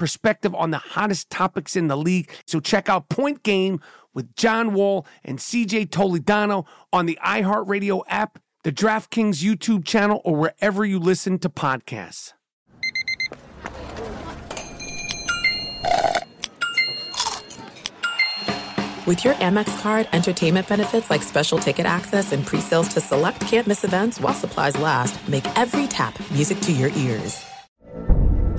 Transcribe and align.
perspective 0.00 0.54
on 0.54 0.70
the 0.70 0.78
hottest 0.78 1.28
topics 1.28 1.76
in 1.76 1.88
the 1.88 1.96
league. 1.96 2.30
So 2.46 2.58
check 2.58 2.88
out 2.88 3.10
Point 3.10 3.42
Game 3.42 3.80
with 4.14 4.34
John 4.34 4.72
Wall 4.72 5.06
and 5.22 5.38
CJ 5.38 5.90
Toledano 5.90 6.66
on 6.90 7.04
the 7.04 7.18
iHeartRadio 7.22 8.02
app, 8.08 8.38
the 8.64 8.72
DraftKings 8.72 9.44
YouTube 9.44 9.84
channel, 9.84 10.22
or 10.24 10.36
wherever 10.36 10.86
you 10.86 10.98
listen 10.98 11.38
to 11.40 11.50
podcasts. 11.50 12.32
With 19.06 19.24
your 19.24 19.34
Amex 19.34 19.82
card, 19.82 20.08
entertainment 20.14 20.66
benefits 20.66 21.10
like 21.10 21.22
special 21.22 21.58
ticket 21.58 21.84
access 21.84 22.32
and 22.32 22.46
pre-sales 22.46 22.88
to 22.94 23.02
select 23.02 23.40
campus 23.40 23.84
events 23.84 24.18
while 24.18 24.32
supplies 24.32 24.78
last, 24.78 25.28
make 25.28 25.44
every 25.58 25.86
tap 25.86 26.18
music 26.30 26.58
to 26.60 26.72
your 26.72 26.90
ears. 26.96 27.44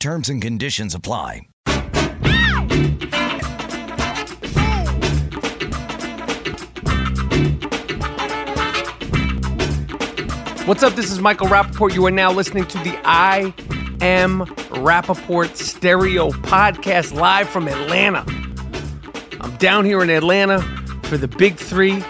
Terms 0.00 0.30
and 0.30 0.40
conditions 0.40 0.94
apply. 0.94 1.46
What's 10.64 10.82
up? 10.82 10.94
This 10.94 11.10
is 11.12 11.18
Michael 11.18 11.48
Rapaport. 11.48 11.92
You 11.92 12.06
are 12.06 12.10
now 12.10 12.32
listening 12.32 12.64
to 12.68 12.78
the 12.78 12.98
I 13.04 13.52
Am 14.00 14.46
Rapaport 14.70 15.54
Stereo 15.54 16.30
Podcast 16.30 17.12
live 17.12 17.50
from 17.50 17.68
Atlanta. 17.68 18.24
I'm 19.42 19.54
down 19.58 19.84
here 19.84 20.02
in 20.02 20.08
Atlanta 20.08 20.62
for 21.02 21.18
the 21.18 21.28
big 21.28 21.56
three, 21.56 22.02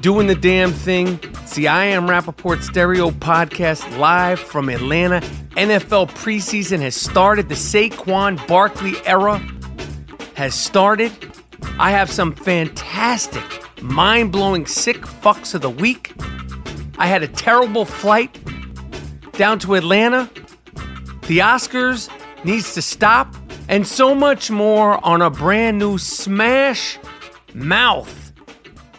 doing 0.00 0.28
the 0.28 0.36
damn 0.36 0.70
thing. 0.70 1.18
It's 1.54 1.60
the 1.60 1.68
I 1.68 1.84
Am 1.84 2.08
Rapaport 2.08 2.64
Stereo 2.64 3.12
Podcast 3.12 3.96
live 3.96 4.40
from 4.40 4.68
Atlanta. 4.68 5.20
NFL 5.50 6.10
preseason 6.10 6.80
has 6.80 6.96
started. 6.96 7.48
The 7.48 7.54
Saquon 7.54 8.44
Barkley 8.48 8.94
era 9.06 9.38
has 10.34 10.52
started. 10.56 11.12
I 11.78 11.92
have 11.92 12.10
some 12.10 12.34
fantastic, 12.34 13.44
mind 13.80 14.32
blowing, 14.32 14.66
sick 14.66 15.02
fucks 15.02 15.54
of 15.54 15.60
the 15.60 15.70
week. 15.70 16.12
I 16.98 17.06
had 17.06 17.22
a 17.22 17.28
terrible 17.28 17.84
flight 17.84 18.36
down 19.34 19.60
to 19.60 19.76
Atlanta. 19.76 20.28
The 21.28 21.38
Oscars 21.38 22.10
needs 22.44 22.74
to 22.74 22.82
stop, 22.82 23.32
and 23.68 23.86
so 23.86 24.12
much 24.12 24.50
more 24.50 24.98
on 25.06 25.22
a 25.22 25.30
brand 25.30 25.78
new 25.78 25.98
Smash 25.98 26.98
Mouth 27.54 28.32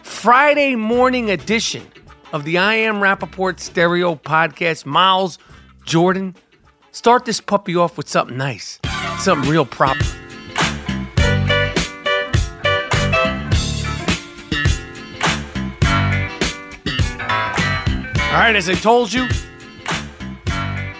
Friday 0.02 0.74
morning 0.74 1.30
edition 1.30 1.86
of 2.36 2.44
the 2.44 2.58
I 2.58 2.74
Am 2.74 2.96
Rapaport 2.96 3.58
Stereo 3.58 4.14
Podcast. 4.14 4.84
Miles 4.84 5.38
Jordan, 5.86 6.36
start 6.92 7.24
this 7.24 7.40
puppy 7.40 7.74
off 7.74 7.96
with 7.96 8.10
something 8.10 8.36
nice, 8.36 8.78
something 9.18 9.50
real 9.50 9.64
proper. 9.64 10.04
All 18.28 18.42
right, 18.42 18.54
as 18.54 18.68
I 18.68 18.74
told 18.74 19.14
you, 19.14 19.26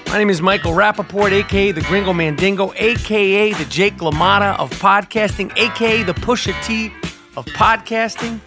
my 0.07 0.17
name 0.17 0.31
is 0.31 0.41
Michael 0.41 0.73
Rapaport, 0.73 1.33
aka 1.33 1.71
the 1.71 1.83
Gringo 1.83 2.15
Mandingo, 2.15 2.73
aka 2.77 3.53
the 3.53 3.65
Jake 3.67 3.99
LaMotta 3.99 4.59
of 4.59 4.71
podcasting, 4.81 5.55
aka 5.59 6.03
the 6.03 6.15
Pusha 6.15 6.55
T 6.65 6.87
of 7.37 7.45
podcasting. 7.49 8.41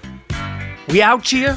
We 0.88 1.04
out 1.04 1.28
here, 1.28 1.56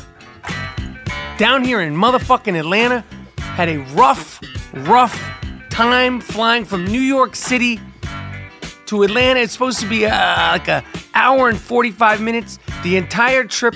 down 1.42 1.64
here 1.64 1.80
in 1.80 1.92
motherfucking 1.92 2.56
Atlanta, 2.56 3.04
had 3.36 3.69
a 3.69 3.78
rough, 3.97 4.41
rough 4.75 5.20
time 5.70 6.20
flying 6.20 6.64
from 6.64 6.84
New 6.84 7.00
York 7.00 7.34
City 7.34 7.80
to 8.86 9.03
Atlanta. 9.03 9.41
It's 9.41 9.53
supposed 9.53 9.80
to 9.80 9.88
be 9.88 10.06
uh, 10.06 10.53
like 10.53 10.69
a 10.69 10.84
hour 11.14 11.48
and 11.48 11.58
45 11.58 12.20
minutes. 12.20 12.60
The 12.84 12.97
entire 12.97 13.42
trip 13.42 13.75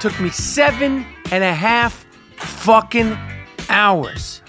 took 0.00 0.20
me 0.20 0.28
seven 0.28 1.06
and 1.30 1.42
a 1.42 1.54
half 1.54 2.04
fucking 2.36 3.16
hours. 3.70 4.42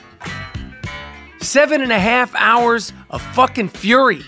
Seven 1.40 1.82
and 1.82 1.94
a 1.94 2.00
half 2.00 2.36
hours 2.36 2.92
of 3.10 3.22
fucking 3.22 3.70
fury. 3.70 4.24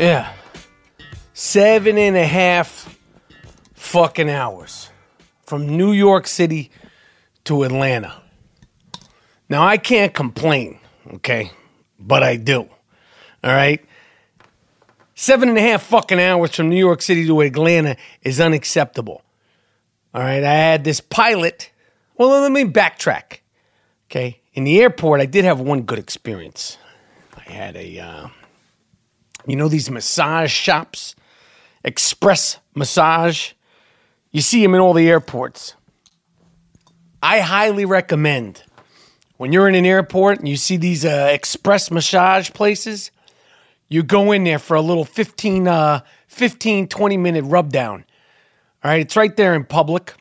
Yeah. 0.00 0.32
Seven 1.32 1.96
and 1.96 2.16
a 2.16 2.26
half 2.26 2.93
fucking 3.94 4.28
hours 4.28 4.90
from 5.46 5.76
New 5.76 5.92
York 5.92 6.26
City 6.26 6.68
to 7.44 7.62
Atlanta. 7.62 8.12
Now, 9.48 9.64
I 9.64 9.76
can't 9.76 10.12
complain, 10.12 10.80
okay? 11.14 11.52
But 12.00 12.24
I 12.24 12.34
do. 12.34 12.62
All 13.44 13.52
right? 13.52 13.84
Seven 15.14 15.48
and 15.48 15.56
a 15.56 15.60
half 15.60 15.84
fucking 15.84 16.18
hours 16.18 16.56
from 16.56 16.70
New 16.70 16.76
York 16.76 17.02
City 17.02 17.24
to 17.28 17.40
Atlanta 17.42 17.96
is 18.22 18.40
unacceptable. 18.40 19.22
All 20.12 20.22
right, 20.22 20.42
I 20.42 20.54
had 20.54 20.82
this 20.82 21.00
pilot. 21.00 21.70
Well, 22.16 22.30
let 22.30 22.50
me 22.50 22.64
backtrack. 22.64 23.42
Okay, 24.10 24.40
in 24.54 24.64
the 24.64 24.80
airport, 24.82 25.20
I 25.20 25.26
did 25.26 25.44
have 25.44 25.60
one 25.60 25.82
good 25.82 26.00
experience. 26.00 26.78
I 27.36 27.48
had 27.48 27.76
a, 27.76 28.00
uh, 28.00 28.28
you 29.46 29.54
know, 29.54 29.68
these 29.68 29.88
massage 29.88 30.52
shops, 30.52 31.14
express 31.84 32.58
massage. 32.74 33.52
You 34.34 34.40
see 34.40 34.60
them 34.60 34.74
in 34.74 34.80
all 34.80 34.94
the 34.94 35.08
airports. 35.08 35.76
I 37.22 37.38
highly 37.38 37.84
recommend 37.84 38.64
when 39.36 39.52
you're 39.52 39.68
in 39.68 39.76
an 39.76 39.86
airport 39.86 40.40
and 40.40 40.48
you 40.48 40.56
see 40.56 40.76
these 40.76 41.04
uh, 41.04 41.28
express 41.30 41.88
massage 41.88 42.50
places, 42.50 43.12
you 43.88 44.02
go 44.02 44.32
in 44.32 44.42
there 44.42 44.58
for 44.58 44.74
a 44.74 44.80
little 44.80 45.04
15, 45.04 45.68
uh, 45.68 46.00
15 46.26 46.88
20 46.88 47.16
minute 47.16 47.44
rub 47.44 47.70
down. 47.70 48.04
All 48.82 48.90
right, 48.90 49.02
it's 49.02 49.14
right 49.14 49.36
there 49.36 49.54
in 49.54 49.64
public. 49.64 50.14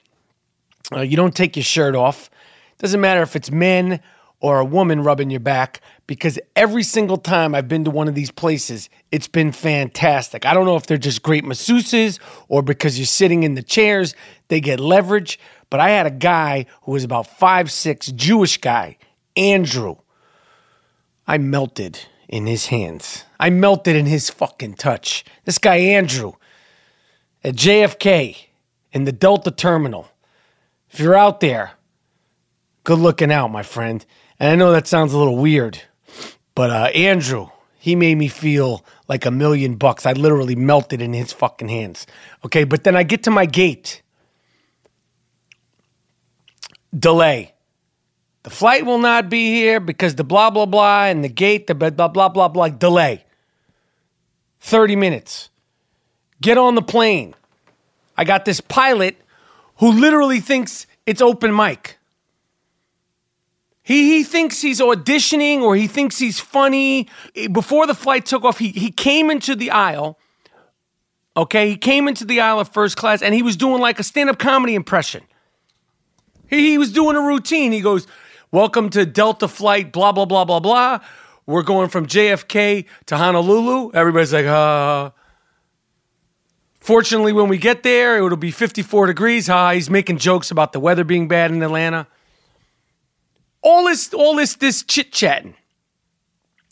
Uh, 0.91 1.01
you 1.01 1.17
don't 1.17 1.35
take 1.35 1.55
your 1.55 1.63
shirt 1.63 1.95
off. 1.95 2.29
Doesn't 2.77 3.01
matter 3.01 3.23
if 3.23 3.35
it's 3.35 3.49
men 3.49 3.99
or 4.43 4.59
a 4.59 4.65
woman 4.65 5.01
rubbing 5.01 5.29
your 5.29 5.39
back 5.39 5.79
because 6.05 6.37
every 6.53 6.83
single 6.83 7.15
time 7.17 7.55
I've 7.55 7.69
been 7.69 7.85
to 7.85 7.89
one 7.89 8.09
of 8.09 8.13
these 8.13 8.29
places, 8.29 8.89
it's 9.09 9.29
been 9.29 9.53
fantastic. 9.53 10.45
I 10.45 10.53
don't 10.53 10.65
know 10.65 10.75
if 10.75 10.85
they're 10.85 10.97
just 10.97 11.23
great 11.23 11.45
masseuses 11.45 12.19
or 12.49 12.61
because 12.61 12.99
you're 12.99 13.05
sitting 13.05 13.43
in 13.43 13.55
the 13.55 13.63
chairs, 13.63 14.15
they 14.49 14.59
get 14.59 14.81
leverage. 14.81 15.39
But 15.69 15.79
I 15.79 15.91
had 15.91 16.05
a 16.05 16.11
guy 16.11 16.65
who 16.81 16.91
was 16.91 17.05
about 17.05 17.25
five 17.39 17.71
six, 17.71 18.07
Jewish 18.11 18.57
guy, 18.57 18.97
Andrew. 19.37 19.95
I 21.25 21.37
melted 21.37 21.99
in 22.27 22.45
his 22.45 22.65
hands. 22.65 23.23
I 23.39 23.49
melted 23.49 23.95
in 23.95 24.07
his 24.07 24.29
fucking 24.29 24.73
touch. 24.73 25.23
This 25.45 25.57
guy, 25.57 25.77
Andrew, 25.77 26.33
at 27.45 27.55
JFK 27.55 28.35
in 28.91 29.05
the 29.05 29.13
Delta 29.13 29.51
Terminal. 29.51 30.09
If 30.89 30.99
you're 30.99 31.15
out 31.15 31.39
there, 31.39 31.71
good 32.83 32.99
looking 32.99 33.31
out, 33.31 33.49
my 33.49 33.63
friend. 33.63 34.05
And 34.43 34.51
I 34.51 34.55
know 34.55 34.73
that 34.73 34.87
sounds 34.87 35.13
a 35.13 35.17
little 35.17 35.37
weird, 35.37 35.81
but 36.53 36.69
uh, 36.69 36.89
Andrew, 36.93 37.47
he 37.79 37.95
made 37.95 38.15
me 38.15 38.27
feel 38.27 38.83
like 39.07 39.25
a 39.25 39.31
million 39.31 39.75
bucks. 39.75 40.05
I 40.05 40.11
literally 40.11 40.53
melted 40.53 41.01
in 41.01 41.13
his 41.13 41.31
fucking 41.31 41.69
hands. 41.69 42.05
Okay, 42.43 42.65
but 42.65 42.83
then 42.83 42.97
I 42.97 43.03
get 43.03 43.23
to 43.23 43.31
my 43.31 43.45
gate. 43.45 44.01
Delay. 46.93 47.53
The 48.43 48.49
flight 48.49 48.85
will 48.85 48.97
not 48.97 49.29
be 49.29 49.45
here 49.53 49.79
because 49.79 50.15
the 50.15 50.25
blah, 50.25 50.49
blah, 50.49 50.65
blah, 50.65 51.05
and 51.05 51.23
the 51.23 51.29
gate, 51.29 51.67
the 51.67 51.73
blah, 51.73 51.91
blah, 51.91 52.09
blah, 52.09 52.27
blah, 52.27 52.49
blah, 52.49 52.67
delay. 52.67 53.23
30 54.59 54.97
minutes. 54.97 55.51
Get 56.41 56.57
on 56.57 56.75
the 56.75 56.81
plane. 56.81 57.33
I 58.17 58.25
got 58.25 58.43
this 58.43 58.59
pilot 58.59 59.15
who 59.77 59.93
literally 59.93 60.41
thinks 60.41 60.85
it's 61.05 61.21
open 61.21 61.55
mic. 61.55 61.97
He, 63.83 64.15
he 64.15 64.23
thinks 64.23 64.61
he's 64.61 64.79
auditioning 64.79 65.61
or 65.61 65.75
he 65.75 65.87
thinks 65.87 66.17
he's 66.17 66.39
funny. 66.39 67.09
Before 67.51 67.85
the 67.85 67.93
flight 67.93 68.25
took 68.25 68.45
off, 68.45 68.57
he, 68.57 68.69
he 68.69 68.89
came 68.91 69.29
into 69.29 69.55
the 69.55 69.71
aisle. 69.71 70.17
Okay, 71.35 71.69
he 71.69 71.75
came 71.75 72.07
into 72.07 72.25
the 72.25 72.39
aisle 72.39 72.59
of 72.59 72.69
first 72.69 72.95
class 72.95 73.21
and 73.21 73.35
he 73.35 73.43
was 73.43 73.57
doing 73.57 73.81
like 73.81 73.99
a 73.99 74.03
stand 74.03 74.29
up 74.29 74.39
comedy 74.39 74.75
impression. 74.75 75.23
He, 76.47 76.71
he 76.71 76.77
was 76.77 76.93
doing 76.93 77.17
a 77.17 77.21
routine. 77.21 77.71
He 77.73 77.81
goes, 77.81 78.07
Welcome 78.51 78.91
to 78.91 79.05
Delta 79.05 79.47
Flight, 79.47 79.91
blah, 79.91 80.11
blah, 80.11 80.25
blah, 80.25 80.45
blah, 80.45 80.59
blah. 80.59 80.99
We're 81.45 81.63
going 81.63 81.89
from 81.89 82.05
JFK 82.05 82.85
to 83.07 83.17
Honolulu. 83.17 83.91
Everybody's 83.93 84.31
like, 84.31 84.45
uh. 84.45 85.09
Fortunately, 86.79 87.33
when 87.33 87.47
we 87.47 87.57
get 87.57 87.83
there, 87.83 88.17
it'll 88.17 88.37
be 88.37 88.51
54 88.51 89.07
degrees. 89.07 89.47
Ha, 89.47 89.71
he's 89.71 89.89
making 89.89 90.19
jokes 90.19 90.51
about 90.51 90.71
the 90.71 90.79
weather 90.79 91.03
being 91.03 91.27
bad 91.27 91.49
in 91.49 91.63
Atlanta. 91.63 92.07
All 93.63 93.85
this, 93.85 94.13
all 94.13 94.35
this, 94.35 94.55
this 94.55 94.83
chit 94.83 95.11
chatting. 95.11 95.55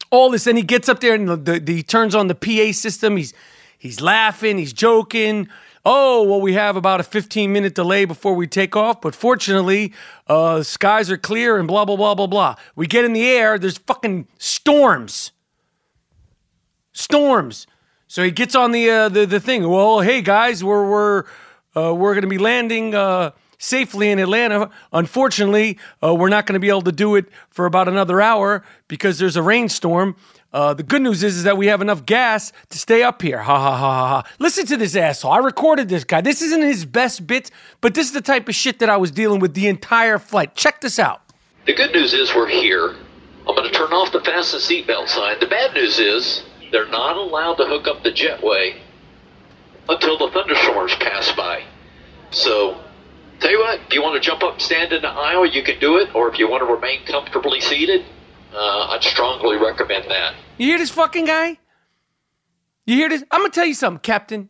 All 0.10 0.30
this, 0.30 0.46
and 0.46 0.58
he 0.58 0.64
gets 0.64 0.90
up 0.90 1.00
there 1.00 1.16
and 1.16 1.28
the, 1.28 1.38
the, 1.38 1.60
the, 1.60 1.76
he 1.78 1.84
turns 1.84 2.14
on 2.14 2.28
the 2.28 2.36
PA 2.36 2.74
system. 2.74 3.18
He's 3.18 3.34
he's 3.78 4.02
laughing, 4.02 4.58
he's 4.58 4.74
joking 4.74 5.48
oh, 5.86 6.24
well, 6.24 6.42
we 6.42 6.54
have 6.54 6.76
about 6.76 7.00
a 7.00 7.04
15 7.04 7.52
minute 7.52 7.76
delay 7.76 8.06
before 8.06 8.34
we 8.34 8.48
take 8.48 8.76
off, 8.76 9.02
but 9.02 9.16
fortunately, 9.16 9.94
uh, 10.28 10.64
skies 10.64 11.10
are 11.10 11.18
clear 11.18 11.58
and 11.58 11.68
blah, 11.68 11.86
blah, 11.86 11.96
blah, 11.96 12.16
blah, 12.16 12.28
blah. 12.28 12.56
We 12.76 12.88
get 12.88 13.06
in 13.06 13.14
the 13.14 13.28
air, 13.28 13.58
there's 13.58 13.78
fucking 13.78 14.28
storms. 14.38 15.32
Storms. 16.94 17.68
So 18.08 18.24
he 18.24 18.32
gets 18.32 18.56
on 18.56 18.74
the 18.74 18.90
uh, 18.90 19.08
the, 19.10 19.26
the 19.26 19.40
thing. 19.40 19.66
Well, 19.70 20.02
hey 20.02 20.22
guys, 20.22 20.62
we're 20.62 20.86
we're 20.86 21.24
uh, 21.78 21.96
we're 21.96 22.14
going 22.14 22.24
to 22.24 22.28
be 22.28 22.38
landing 22.38 22.94
uh, 22.94 23.32
safely 23.62 24.10
in 24.10 24.20
Atlanta. 24.20 24.70
Unfortunately, 24.92 25.78
uh, 26.04 26.14
we're 26.14 26.30
not 26.30 26.46
going 26.46 26.56
to 26.56 26.60
be 26.60 26.70
able 26.70 26.82
to 26.82 26.92
do 26.92 27.16
it 27.16 27.26
for 27.50 27.66
about 27.66 27.88
another 27.88 28.20
hour 28.20 28.64
because 28.88 29.20
there's 29.20 29.36
a 29.36 29.42
rainstorm. 29.42 30.16
Uh, 30.52 30.74
the 30.74 30.84
good 30.84 31.02
news 31.02 31.24
is, 31.24 31.38
is 31.38 31.44
that 31.44 31.58
we 31.58 31.68
have 31.68 31.82
enough 31.82 32.06
gas 32.06 32.52
to 32.70 32.78
stay 32.78 33.04
up 33.04 33.22
here. 33.22 33.38
Ha 33.38 33.58
ha 33.58 33.72
ha 33.72 33.78
ha 33.78 34.08
ha. 34.08 34.32
Listen 34.40 34.66
to 34.66 34.76
this 34.76 34.96
asshole. 34.96 35.32
I 35.32 35.38
recorded 35.38 35.88
this 35.88 36.04
guy. 36.04 36.22
This 36.22 36.42
isn't 36.42 36.62
his 36.62 36.86
best 36.86 37.26
bits, 37.26 37.52
but 37.80 37.94
this 37.94 38.08
is 38.08 38.14
the 38.14 38.22
type 38.22 38.50
of 38.50 38.56
shit 38.56 38.80
that 38.80 38.90
I 38.90 38.98
was 38.98 39.12
dealing 39.12 39.40
with 39.40 39.54
the 39.54 39.68
entire 39.68 40.20
flight. 40.20 40.56
Check 40.56 40.82
this 40.82 41.00
out. 41.00 41.22
The 41.66 41.74
good 41.74 41.94
news 41.94 42.14
is 42.14 42.34
we're 42.36 42.50
here. 42.50 42.96
I'm 43.48 43.56
going 43.56 43.72
to 43.72 43.74
turn 43.74 43.94
off 43.94 44.12
the 44.12 44.22
fasten 44.22 44.60
seatbelt 44.60 45.08
sign. 45.08 45.40
The 45.40 45.48
bad 45.48 45.74
news 45.74 46.00
is 46.00 46.44
they're 46.72 46.90
not 46.90 47.16
allowed 47.16 47.56
to 47.56 47.66
hook 47.66 47.88
up 47.88 48.04
the 48.04 48.12
jetway 48.12 48.78
until 49.88 50.18
the 50.18 50.30
thunderstorms 50.32 50.96
pass 50.96 51.32
by. 51.34 51.64
So, 52.32 52.82
tell 53.42 53.52
you 53.52 53.60
what, 53.60 53.80
if 53.88 53.94
you 53.94 54.02
want 54.02 54.22
to 54.22 54.26
jump 54.26 54.44
up 54.44 54.54
and 54.54 54.62
stand 54.62 54.94
in 54.94 55.02
the 55.02 55.10
aisle, 55.10 55.46
you 55.46 55.64
can 55.64 55.80
do 55.80 55.98
it. 55.98 56.14
Or 56.16 56.32
if 56.32 56.40
you 56.40 56.50
want 56.50 56.62
to 56.62 56.72
remain 56.72 57.04
comfortably 57.06 57.60
seated, 57.60 58.06
uh, 58.54 58.88
I'd 58.90 59.04
strongly 59.04 59.58
recommend 59.58 60.06
that. 60.10 60.36
You 60.58 60.68
hear 60.68 60.78
this 60.78 60.92
fucking 60.92 61.26
guy? 61.26 61.58
You 62.86 62.96
hear 62.96 63.10
this? 63.10 63.24
I'm 63.32 63.42
gonna 63.42 63.52
tell 63.52 63.66
you 63.66 63.74
something, 63.74 64.02
Captain. 64.02 64.50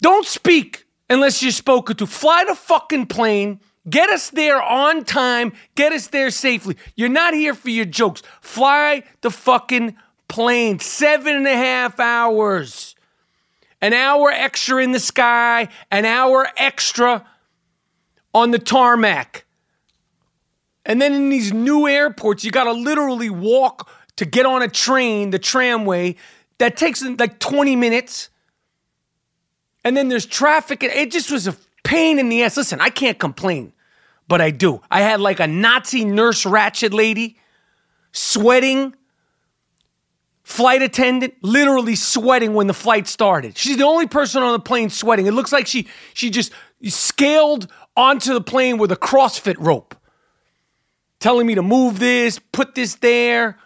Don't 0.00 0.26
speak 0.26 0.86
unless 1.08 1.42
you're 1.42 1.52
spoken 1.52 1.96
to. 1.96 2.06
Fly 2.06 2.44
the 2.46 2.54
fucking 2.54 3.06
plane. 3.06 3.60
Get 3.88 4.08
us 4.10 4.30
there 4.30 4.62
on 4.62 5.04
time. 5.04 5.52
Get 5.74 5.92
us 5.92 6.08
there 6.08 6.30
safely. 6.30 6.76
You're 6.96 7.08
not 7.08 7.34
here 7.34 7.54
for 7.54 7.70
your 7.70 7.84
jokes. 7.84 8.22
Fly 8.40 9.02
the 9.20 9.30
fucking 9.30 9.96
plane. 10.28 10.78
Seven 10.78 11.36
and 11.36 11.46
a 11.46 11.56
half 11.56 12.00
hours. 12.00 12.94
An 13.80 13.92
hour 13.92 14.30
extra 14.30 14.82
in 14.82 14.92
the 14.92 15.00
sky. 15.00 15.68
An 15.90 16.04
hour 16.04 16.48
extra 16.56 17.26
on 18.34 18.50
the 18.50 18.58
tarmac. 18.58 19.44
And 20.84 21.00
then 21.00 21.14
in 21.14 21.30
these 21.30 21.52
new 21.52 21.88
airports, 21.88 22.44
you 22.44 22.50
got 22.50 22.64
to 22.64 22.72
literally 22.72 23.30
walk 23.30 23.88
to 24.16 24.26
get 24.26 24.44
on 24.44 24.62
a 24.62 24.68
train, 24.68 25.30
the 25.30 25.38
tramway, 25.38 26.16
that 26.58 26.76
takes 26.76 27.02
like 27.02 27.38
20 27.38 27.76
minutes. 27.76 28.28
And 29.82 29.96
then 29.96 30.08
there's 30.08 30.26
traffic. 30.26 30.82
It 30.82 31.10
just 31.10 31.30
was 31.30 31.46
a 31.46 31.56
pain 31.84 32.18
in 32.18 32.28
the 32.28 32.42
ass. 32.42 32.56
Listen, 32.56 32.80
I 32.80 32.90
can't 32.90 33.18
complain, 33.18 33.72
but 34.28 34.40
I 34.40 34.50
do. 34.50 34.80
I 34.90 35.00
had 35.00 35.20
like 35.20 35.40
a 35.40 35.46
Nazi 35.46 36.04
nurse 36.04 36.44
Ratched 36.44 36.92
lady 36.92 37.38
sweating, 38.12 38.94
flight 40.42 40.82
attendant 40.82 41.34
literally 41.42 41.96
sweating 41.96 42.54
when 42.54 42.66
the 42.66 42.74
flight 42.74 43.08
started. 43.08 43.56
She's 43.56 43.76
the 43.76 43.84
only 43.84 44.06
person 44.06 44.42
on 44.42 44.52
the 44.52 44.60
plane 44.60 44.90
sweating. 44.90 45.26
It 45.26 45.32
looks 45.32 45.52
like 45.52 45.66
she 45.66 45.88
she 46.12 46.30
just 46.30 46.52
scaled 46.82 47.68
onto 47.96 48.34
the 48.34 48.40
plane 48.40 48.78
with 48.78 48.92
a 48.92 48.96
CrossFit 48.96 49.56
rope 49.58 49.94
telling 51.20 51.46
me 51.46 51.54
to 51.54 51.62
move 51.62 51.98
this, 51.98 52.38
put 52.52 52.74
this 52.74 52.96
there. 52.96 53.58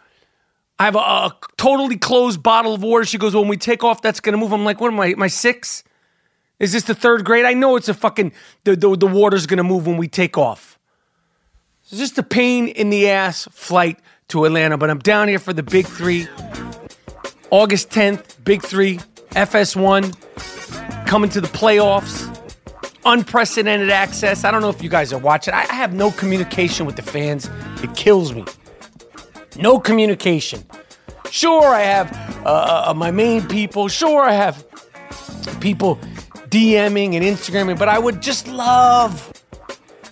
I 0.79 0.85
have 0.85 0.95
a, 0.95 0.99
a 0.99 1.37
totally 1.57 1.97
closed 1.97 2.43
bottle 2.43 2.75
of 2.75 2.83
water. 2.83 3.05
She 3.05 3.19
goes, 3.19 3.35
when 3.35 3.49
we 3.49 3.57
take 3.57 3.83
off, 3.83 4.01
that's 4.01 4.21
gonna 4.21 4.37
move. 4.37 4.53
I'm 4.53 4.65
like, 4.65 4.81
what 4.81 4.93
am 4.93 5.01
I? 5.01 5.15
My 5.15 5.27
six? 5.27 5.83
Is 6.61 6.73
this 6.73 6.85
the 6.85 6.95
third 6.95 7.25
grade? 7.25 7.45
I 7.45 7.55
know 7.55 7.77
it's 7.77 7.89
a 7.89 7.95
fucking 7.95 8.33
the 8.65 8.77
the, 8.77 8.97
the 8.97 9.07
water's 9.07 9.47
gonna 9.47 9.65
move 9.65 9.87
when 9.87 9.97
we 9.97 10.07
take 10.07 10.39
off. 10.39 10.79
It's 11.83 11.99
just 11.99 12.19
a 12.19 12.23
pain 12.23 12.69
in 12.69 12.91
the 12.91 13.09
ass 13.09 13.49
flight 13.51 13.99
to 14.29 14.45
Atlanta, 14.45 14.77
but 14.77 14.91
I'm 14.91 14.99
down 14.99 15.27
here 15.27 15.39
for 15.39 15.53
the 15.53 15.63
big 15.63 15.87
three. 15.87 16.29
August 17.51 17.89
10th, 17.91 18.45
big 18.45 18.63
three, 18.63 18.99
FS1, 19.31 20.15
coming 21.07 21.31
to 21.31 21.41
the 21.41 21.49
playoffs 21.49 22.28
unprecedented 23.09 23.91
access. 23.91 24.45
I 24.45 24.51
don't 24.51 24.61
know 24.61 24.69
if 24.69 24.83
you 24.83 24.91
guys 24.91 25.13
are 25.13 25.19
watching. 25.19 25.55
I 25.55 25.65
have 25.75 25.95
no 25.95 26.11
communication 26.11 26.85
with 26.87 26.97
the 26.97 27.03
fans. 27.03 27.49
It 27.83 27.95
kills 27.97 28.35
me. 28.35 28.45
No 29.57 29.79
communication. 29.79 30.65
Sure, 31.31 31.67
I 31.67 31.81
have 31.81 32.13
uh, 32.47 32.85
uh 32.89 32.95
my 32.95 33.11
main 33.11 33.47
people. 33.49 33.89
Sure, 33.89 34.23
I 34.23 34.33
have 34.33 34.65
people 35.61 35.99
DMing 36.51 37.15
and 37.15 37.25
Instagramming, 37.25 37.79
but 37.79 37.89
I 37.89 37.99
would 37.99 38.23
just 38.23 38.47
love, 38.49 39.33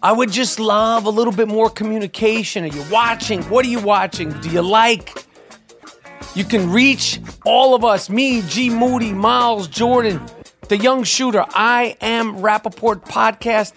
I 0.03 0.13
would 0.13 0.31
just 0.31 0.59
love 0.59 1.05
a 1.07 1.11
little 1.11 1.33
bit 1.33 1.49
more 1.49 1.71
communication. 1.71 2.65
Are 2.65 2.69
you 2.69 2.85
watching? 2.91 3.43
What 3.45 3.65
are 3.65 3.69
you 3.69 3.81
watching? 3.81 4.31
Do 4.41 4.51
you 4.51 4.63
like? 4.63 5.25
You 6.35 6.45
can 6.45 6.71
reach 6.71 7.21
all 7.45 7.75
of 7.75 7.85
us, 7.85 8.11
me, 8.11 8.43
G 8.43 8.69
Moody, 8.69 9.13
Miles, 9.13 9.69
Jordan, 9.69 10.21
the 10.69 10.77
Young 10.77 11.05
Shooter, 11.05 11.45
I 11.51 11.97
am 12.01 12.37
Rapaport 12.37 13.05
Podcast 13.05 13.75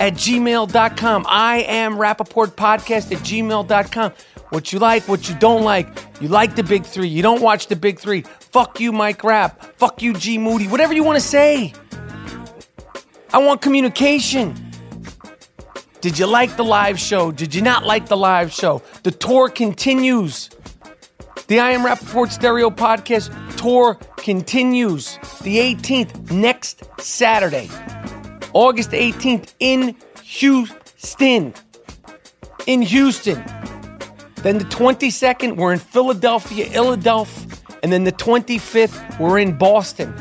at 0.00 0.14
gmail.com. 0.14 1.26
I 1.28 1.58
am 1.58 1.94
Rapaport 1.94 2.52
Podcast 2.52 3.12
at 3.12 3.18
gmail.com. 3.18 4.12
What 4.50 4.72
you 4.72 4.78
like, 4.78 5.06
what 5.06 5.28
you 5.28 5.34
don't 5.36 5.62
like. 5.62 5.86
You 6.20 6.28
like 6.28 6.56
the 6.56 6.62
big 6.62 6.84
three. 6.84 7.08
You 7.08 7.22
don't 7.22 7.40
watch 7.40 7.68
the 7.68 7.76
big 7.76 7.98
three. 7.98 8.22
Fuck 8.22 8.80
you, 8.80 8.92
Mike 8.92 9.22
Rap. 9.22 9.62
Fuck 9.76 10.02
you, 10.02 10.12
G 10.12 10.38
Moody. 10.38 10.66
Whatever 10.66 10.92
you 10.92 11.04
want 11.04 11.16
to 11.16 11.24
say. 11.24 11.72
I 13.32 13.38
want 13.38 13.62
communication. 13.62 14.54
Did 16.00 16.18
you 16.18 16.26
like 16.26 16.56
the 16.56 16.64
live 16.64 16.98
show? 16.98 17.30
Did 17.30 17.54
you 17.54 17.62
not 17.62 17.84
like 17.84 18.06
the 18.06 18.16
live 18.16 18.50
show? 18.50 18.82
The 19.02 19.10
tour 19.10 19.50
continues. 19.50 20.50
The 21.50 21.58
I 21.58 21.72
Am 21.72 21.80
Rapaport 21.80 22.30
Stereo 22.30 22.70
Podcast 22.70 23.56
tour 23.56 23.98
continues 24.16 25.16
the 25.42 25.56
18th, 25.56 26.30
next 26.30 26.84
Saturday, 27.00 27.68
August 28.52 28.92
18th 28.92 29.54
in 29.58 29.96
Houston. 30.22 31.52
In 32.68 32.82
Houston. 32.82 33.42
Then 34.36 34.58
the 34.58 34.64
22nd, 34.66 35.56
we're 35.56 35.72
in 35.72 35.80
Philadelphia, 35.80 36.66
Philadelphia. 36.66 37.56
And 37.82 37.92
then 37.92 38.04
the 38.04 38.12
25th, 38.12 39.18
we're 39.18 39.40
in 39.40 39.58
Boston. 39.58 40.14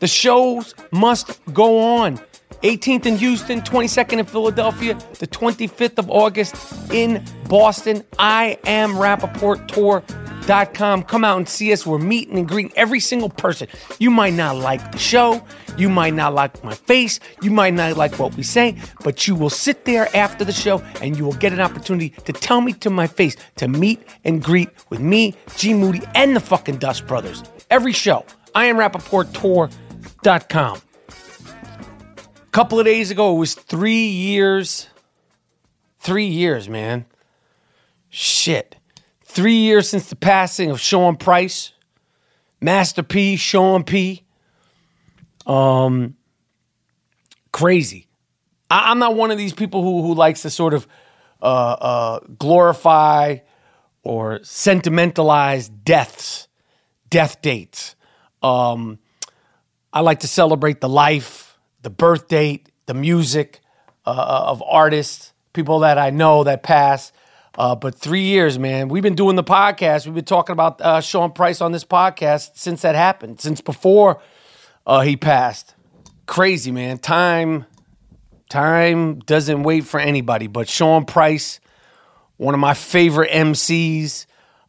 The 0.00 0.06
shows 0.06 0.74
must 0.90 1.40
go 1.54 1.78
on. 1.78 2.20
18th 2.60 3.06
in 3.06 3.16
Houston, 3.16 3.62
22nd 3.62 4.18
in 4.18 4.26
Philadelphia, 4.26 4.98
the 5.18 5.26
25th 5.26 5.98
of 5.98 6.10
August 6.10 6.56
in 6.92 7.24
Boston. 7.48 8.04
I 8.18 8.58
am 8.66 8.90
Rapaport 8.90 9.66
Tour 9.68 10.02
com. 10.46 11.02
Come 11.02 11.24
out 11.24 11.38
and 11.38 11.48
see 11.48 11.72
us. 11.72 11.86
We're 11.86 11.98
meeting 11.98 12.38
and 12.38 12.48
greeting 12.48 12.72
every 12.76 13.00
single 13.00 13.28
person. 13.28 13.68
You 13.98 14.10
might 14.10 14.34
not 14.34 14.56
like 14.56 14.92
the 14.92 14.98
show. 14.98 15.44
You 15.76 15.88
might 15.88 16.14
not 16.14 16.34
like 16.34 16.62
my 16.62 16.74
face. 16.74 17.20
You 17.42 17.50
might 17.50 17.74
not 17.74 17.96
like 17.96 18.18
what 18.18 18.34
we 18.36 18.42
say, 18.42 18.76
but 19.02 19.26
you 19.26 19.34
will 19.34 19.50
sit 19.50 19.84
there 19.84 20.14
after 20.16 20.44
the 20.44 20.52
show 20.52 20.82
and 21.02 21.16
you 21.16 21.24
will 21.24 21.34
get 21.34 21.52
an 21.52 21.60
opportunity 21.60 22.10
to 22.24 22.32
tell 22.32 22.60
me 22.60 22.72
to 22.74 22.90
my 22.90 23.06
face 23.06 23.36
to 23.56 23.68
meet 23.68 24.02
and 24.24 24.42
greet 24.42 24.68
with 24.88 25.00
me, 25.00 25.34
G 25.56 25.74
Moody, 25.74 26.02
and 26.14 26.34
the 26.34 26.40
fucking 26.40 26.76
Dust 26.76 27.06
Brothers. 27.06 27.42
Every 27.70 27.92
show. 27.92 28.24
I 28.54 28.66
am 28.66 28.76
IamRapaportTour.com. 28.76 30.80
A 32.36 32.50
couple 32.52 32.78
of 32.78 32.86
days 32.86 33.10
ago, 33.10 33.34
it 33.34 33.38
was 33.38 33.54
three 33.54 34.06
years. 34.06 34.88
Three 35.98 36.26
years, 36.26 36.68
man. 36.68 37.04
Shit. 38.08 38.76
Three 39.36 39.58
years 39.58 39.86
since 39.86 40.08
the 40.08 40.16
passing 40.16 40.70
of 40.70 40.80
Sean 40.80 41.14
Price, 41.14 41.72
Master 42.58 43.02
P, 43.02 43.36
Sean 43.36 43.84
P. 43.84 44.22
Um, 45.46 46.16
crazy. 47.52 48.08
I, 48.70 48.90
am 48.90 48.98
not 48.98 49.14
one 49.14 49.30
of 49.30 49.36
these 49.36 49.52
people 49.52 49.82
who 49.82 50.00
who 50.00 50.14
likes 50.14 50.40
to 50.40 50.48
sort 50.48 50.72
of 50.72 50.88
uh, 51.42 51.44
uh, 51.44 52.20
glorify 52.38 53.40
or 54.02 54.40
sentimentalize 54.42 55.68
deaths, 55.68 56.48
death 57.10 57.42
dates. 57.42 57.94
Um, 58.42 58.98
I 59.92 60.00
like 60.00 60.20
to 60.20 60.28
celebrate 60.28 60.80
the 60.80 60.88
life, 60.88 61.58
the 61.82 61.90
birth 61.90 62.28
date, 62.28 62.70
the 62.86 62.94
music 62.94 63.60
uh, 64.06 64.44
of 64.46 64.62
artists, 64.62 65.34
people 65.52 65.80
that 65.80 65.98
I 65.98 66.08
know 66.08 66.44
that 66.44 66.62
pass. 66.62 67.12
Uh, 67.56 67.74
but 67.74 67.94
three 67.94 68.22
years, 68.22 68.58
man. 68.58 68.88
We've 68.88 69.02
been 69.02 69.14
doing 69.14 69.36
the 69.36 69.44
podcast. 69.44 70.04
We've 70.04 70.14
been 70.14 70.24
talking 70.24 70.52
about 70.52 70.80
uh, 70.80 71.00
Sean 71.00 71.32
Price 71.32 71.60
on 71.60 71.72
this 71.72 71.84
podcast 71.84 72.56
since 72.56 72.82
that 72.82 72.94
happened, 72.94 73.40
since 73.40 73.60
before 73.60 74.20
uh, 74.86 75.00
he 75.00 75.16
passed. 75.16 75.74
Crazy, 76.26 76.70
man. 76.70 76.98
Time, 76.98 77.64
time 78.50 79.20
doesn't 79.20 79.62
wait 79.62 79.84
for 79.84 79.98
anybody. 79.98 80.48
But 80.48 80.68
Sean 80.68 81.06
Price, 81.06 81.60
one 82.36 82.52
of 82.52 82.60
my 82.60 82.74
favorite 82.74 83.30
MCs, 83.30 84.26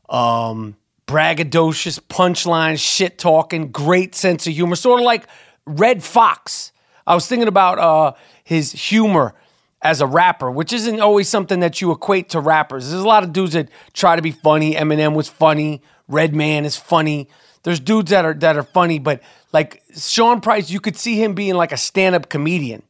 um, 0.10 0.78
braggadocious, 1.08 2.00
punchline, 2.00 2.80
shit 2.80 3.18
talking, 3.18 3.70
great 3.72 4.16
sense 4.16 4.48
of 4.48 4.54
humor, 4.54 4.78
sort 4.78 5.02
of 5.02 5.06
like 5.06 5.28
Redd 5.66 6.04
Foxx. 6.04 6.72
I 7.06 7.16
was 7.16 7.28
thinking 7.28 7.50
about 7.50 7.80
uh, 7.80 8.14
his 8.46 8.72
humor 8.72 9.34
as 9.82 10.02
a 10.02 10.08
rapper, 10.08 10.50
which 10.50 10.74
isn't 10.74 11.00
always 11.00 11.30
something 11.30 11.60
that 11.60 11.82
you 11.82 11.92
equate 11.92 12.30
to 12.30 12.40
rappers. 12.40 12.90
There's 12.90 13.04
a 13.04 13.08
lot 13.08 13.24
of 13.24 13.32
dudes 13.32 13.54
that 13.54 13.70
try 13.94 14.16
to 14.16 14.22
be 14.22 14.32
funny. 14.32 14.74
Eminem 14.74 15.14
was 15.14 15.28
funny. 15.28 15.82
Redman 16.08 16.66
is 16.66 16.76
funny. 16.76 17.30
There's 17.64 17.80
dudes 17.80 18.12
that 18.12 18.26
are 18.26 18.34
that 18.36 18.56
are 18.56 18.64
funny, 18.64 18.98
but 18.98 19.22
like 19.52 19.84
Sean 19.96 20.42
Price, 20.42 20.70
you 20.70 20.80
could 20.80 20.96
see 20.96 21.22
him 21.22 21.34
being 21.34 21.56
like 21.56 21.72
a 21.72 21.78
stand-up 21.78 22.30
comedian. 22.30 22.84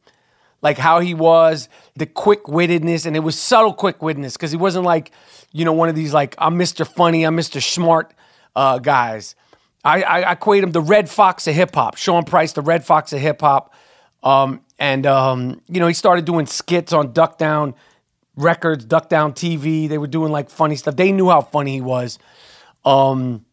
Like 0.60 0.78
how 0.78 1.00
he 1.00 1.14
was, 1.14 1.68
the 1.94 2.06
quick-wittedness, 2.06 3.06
and 3.06 3.14
it 3.14 3.20
was 3.20 3.38
subtle 3.38 3.72
quick-wittedness 3.72 4.32
because 4.32 4.50
he 4.50 4.56
wasn't 4.56 4.84
like, 4.84 5.12
you 5.52 5.64
know, 5.64 5.72
one 5.72 5.88
of 5.88 5.94
these 5.94 6.12
like 6.12 6.34
I'm 6.38 6.58
Mr. 6.58 6.86
Funny, 6.86 7.24
I'm 7.24 7.36
Mr. 7.36 7.62
Smart 7.62 8.12
uh, 8.56 8.78
guys. 8.78 9.34
I, 9.84 10.02
I, 10.02 10.20
I 10.20 10.32
equate 10.32 10.64
him 10.64 10.72
the 10.72 10.80
Redd 10.80 11.08
Foxx 11.08 11.46
of 11.46 11.54
hip 11.54 11.74
hop. 11.74 11.96
Sean 11.96 12.24
Price, 12.24 12.52
the 12.52 12.62
Redd 12.62 12.84
Foxx 12.84 13.12
of 13.12 13.20
hip 13.20 13.40
hop. 13.40 13.74
Um, 14.22 14.60
and, 14.78 15.06
um, 15.06 15.60
you 15.68 15.80
know, 15.80 15.86
he 15.86 15.94
started 15.94 16.24
doing 16.24 16.46
skits 16.46 16.92
on 16.92 17.12
Duck 17.12 17.38
Down 17.38 17.74
Records, 18.36 18.84
Duck 18.84 19.08
Down 19.08 19.32
TV. 19.32 19.88
They 19.88 19.98
were 19.98 20.06
doing 20.06 20.32
like 20.32 20.50
funny 20.50 20.76
stuff. 20.76 20.96
They 20.96 21.12
knew 21.12 21.28
how 21.28 21.42
funny 21.42 21.72
he 21.74 21.80
was. 21.80 22.18
Um, 22.84 23.44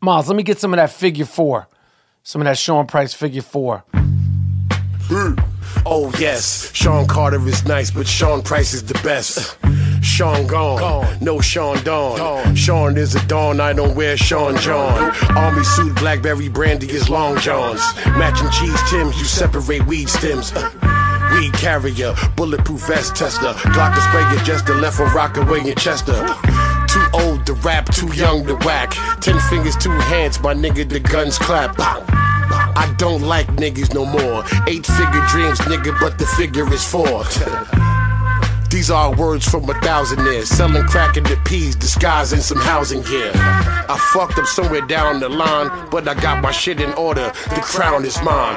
Miles, 0.00 0.28
let 0.28 0.36
me 0.36 0.42
get 0.42 0.58
some 0.58 0.72
of 0.72 0.76
that 0.76 0.90
figure 0.90 1.24
four. 1.24 1.68
Some 2.22 2.40
of 2.40 2.46
that 2.46 2.58
Sean 2.58 2.86
Price 2.86 3.14
figure 3.14 3.42
four. 3.42 3.84
Mm. 5.08 5.42
Oh, 5.84 6.12
yes, 6.18 6.72
Sean 6.74 7.06
Carter 7.06 7.46
is 7.46 7.64
nice, 7.64 7.90
but 7.90 8.06
Sean 8.06 8.42
Price 8.42 8.74
is 8.74 8.82
the 8.84 8.94
best. 9.04 9.56
Sean 10.06 10.46
gone, 10.46 10.78
gone. 10.78 11.18
no 11.20 11.40
Sean 11.40 11.82
Dawn. 11.82 12.16
Dawn. 12.18 12.54
Sean 12.54 12.96
is 12.96 13.14
a 13.16 13.26
dawn, 13.26 13.60
I 13.60 13.72
don't 13.72 13.94
wear 13.96 14.16
Sean 14.16 14.56
John. 14.56 15.14
Army 15.36 15.64
suit, 15.64 15.94
Blackberry 15.96 16.48
brandy 16.48 16.88
is 16.88 17.10
long 17.10 17.36
johns. 17.38 17.80
Matching 18.16 18.48
cheese 18.50 18.80
Tims, 18.88 19.18
you 19.18 19.24
separate 19.24 19.84
weed 19.86 20.08
stems. 20.08 20.52
Uh, 20.54 20.70
weed 21.34 21.52
carrier, 21.54 22.14
bulletproof 22.36 22.86
vest 22.86 23.16
tester. 23.16 23.52
Glock 23.74 23.94
display 23.94 24.44
just 24.44 24.66
the 24.66 24.74
left 24.74 24.96
for 24.96 25.06
Rockaway 25.06 25.60
and 25.60 25.76
Chester. 25.76 26.14
Too 26.88 27.04
old 27.12 27.44
to 27.46 27.54
rap, 27.54 27.92
too 27.92 28.10
young 28.14 28.46
to 28.46 28.54
whack. 28.64 28.92
Ten 29.20 29.38
fingers, 29.50 29.76
two 29.76 29.90
hands, 29.90 30.40
my 30.40 30.54
nigga, 30.54 30.88
the 30.88 31.00
guns 31.00 31.36
clap. 31.36 31.74
I 31.78 32.94
don't 32.96 33.22
like 33.22 33.48
niggas 33.48 33.92
no 33.92 34.06
more. 34.06 34.44
Eight 34.68 34.86
figure 34.86 35.26
dreams, 35.28 35.58
nigga, 35.60 35.98
but 36.00 36.16
the 36.16 36.26
figure 36.26 36.72
is 36.72 36.84
four. 36.84 37.24
These 38.70 38.90
are 38.90 39.14
words 39.14 39.48
from 39.48 39.68
a 39.70 39.74
thousand 39.80 40.24
years. 40.24 40.48
Selling 40.48 40.84
crack 40.84 41.16
in 41.16 41.24
the 41.24 41.36
peas, 41.44 41.74
disguising 41.76 42.40
some 42.40 42.58
housing 42.58 43.02
gear. 43.02 43.32
I 43.34 43.96
fucked 44.12 44.38
up 44.38 44.46
somewhere 44.46 44.82
down 44.86 45.20
the 45.20 45.28
line, 45.28 45.88
but 45.90 46.06
I 46.08 46.14
got 46.14 46.42
my 46.42 46.50
shit 46.50 46.80
in 46.80 46.92
order. 46.94 47.32
The 47.54 47.60
crown 47.62 48.04
is 48.04 48.20
mine. 48.22 48.56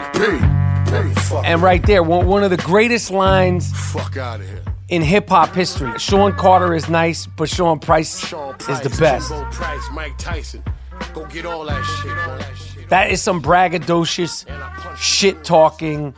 And 1.46 1.62
right 1.62 1.86
there, 1.86 2.04
one 2.04 2.44
of 2.44 2.50
the 2.50 2.58
greatest 2.58 3.12
lines 3.12 3.72
Fuck 3.92 4.18
out 4.18 4.40
of 4.42 4.48
here. 4.48 4.64
in 4.90 5.02
hip 5.02 5.30
hop 5.30 5.54
history. 5.54 5.98
Sean 6.00 6.34
Carter 6.34 6.74
is 6.74 6.90
nice, 6.90 7.28
but 7.28 7.48
Sean 7.48 7.80
Price, 7.80 8.20
Sean 8.28 8.56
Price, 8.56 8.84
is 8.84 8.92
the 8.92 8.98
best. 9.00 9.30
Price, 9.52 9.84
Mike 9.94 10.18
Tyson. 10.18 10.64
Go 11.14 11.26
get 11.28 11.46
all 11.46 11.64
that 11.66 11.84
shit. 12.02 12.12
All 12.18 12.38
that 12.38 12.58
shit. 12.58 12.90
That 12.90 13.12
is 13.12 13.22
some 13.22 13.42
braggadocious, 13.42 14.46
shit 14.98 15.44
talking, 15.44 16.14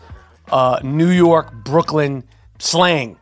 uh, 0.51 0.79
New 0.83 1.09
York, 1.09 1.53
Brooklyn 1.65 2.23
slang. 2.59 3.17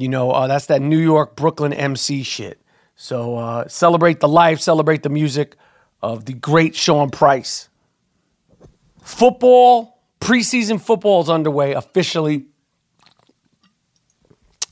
You 0.00 0.08
know, 0.08 0.30
uh, 0.30 0.46
that's 0.46 0.66
that 0.66 0.82
New 0.82 0.98
York, 0.98 1.36
Brooklyn 1.36 1.72
MC 1.72 2.22
shit. 2.22 2.60
So 2.94 3.36
uh, 3.36 3.68
celebrate 3.68 4.20
the 4.20 4.28
life, 4.28 4.60
celebrate 4.60 5.02
the 5.02 5.10
music 5.10 5.56
of 6.02 6.24
the 6.24 6.32
great 6.32 6.74
Sean 6.74 7.10
Price. 7.10 7.68
Football, 9.02 10.00
preseason 10.20 10.80
football 10.80 11.22
is 11.22 11.28
underway 11.28 11.72
officially. 11.72 12.46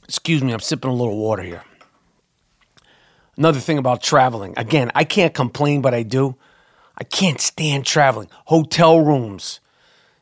Excuse 0.05 0.43
me, 0.43 0.53
I'm 0.53 0.61
sipping 0.61 0.91
a 0.91 0.95
little 0.95 1.17
water 1.17 1.43
here. 1.43 1.63
Another 3.37 3.61
thing 3.61 3.79
about 3.79 4.03
traveling. 4.03 4.55
Again, 4.57 4.91
I 4.95 5.05
can't 5.05 5.35
complain, 5.35 5.83
but 5.83 5.93
I 5.93 6.03
do. 6.03 6.37
I 6.97 7.05
can't 7.05 7.41
stand 7.41 7.85
traveling. 7.85 8.29
Hotel 8.47 9.01
rooms, 9.01 9.61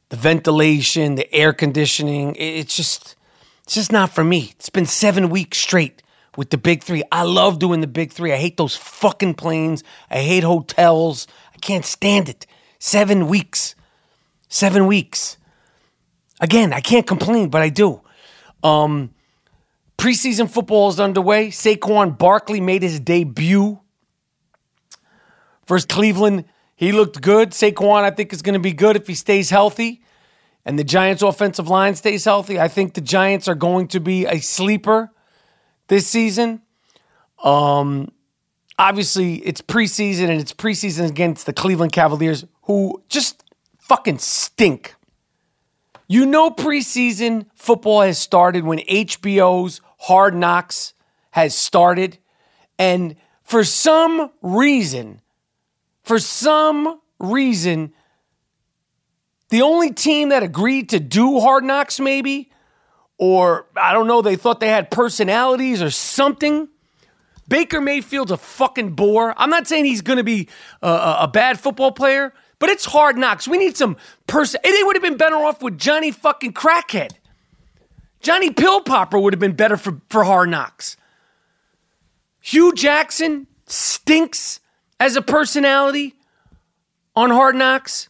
the 0.09 0.17
ventilation, 0.17 1.17
the 1.17 1.33
air 1.35 1.53
conditioning. 1.53 2.35
It's 2.37 2.75
just, 2.75 3.17
it's 3.73 3.77
just 3.77 3.91
not 3.91 4.11
for 4.11 4.23
me. 4.23 4.53
It's 4.57 4.69
been 4.69 4.85
seven 4.85 5.31
weeks 5.31 5.57
straight 5.57 6.03
with 6.37 6.51
the 6.51 6.59
big 6.59 6.85
three. 6.85 7.03
I 7.11 7.23
love 7.23 7.59
doing 7.59 7.81
the 7.81 7.87
big 7.87 8.13
three. 8.13 8.31
I 8.31 8.37
hate 8.37 8.59
those 8.59 8.77
fucking 8.77 9.33
planes. 9.33 9.83
I 10.11 10.19
hate 10.19 10.45
hotels. 10.45 11.27
I 11.55 11.57
can't 11.57 11.87
stand 11.87 12.29
it. 12.29 12.47
Seven 12.79 13.29
weeks. 13.29 13.75
Seven 14.51 14.87
weeks. 14.87 15.39
Again, 16.39 16.75
I 16.75 16.83
can't 16.83 17.07
complain, 17.07 17.49
but 17.49 17.63
I 17.63 17.71
do. 17.71 18.03
Um, 18.63 19.15
preseason 19.97 20.51
football 20.51 20.91
is 20.91 21.01
underway. 21.01 21.49
Saquon 21.49 22.19
Barkley 22.19 22.61
made 22.61 22.83
his 22.83 23.01
debut 23.01 23.81
versus 25.67 25.87
Cleveland. 25.87 26.45
He 26.77 26.93
looked 26.93 27.23
good. 27.23 27.53
Saquon, 27.53 28.03
I 28.03 28.11
think, 28.11 28.35
is 28.35 28.43
going 28.43 28.53
to 28.53 28.61
be 28.61 28.75
good 28.75 28.97
if 28.97 29.07
he 29.07 29.15
stays 29.15 29.49
healthy 29.49 30.03
and 30.65 30.79
the 30.79 30.85
Giants' 30.85 31.23
offensive 31.23 31.69
line 31.69 31.95
stays 31.95 32.25
healthy. 32.25 32.59
I 32.61 32.69
think 32.69 32.95
the 32.95 33.01
Giants 33.01 33.49
are 33.49 33.55
going 33.55 33.89
to 33.89 34.01
be 34.01 34.27
a 34.27 34.39
sleeper 34.39 35.11
this 35.89 36.07
season. 36.07 36.63
Um, 37.43 38.13
obviously, 38.79 39.37
it's 39.37 39.61
preseason 39.61 40.29
and 40.29 40.41
it's 40.41 40.53
preseason 40.53 41.09
against 41.09 41.47
the 41.47 41.53
Cleveland 41.53 41.93
Cavaliers, 41.93 42.45
who 42.63 43.03
just 43.09 43.45
fucking 43.79 44.19
stink. 44.19 44.95
You 46.07 46.27
know, 46.27 46.51
preseason 46.51 47.47
football 47.55 48.03
has 48.03 48.19
started 48.19 48.65
when 48.65 48.79
HBO's 48.81 49.81
Hard 49.99 50.35
Knocks 50.35 50.95
has 51.31 51.55
started. 51.55 52.19
And 52.79 53.17
for 53.43 53.65
some 53.65 54.31
reason, 54.43 55.21
for 56.03 56.19
some 56.19 57.01
reason, 57.19 57.93
the 59.53 59.61
only 59.61 59.93
team 59.93 60.31
that 60.31 60.43
agreed 60.43 60.89
to 60.89 60.99
do 60.99 61.39
Hard 61.39 61.63
Knocks, 61.63 62.01
maybe, 62.01 62.51
or 63.19 63.67
I 63.77 63.93
don't 63.93 64.07
know, 64.07 64.23
they 64.23 64.35
thought 64.35 64.61
they 64.61 64.71
had 64.71 64.91
personalities 64.91 65.83
or 65.83 65.91
something. 65.91 66.69
Baker 67.49 67.79
Mayfield's 67.79 68.33
a 68.33 68.39
fucking 68.39 68.95
bore. 68.95 69.35
I'm 69.37 69.51
not 69.51 69.67
saying 69.67 69.85
he's 69.85 70.01
going 70.01 70.17
to 70.17 70.25
be 70.25 70.49
a, 70.81 71.17
a 71.21 71.31
bad 71.31 71.61
football 71.61 71.93
player, 71.93 72.33
but 72.61 72.71
it's 72.71 72.87
hard 72.87 73.19
knocks. 73.19 73.47
We 73.47 73.59
need 73.59 73.77
some 73.77 73.99
person. 74.27 74.59
They 74.65 74.83
would 74.85 74.97
have 74.97 75.03
been 75.03 75.19
better 75.19 75.37
off 75.37 75.61
with 75.61 75.77
Johnny 75.77 76.13
fucking 76.13 76.55
Crackhead. 76.55 77.11
Johnny 78.23 78.51
Pill 78.51 78.81
Popper 78.81 79.19
would 79.19 79.35
have 79.35 79.41
been 79.41 79.53
better 79.53 79.77
for, 79.77 80.01
for 80.09 80.25
hard 80.25 80.49
knocks. 80.49 80.97
Hue 82.41 82.73
Jackson 82.73 83.49
stinks. 83.67 84.61
as 84.99 85.17
a 85.17 85.21
personality 85.21 86.15
on 87.15 87.29
Hard 87.29 87.55
Knocks. 87.55 88.09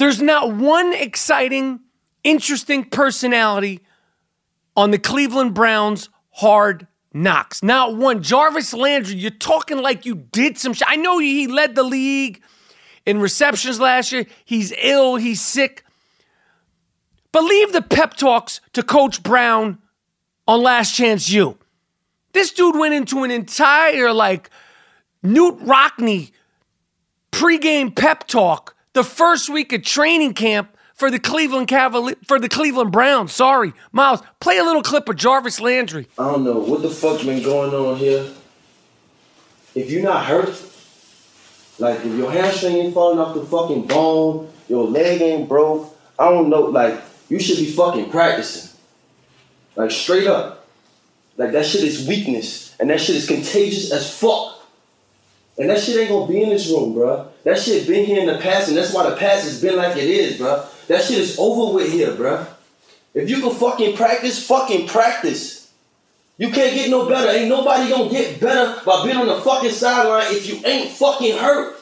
There's 0.00 0.22
not 0.22 0.54
one 0.54 0.94
exciting, 0.94 1.80
interesting 2.24 2.84
personality 2.84 3.80
on 4.74 4.92
the 4.92 4.98
Cleveland 4.98 5.52
Browns 5.52 6.08
Hard 6.30 6.86
Knocks. 7.12 7.62
Not 7.62 7.96
one. 7.96 8.22
Jarvis 8.22 8.72
Landry, 8.72 9.16
you're 9.16 9.30
talking 9.30 9.76
like 9.76 10.06
you 10.06 10.14
did 10.14 10.56
some 10.56 10.72
shit. 10.72 10.88
I 10.88 10.96
know 10.96 11.18
he 11.18 11.46
led 11.46 11.74
the 11.74 11.82
league 11.82 12.40
in 13.04 13.20
receptions 13.20 13.78
last 13.78 14.10
year. 14.10 14.24
He's 14.46 14.72
ill, 14.78 15.16
he's 15.16 15.42
sick. 15.42 15.84
But 17.30 17.44
leave 17.44 17.74
the 17.74 17.82
pep 17.82 18.14
talks 18.14 18.62
to 18.72 18.82
Coach 18.82 19.22
Brown 19.22 19.80
on 20.48 20.62
Last 20.62 20.94
Chance 20.94 21.28
U. 21.28 21.58
This 22.32 22.52
dude 22.52 22.78
went 22.78 22.94
into 22.94 23.22
an 23.22 23.30
entire 23.30 24.14
like 24.14 24.48
Knute 25.22 25.60
Rockne 25.60 26.30
pregame 27.32 27.94
pep 27.94 28.26
talk 28.26 28.74
the 28.92 29.04
first 29.04 29.48
week 29.48 29.72
of 29.72 29.82
training 29.82 30.34
camp 30.34 30.76
for 30.94 31.10
the 31.10 31.18
Cleveland 31.18 31.68
Cavalier 31.68 32.16
for 32.26 32.38
the 32.38 32.48
Cleveland 32.48 32.92
Browns. 32.92 33.32
Sorry, 33.32 33.72
Miles, 33.92 34.22
play 34.40 34.58
a 34.58 34.64
little 34.64 34.82
clip 34.82 35.08
of 35.08 35.16
Jarvis 35.16 35.60
Landry. 35.60 36.08
I 36.18 36.30
don't 36.30 36.44
know 36.44 36.58
what 36.58 36.82
the 36.82 36.90
fuck's 36.90 37.24
been 37.24 37.42
going 37.42 37.72
on 37.72 37.96
here. 37.96 38.26
If 39.74 39.90
you're 39.90 40.02
not 40.02 40.26
hurt, 40.26 40.60
like 41.78 42.00
if 42.04 42.16
your 42.16 42.30
hamstring 42.30 42.76
ain't 42.76 42.94
falling 42.94 43.18
off 43.18 43.34
the 43.34 43.44
fucking 43.44 43.86
bone, 43.86 44.52
your 44.68 44.86
leg 44.86 45.22
ain't 45.22 45.48
broke, 45.48 45.96
I 46.18 46.28
don't 46.28 46.50
know, 46.50 46.62
like 46.62 47.00
you 47.28 47.38
should 47.40 47.58
be 47.58 47.70
fucking 47.70 48.10
practicing. 48.10 48.78
Like 49.76 49.90
straight 49.90 50.26
up. 50.26 50.66
Like 51.36 51.52
that 51.52 51.64
shit 51.64 51.84
is 51.84 52.06
weakness. 52.06 52.76
And 52.78 52.90
that 52.90 53.00
shit 53.00 53.16
is 53.16 53.26
contagious 53.26 53.92
as 53.92 54.18
fuck. 54.18 54.59
And 55.60 55.68
that 55.68 55.78
shit 55.78 55.98
ain't 55.98 56.08
gonna 56.08 56.26
be 56.26 56.42
in 56.42 56.48
this 56.48 56.70
room, 56.70 56.94
bro. 56.94 57.28
That 57.44 57.58
shit 57.58 57.86
been 57.86 58.06
here 58.06 58.20
in 58.20 58.26
the 58.26 58.38
past, 58.38 58.68
and 58.68 58.76
that's 58.78 58.94
why 58.94 59.08
the 59.08 59.16
past 59.16 59.44
has 59.44 59.60
been 59.60 59.76
like 59.76 59.94
it 59.94 60.08
is, 60.08 60.38
bro. 60.38 60.64
That 60.88 61.04
shit 61.04 61.18
is 61.18 61.38
over 61.38 61.74
with 61.74 61.92
here, 61.92 62.14
bro. 62.14 62.46
If 63.12 63.28
you 63.28 63.42
can 63.42 63.54
fucking 63.54 63.94
practice, 63.94 64.46
fucking 64.46 64.88
practice. 64.88 65.70
You 66.38 66.50
can't 66.50 66.74
get 66.74 66.88
no 66.88 67.06
better. 67.06 67.30
Ain't 67.30 67.50
nobody 67.50 67.90
gonna 67.90 68.08
get 68.08 68.40
better 68.40 68.80
by 68.86 69.04
being 69.04 69.18
on 69.18 69.26
the 69.26 69.42
fucking 69.42 69.72
sideline 69.72 70.34
if 70.34 70.48
you 70.48 70.62
ain't 70.64 70.92
fucking 70.92 71.36
hurt. 71.36 71.76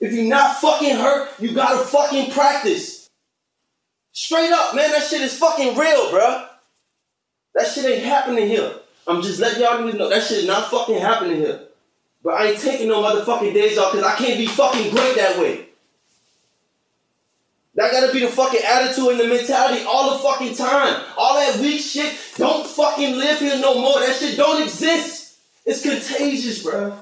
If 0.00 0.14
you're 0.14 0.24
not 0.24 0.56
fucking 0.56 0.96
hurt, 0.96 1.38
you 1.38 1.52
gotta 1.52 1.84
fucking 1.84 2.30
practice. 2.30 3.10
Straight 4.12 4.52
up, 4.52 4.74
man, 4.74 4.90
that 4.92 5.02
shit 5.02 5.20
is 5.20 5.36
fucking 5.36 5.76
real, 5.76 6.10
bro. 6.10 6.46
That 7.56 7.66
shit 7.66 7.84
ain't 7.84 8.06
happening 8.06 8.48
here. 8.48 8.72
I'm 9.06 9.20
just 9.20 9.38
letting 9.38 9.60
y'all 9.60 9.84
know 9.92 10.08
that 10.08 10.22
shit 10.22 10.38
is 10.38 10.46
not 10.46 10.70
fucking 10.70 10.98
happening 10.98 11.36
here. 11.36 11.65
But 12.22 12.34
I 12.34 12.46
ain't 12.48 12.60
taking 12.60 12.88
no 12.88 13.02
motherfucking 13.02 13.54
days 13.54 13.78
off 13.78 13.92
because 13.92 14.06
I 14.06 14.16
can't 14.16 14.38
be 14.38 14.46
fucking 14.46 14.94
great 14.94 15.16
that 15.16 15.38
way. 15.38 15.66
That 17.76 17.92
gotta 17.92 18.12
be 18.12 18.20
the 18.20 18.28
fucking 18.28 18.60
attitude 18.66 19.08
and 19.08 19.20
the 19.20 19.28
mentality 19.28 19.84
all 19.84 20.12
the 20.12 20.18
fucking 20.20 20.54
time. 20.54 21.04
All 21.16 21.34
that 21.34 21.60
weak 21.60 21.80
shit 21.80 22.18
don't 22.36 22.66
fucking 22.66 23.16
live 23.16 23.38
here 23.38 23.58
no 23.58 23.78
more. 23.80 24.00
That 24.00 24.16
shit 24.16 24.36
don't 24.36 24.62
exist. 24.62 25.38
It's 25.66 25.82
contagious, 25.82 26.62
bro. 26.62 26.98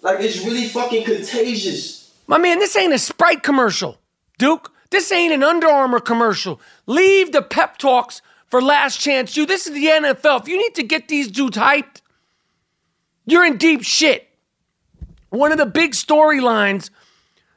Like 0.00 0.20
it's 0.20 0.44
really 0.44 0.68
fucking 0.68 1.04
contagious. 1.04 2.14
My 2.26 2.38
man, 2.38 2.58
this 2.58 2.76
ain't 2.76 2.94
a 2.94 2.98
Sprite 2.98 3.42
commercial, 3.42 3.98
Duke. 4.38 4.72
This 4.90 5.12
ain't 5.12 5.34
an 5.34 5.42
Under 5.42 5.66
Armour 5.66 6.00
commercial. 6.00 6.60
Leave 6.86 7.32
the 7.32 7.42
pep 7.42 7.76
talks 7.76 8.22
for 8.46 8.62
Last 8.62 9.00
Chance 9.00 9.36
U. 9.36 9.44
This 9.44 9.66
is 9.66 9.74
the 9.74 9.86
NFL. 9.86 10.42
If 10.42 10.48
you 10.48 10.56
need 10.56 10.74
to 10.76 10.82
get 10.82 11.08
these 11.08 11.28
dudes 11.30 11.58
hyped, 11.58 12.00
you're 13.26 13.44
in 13.44 13.56
deep 13.56 13.82
shit. 13.82 14.28
One 15.30 15.52
of 15.52 15.58
the 15.58 15.66
big 15.66 15.92
storylines 15.92 16.90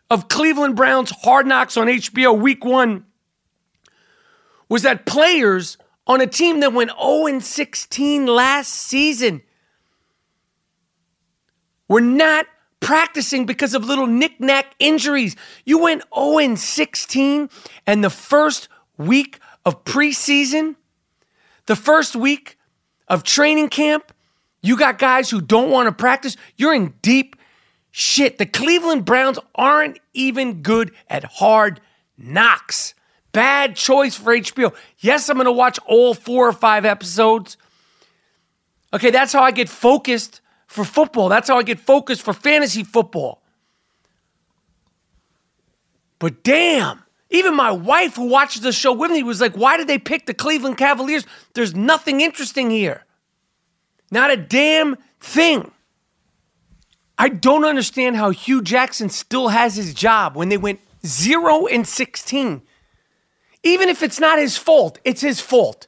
of 0.10 0.30
Cleveland 0.30 0.76
Browns 0.76 1.12
Hard 1.12 1.46
Knocks 1.46 1.78
on 1.78 1.88
HBO 1.88 2.40
week 2.40 2.64
one 2.64 3.06
was 4.70 4.84
that 4.84 5.06
players 5.06 5.78
on 6.06 6.22
a 6.22 6.28
team 6.28 6.62
that 6.62 6.74
went 6.74 6.91
0 6.91 7.39
16 7.39 8.26
last 8.26 8.70
season 8.70 9.41
were 11.88 12.02
not 12.02 12.46
practicing 12.80 13.46
because 13.46 13.74
of 13.74 13.86
little 13.86 14.08
knick-knack 14.08 14.76
injuries. 14.80 15.36
You 15.65 15.80
went 15.80 16.04
0 16.15 16.56
16, 16.56 17.50
and 17.86 18.04
the 18.04 18.10
first 18.10 18.70
week 18.98 19.39
of 19.65 19.84
preseason, 19.84 20.76
the 21.65 21.76
first 21.76 22.15
week 22.15 22.58
of 23.08 23.24
training 23.24 23.70
camp, 23.70 24.12
you 24.62 24.78
got 24.78 24.98
guys 24.98 25.30
who 25.30 25.41
don't 25.41 25.72
want 25.72 25.88
to 25.88 25.91
practice. 25.91 26.36
You're 26.56 26.74
in 26.74 26.93
deep 27.02 27.36
shit. 27.91 28.38
The 28.38 28.46
Cleveland 28.46 29.06
Browns 29.06 29.39
aren't 29.56 30.00
even 30.13 30.62
good 30.62 30.91
at 31.10 31.24
hard 31.24 31.80
knocks. 32.17 32.93
Bad 33.32 33.76
choice 33.76 34.15
for 34.15 34.36
HBO. 34.36 34.74
Yes, 35.00 35.30
I'm 35.30 35.36
going 35.36 35.46
to 35.46 35.52
watch 35.52 35.80
all 35.86 36.13
four 36.13 36.48
or 36.48 36.54
five 36.54 36.86
episodes. 36.86 37.58
Okay, 38.93 39.12
that's 39.12 39.34
how 39.34 39.43
I 39.43 39.52
get 39.52 39.70
focused 39.70 40.41
for 40.65 40.84
football. 40.84 41.30
That's 41.30 41.48
how 41.48 41.58
I 41.58 41.63
get 41.63 41.80
focused 41.80 42.22
for 42.22 42.34
fantasy 42.34 42.84
football. 42.84 43.41
But 46.20 46.43
damn, 46.43 47.04
even 47.30 47.56
my 47.56 47.72
wife 47.72 48.15
who 48.15 48.28
watches 48.28 48.62
the 48.62 48.72
show 48.72 48.93
with 48.93 49.12
me 49.12 49.24
was 49.24 49.41
like, 49.41 49.56
why 49.56 49.78
did 49.78 49.88
they 49.88 50.00
pick 50.00 50.26
the 50.26 50.34
Cleveland 50.34 50.78
Cavaliers? 50.78 51.26
There's 51.54 51.76
nothing 51.76 52.22
interesting 52.22 52.70
here. 52.70 53.06
Not 54.12 54.32
a 54.32 54.38
damn 54.38 54.98
thing. 55.20 55.72
I 57.17 57.30
don't 57.30 57.65
understand 57.65 58.15
how 58.15 58.30
Hue 58.30 58.62
Jackson 58.62 59.10
still 59.10 59.50
has 59.50 59.76
his 59.76 59.93
job 59.93 60.36
when 60.36 60.50
they 60.50 60.58
went 60.58 60.80
0 61.06 61.67
and 61.67 61.88
16. 61.88 62.62
Even 63.63 63.89
if 63.89 64.04
it's 64.04 64.20
not 64.20 64.39
his 64.39 64.56
fault, 64.56 65.00
it's 65.04 65.22
his 65.22 65.41
fault. 65.41 65.88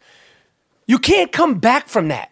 You 0.87 0.97
can't 0.97 1.31
come 1.31 1.59
back 1.59 1.87
from 1.87 2.07
that. 2.07 2.31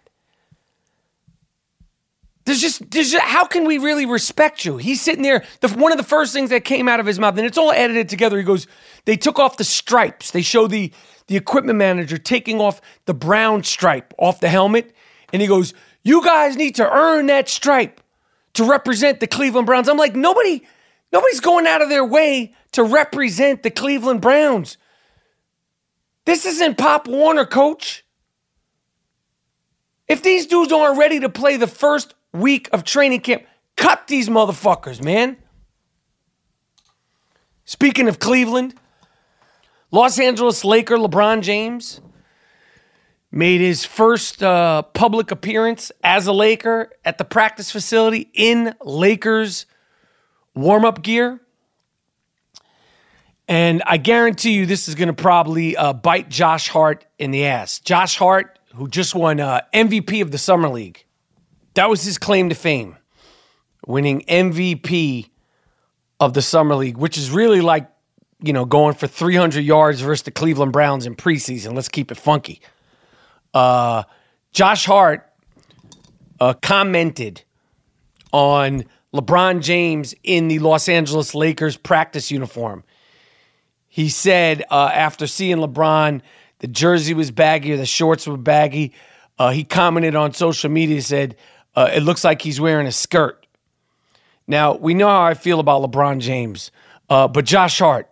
There's 2.46 2.62
just, 2.62 2.90
there's 2.92 3.12
just, 3.12 3.24
how 3.24 3.46
can 3.46 3.66
we 3.66 3.78
really 3.78 4.06
respect 4.06 4.64
you? 4.64 4.78
He's 4.78 5.02
sitting 5.02 5.22
there. 5.22 5.44
The, 5.60 5.68
one 5.68 5.92
of 5.92 5.98
the 5.98 6.04
first 6.04 6.34
things 6.34 6.50
that 6.50 6.64
came 6.64 6.88
out 6.88 7.00
of 7.00 7.06
his 7.06 7.20
mouth, 7.20 7.38
and 7.38 7.46
it's 7.46 7.58
all 7.58 7.72
edited 7.72 8.08
together. 8.08 8.38
He 8.38 8.44
goes, 8.44 8.68
"They 9.04 9.18
took 9.18 9.38
off 9.38 9.58
the 9.58 9.66
stripes. 9.66 10.32
They 10.32 10.42
show 10.42 10.66
the 10.66 10.94
the 11.28 11.36
equipment 11.36 11.78
manager 11.78 12.18
taking 12.18 12.62
off 12.62 12.80
the 13.06 13.14
brown 13.14 13.64
stripe 13.64 14.14
off 14.18 14.40
the 14.40 14.48
helmet, 14.48 14.96
and 15.38 15.42
he 15.44 15.48
goes, 15.48 15.76
"You 16.02 16.24
guys 16.24 16.58
need 16.58 16.74
to 16.76 16.92
earn 16.92 17.28
that 17.28 17.48
stripe 17.48 18.02
to 18.54 18.64
represent 18.64 19.20
the 19.20 19.28
Cleveland 19.28 19.68
Browns." 19.68 19.88
I'm 19.88 19.98
like, 19.98 20.16
nobody, 20.16 20.66
nobody's 21.14 21.40
going 21.40 21.68
out 21.68 21.84
of 21.84 21.90
their 21.90 22.04
way 22.04 22.56
to 22.72 22.84
represent 22.84 23.62
the 23.62 23.70
Cleveland 23.70 24.20
Browns. 24.20 24.78
This 26.26 26.44
isn't 26.44 26.80
Pop 26.80 27.08
Warner, 27.08 27.46
coach. 27.46 28.04
If 30.08 30.24
these 30.24 30.48
dudes 30.48 30.74
aren't 30.74 30.98
ready 30.98 31.20
to 31.20 31.30
play 31.30 31.56
the 31.56 31.68
first 31.68 32.16
week 32.34 32.68
of 32.74 32.84
training 32.84 33.22
camp. 33.22 33.44
Cut 33.76 34.08
these 34.08 34.28
motherfuckers, 34.28 35.04
man. 35.04 35.38
Speaking 37.64 38.08
of 38.08 38.18
Cleveland, 38.18 38.74
Los 39.92 40.20
Angeles 40.20 40.66
Laker 40.66 40.98
LeBron 40.98 41.42
James 41.42 42.02
made 43.38 43.62
his 43.62 43.86
first 43.86 44.42
uh, 44.42 44.82
public 44.82 45.30
appearance 45.30 45.92
as 46.04 46.26
a 46.26 46.34
Laker 46.34 46.90
at 47.06 47.20
the 47.20 47.24
practice 47.24 47.70
facility 47.70 48.32
in 48.34 48.74
Lakers 48.82 49.68
warm 50.56 50.84
up 50.84 51.04
gear. 51.04 51.40
And 53.48 53.84
I 53.86 53.98
guarantee 53.98 54.54
you, 54.54 54.66
this 54.66 54.88
is 54.88 54.96
going 54.96 55.08
to 55.08 55.14
probably 55.14 55.78
uh, 55.78 55.94
bite 55.94 56.30
Josh 56.30 56.68
Hart 56.68 57.06
in 57.20 57.30
the 57.30 57.46
ass. 57.46 57.80
Josh 57.80 58.18
Hart, 58.18 58.58
who 58.74 58.88
just 58.88 59.14
won 59.14 59.40
uh, 59.40 59.62
MVP 59.72 60.24
of 60.24 60.32
the 60.32 60.40
Summer 60.40 60.68
League. 60.68 61.06
That 61.76 61.92
was 61.92 62.04
his 62.04 62.18
claim 62.18 62.50
to 62.50 62.56
fame, 62.56 62.98
winning 63.86 64.22
MVP 64.22 65.30
of 66.20 66.34
the 66.34 66.42
Summer 66.42 66.74
League, 66.74 66.98
which 66.98 67.20
is 67.20 67.30
really 67.30 67.62
like, 67.62 67.88
you 68.42 68.52
know, 68.52 68.66
going 68.66 68.96
for 68.96 69.06
300 69.06 69.62
yards 69.62 70.02
versus 70.02 70.24
the 70.24 70.32
Cleveland 70.32 70.74
Browns 70.74 71.06
in 71.06 71.16
preseason. 71.16 71.76
Let's 71.76 71.88
keep 71.88 72.12
it 72.12 72.18
funky. 72.18 72.62
Uh, 73.58 74.04
Josh 74.52 74.86
Hart 74.86 75.28
uh, 76.40 76.54
commented 76.62 77.44
on 78.32 78.86
LeBron 79.16 79.64
James 79.64 80.14
in 80.24 80.48
the 80.48 80.60
Los 80.60 80.88
Angeles 80.88 81.34
Lakers 81.34 81.76
practice 81.76 82.30
uniform. 82.30 82.84
He 83.88 84.10
said 84.10 84.64
uh, 84.70 84.92
after 84.94 85.26
seeing 85.26 85.58
LeBron, 85.58 86.22
the 86.60 86.68
jersey 86.68 87.16
was 87.16 87.32
baggy 87.32 87.74
or 87.74 87.78
the 87.78 87.88
shorts 87.88 88.28
were 88.28 88.38
baggy. 88.38 88.94
Uh, 89.40 89.50
he 89.50 89.64
commented 89.64 90.16
on 90.16 90.36
social 90.36 90.70
media, 90.70 91.02
said, 91.02 91.36
uh, 91.76 91.90
it 91.92 92.02
looks 92.02 92.24
like 92.24 92.44
he's 92.44 92.62
wearing 92.62 92.86
a 92.86 92.92
skirt. 92.92 93.48
Now, 94.46 94.76
we 94.76 94.94
know 94.94 95.08
how 95.08 95.24
I 95.24 95.34
feel 95.34 95.60
about 95.60 95.82
LeBron 95.82 96.20
James, 96.20 96.70
uh, 97.10 97.28
but 97.28 97.44
Josh 97.44 97.80
Hart, 97.80 98.08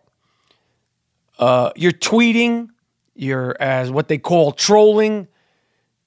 uh, 1.37 1.69
you're 1.75 1.91
tweeting, 1.91 2.69
you're 3.13 3.55
as 3.59 3.91
what 3.91 4.07
they 4.07 4.17
call 4.17 4.51
trolling, 4.51 5.27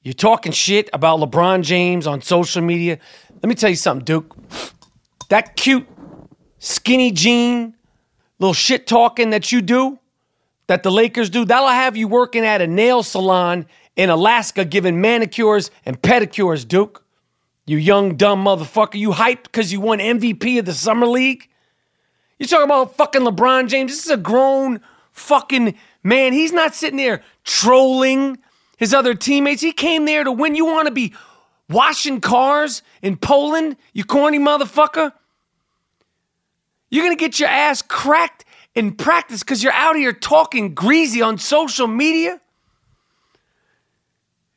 you're 0.02 0.14
talking 0.14 0.52
shit 0.52 0.88
about 0.92 1.20
LeBron 1.20 1.62
James 1.62 2.06
on 2.06 2.22
social 2.22 2.62
media. 2.62 2.98
Let 3.42 3.48
me 3.48 3.54
tell 3.54 3.70
you 3.70 3.76
something, 3.76 4.04
Duke. 4.04 4.37
that 5.28 5.56
cute, 5.56 5.87
skinny 6.58 7.11
jean, 7.12 7.74
little 8.38 8.54
shit 8.54 8.87
talking 8.87 9.30
that 9.30 9.50
you 9.52 9.61
do, 9.61 9.98
that 10.68 10.82
the 10.82 10.90
Lakers 10.90 11.30
do, 11.30 11.44
that'll 11.44 11.68
have 11.68 11.96
you 11.96 12.08
working 12.08 12.44
at 12.44 12.61
a 12.61 12.66
nail 12.66 13.02
salon 13.02 13.66
in 13.96 14.11
Alaska 14.11 14.64
giving 14.64 15.00
manicures 15.00 15.70
and 15.84 16.00
pedicures, 16.00 16.66
Duke. 16.66 17.04
You 17.66 17.76
young, 17.76 18.16
dumb 18.16 18.44
motherfucker. 18.44 18.94
You 18.94 19.11
hyped 19.11 19.44
because 19.44 19.72
you 19.72 19.80
won 19.80 19.98
MVP 19.98 20.58
of 20.58 20.64
the 20.64 20.72
Summer 20.72 21.06
League? 21.06 21.48
You 22.38 22.46
talking 22.46 22.64
about 22.64 22.96
fucking 22.96 23.22
LeBron 23.22 23.68
James? 23.68 23.92
This 23.92 24.06
is 24.06 24.11
a 24.11 24.16
grown 24.16 24.80
fucking 25.12 25.76
man. 26.02 26.32
He's 26.32 26.52
not 26.52 26.74
sitting 26.74 26.96
there 26.96 27.22
trolling 27.44 28.38
his 28.78 28.94
other 28.94 29.14
teammates. 29.14 29.60
He 29.60 29.72
came 29.72 30.06
there 30.06 30.24
to 30.24 30.32
win. 30.32 30.54
You 30.54 30.64
want 30.64 30.86
to 30.86 30.94
be 30.94 31.12
washing 31.68 32.20
cars 32.22 32.82
in 33.02 33.18
Poland, 33.18 33.76
you 33.92 34.04
corny 34.04 34.38
motherfucker? 34.38 35.12
You're 36.90 37.04
going 37.04 37.16
to 37.16 37.20
get 37.20 37.38
your 37.38 37.50
ass 37.50 37.82
cracked 37.82 38.46
in 38.74 38.94
practice 38.94 39.42
because 39.42 39.62
you're 39.62 39.72
out 39.72 39.96
here 39.96 40.12
talking 40.12 40.74
greasy 40.74 41.20
on 41.20 41.36
social 41.36 41.86
media? 41.86 42.40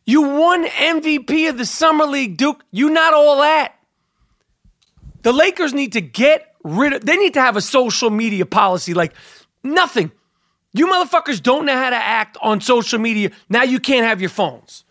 You 0.05 0.21
won 0.21 0.65
MVP 0.65 1.49
of 1.49 1.57
the 1.57 1.65
Summer 1.65 2.05
League, 2.05 2.37
Duke. 2.37 2.63
You 2.71 2.89
not 2.89 3.13
all 3.13 3.37
that. 3.41 3.75
The 5.23 5.33
Lakers 5.33 5.73
need 5.73 5.93
to 5.93 6.01
get 6.01 6.55
rid 6.63 6.93
of, 6.93 7.05
they 7.05 7.17
need 7.17 7.33
to 7.33 7.41
have 7.41 7.57
a 7.57 7.61
social 7.61 8.09
media 8.09 8.45
policy 8.45 8.93
like 8.93 9.13
nothing. 9.63 10.11
You 10.73 10.87
motherfuckers 10.87 11.41
don't 11.41 11.65
know 11.65 11.75
how 11.75 11.89
to 11.89 11.95
act 11.95 12.37
on 12.41 12.61
social 12.61 12.99
media. 12.99 13.31
Now 13.49 13.63
you 13.63 13.79
can't 13.79 14.05
have 14.05 14.21
your 14.21 14.29
phones. 14.29 14.85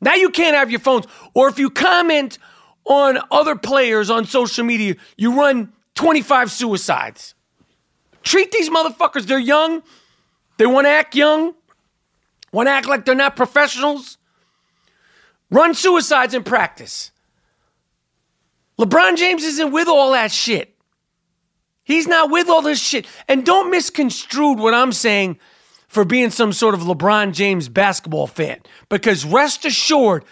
Now 0.00 0.14
you 0.14 0.30
can't 0.30 0.56
have 0.56 0.70
your 0.70 0.80
phones. 0.80 1.06
Or 1.34 1.48
if 1.48 1.58
you 1.58 1.70
comment 1.70 2.38
on 2.84 3.18
other 3.30 3.56
players 3.56 4.10
on 4.10 4.24
social 4.24 4.64
media, 4.64 4.96
you 5.16 5.38
run 5.38 5.72
25 5.94 6.50
suicides. 6.50 7.34
Treat 8.22 8.52
these 8.52 8.70
motherfuckers, 8.70 9.26
they're 9.26 9.38
young. 9.38 9.82
They 10.56 10.66
want 10.66 10.86
to 10.86 10.90
act 10.90 11.14
young, 11.14 11.54
want 12.52 12.66
to 12.66 12.72
act 12.72 12.88
like 12.88 13.04
they're 13.04 13.14
not 13.14 13.36
professionals. 13.36 14.18
Run 15.50 15.74
suicides 15.74 16.34
in 16.34 16.42
practice. 16.42 17.10
LeBron 18.78 19.16
James 19.16 19.44
isn't 19.44 19.72
with 19.72 19.88
all 19.88 20.12
that 20.12 20.30
shit. 20.30 20.74
He's 21.88 22.06
not 22.06 22.30
with 22.30 22.50
all 22.50 22.60
this 22.60 22.78
shit. 22.78 23.06
And 23.28 23.46
don't 23.46 23.70
misconstrue 23.70 24.52
what 24.52 24.74
I'm 24.74 24.92
saying 24.92 25.38
for 25.88 26.04
being 26.04 26.28
some 26.28 26.52
sort 26.52 26.74
of 26.74 26.80
LeBron 26.82 27.32
James 27.32 27.70
basketball 27.70 28.26
fan. 28.26 28.60
Because 28.90 29.24
rest 29.24 29.64
assured, 29.64 30.22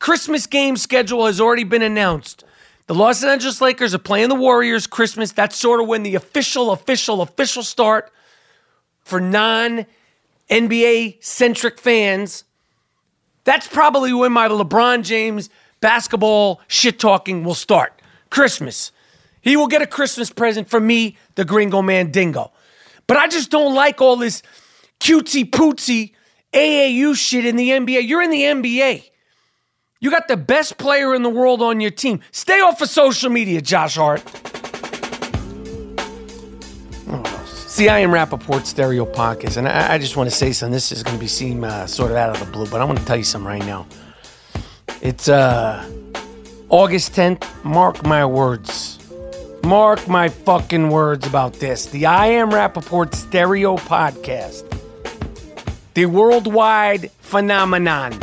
Christmas 0.00 0.48
game 0.48 0.76
schedule 0.76 1.26
has 1.26 1.40
already 1.40 1.62
been 1.62 1.80
announced. 1.80 2.42
The 2.88 2.94
Los 2.96 3.22
Angeles 3.22 3.60
Lakers 3.60 3.94
are 3.94 3.98
playing 3.98 4.30
the 4.30 4.34
Warriors 4.34 4.88
Christmas. 4.88 5.30
That's 5.30 5.56
sort 5.56 5.80
of 5.80 5.86
when 5.86 6.02
the 6.02 6.16
official, 6.16 6.72
official, 6.72 7.22
official 7.22 7.62
start 7.62 8.10
for 9.04 9.20
non 9.20 9.86
NBA 10.50 11.22
centric 11.22 11.78
fans. 11.78 12.42
That's 13.44 13.68
probably 13.68 14.12
when 14.12 14.32
my 14.32 14.48
LeBron 14.48 15.04
James 15.04 15.50
basketball 15.80 16.60
shit 16.66 16.98
talking 16.98 17.44
will 17.44 17.54
start. 17.54 18.02
Christmas. 18.28 18.90
He 19.44 19.58
will 19.58 19.66
get 19.66 19.82
a 19.82 19.86
Christmas 19.86 20.30
present 20.30 20.70
from 20.70 20.86
me, 20.86 21.18
the 21.34 21.44
Gringo 21.44 21.82
Man 21.82 22.10
Dingo. 22.10 22.50
But 23.06 23.18
I 23.18 23.28
just 23.28 23.50
don't 23.50 23.74
like 23.74 24.00
all 24.00 24.16
this 24.16 24.42
cutesy 25.00 25.44
pootsy 25.48 26.14
AAU 26.54 27.14
shit 27.14 27.44
in 27.44 27.56
the 27.56 27.68
NBA. 27.68 28.08
You're 28.08 28.22
in 28.22 28.30
the 28.30 28.40
NBA. 28.40 29.04
You 30.00 30.10
got 30.10 30.28
the 30.28 30.38
best 30.38 30.78
player 30.78 31.14
in 31.14 31.22
the 31.22 31.28
world 31.28 31.60
on 31.60 31.82
your 31.82 31.90
team. 31.90 32.20
Stay 32.30 32.60
off 32.60 32.80
of 32.80 32.88
social 32.88 33.28
media, 33.28 33.60
Josh 33.60 33.96
Hart. 33.96 34.22
See, 37.74 37.88
I 37.88 37.98
am 37.98 38.10
Rapaport 38.10 38.64
Stereo 38.64 39.04
Podcast, 39.04 39.58
and 39.58 39.68
I, 39.68 39.94
I 39.94 39.98
just 39.98 40.16
want 40.16 40.30
to 40.30 40.34
say 40.34 40.52
something. 40.52 40.72
This 40.72 40.90
is 40.90 41.02
going 41.02 41.16
to 41.16 41.20
be 41.20 41.26
seen 41.26 41.64
uh, 41.64 41.86
sort 41.86 42.12
of 42.12 42.16
out 42.16 42.30
of 42.30 42.38
the 42.38 42.50
blue, 42.50 42.66
but 42.66 42.80
I 42.80 42.84
want 42.84 42.98
to 42.98 43.04
tell 43.04 43.16
you 43.16 43.24
something 43.24 43.48
right 43.48 43.66
now. 43.66 43.86
It's 45.02 45.28
uh, 45.28 45.84
August 46.70 47.12
10th. 47.12 47.44
Mark 47.64 48.06
my 48.06 48.24
words. 48.24 49.03
Mark 49.64 50.06
my 50.08 50.28
fucking 50.28 50.90
words 50.90 51.26
about 51.26 51.54
this. 51.54 51.86
The 51.86 52.04
I 52.04 52.26
Am 52.26 52.50
Rapaport 52.50 53.14
Stereo 53.14 53.76
Podcast. 53.76 54.62
The 55.94 56.04
worldwide 56.04 57.10
phenomenon. 57.20 58.18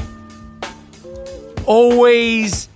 Always 1.65 2.69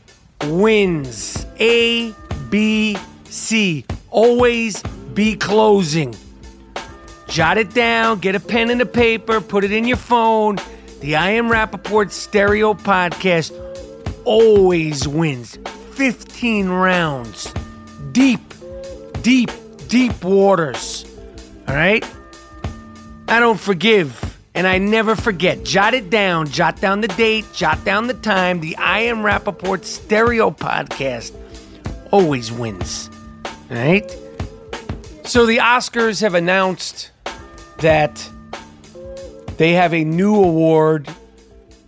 wins. 0.45 1.45
A, 1.59 2.11
B, 2.49 2.97
C. 3.25 3.85
Always 4.09 4.81
be 5.13 5.35
closing. 5.35 6.15
Jot 7.27 7.59
it 7.59 7.71
down, 7.73 8.17
get 8.17 8.33
a 8.33 8.39
pen 8.39 8.71
and 8.71 8.81
a 8.81 8.85
paper, 8.85 9.41
put 9.41 9.63
it 9.63 9.71
in 9.71 9.85
your 9.85 9.97
phone. 9.97 10.57
The 11.01 11.17
I 11.17 11.31
Am 11.31 11.49
Rapaport 11.49 12.09
Stereo 12.09 12.73
Podcast 12.73 13.51
always 14.23 15.07
wins 15.07 15.59
15 15.91 16.69
rounds. 16.69 17.53
Deep, 18.11 18.54
deep, 19.25 19.49
deep 19.87 20.23
waters. 20.23 21.03
All 21.67 21.73
right? 21.73 22.05
I 23.27 23.39
don't 23.39 23.59
forgive 23.59 24.37
and 24.53 24.67
I 24.67 24.77
never 24.77 25.15
forget. 25.15 25.63
Jot 25.63 25.95
it 25.95 26.11
down, 26.11 26.47
jot 26.47 26.79
down 26.79 27.01
the 27.01 27.07
date, 27.07 27.43
jot 27.51 27.83
down 27.83 28.05
the 28.05 28.13
time. 28.13 28.59
The 28.59 28.77
I 28.77 28.99
Am 28.99 29.23
Rapaport 29.23 29.83
Stereo 29.83 30.51
Podcast 30.51 31.33
always 32.11 32.51
wins. 32.51 33.09
All 33.71 33.77
right? 33.77 34.07
So 35.23 35.47
the 35.47 35.57
Oscars 35.57 36.21
have 36.21 36.35
announced 36.35 37.09
that 37.79 38.29
they 39.57 39.73
have 39.73 39.95
a 39.95 40.03
new 40.03 40.35
award. 40.35 41.09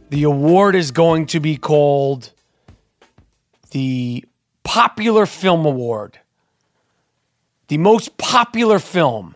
The 0.09 0.23
award 0.23 0.73
is 0.73 0.89
going 0.89 1.27
to 1.27 1.39
be 1.39 1.55
called 1.55 2.31
the 3.69 4.25
Popular 4.63 5.27
Film 5.27 5.67
Award. 5.67 6.17
The 7.67 7.77
most 7.77 8.17
popular 8.17 8.79
film. 8.79 9.35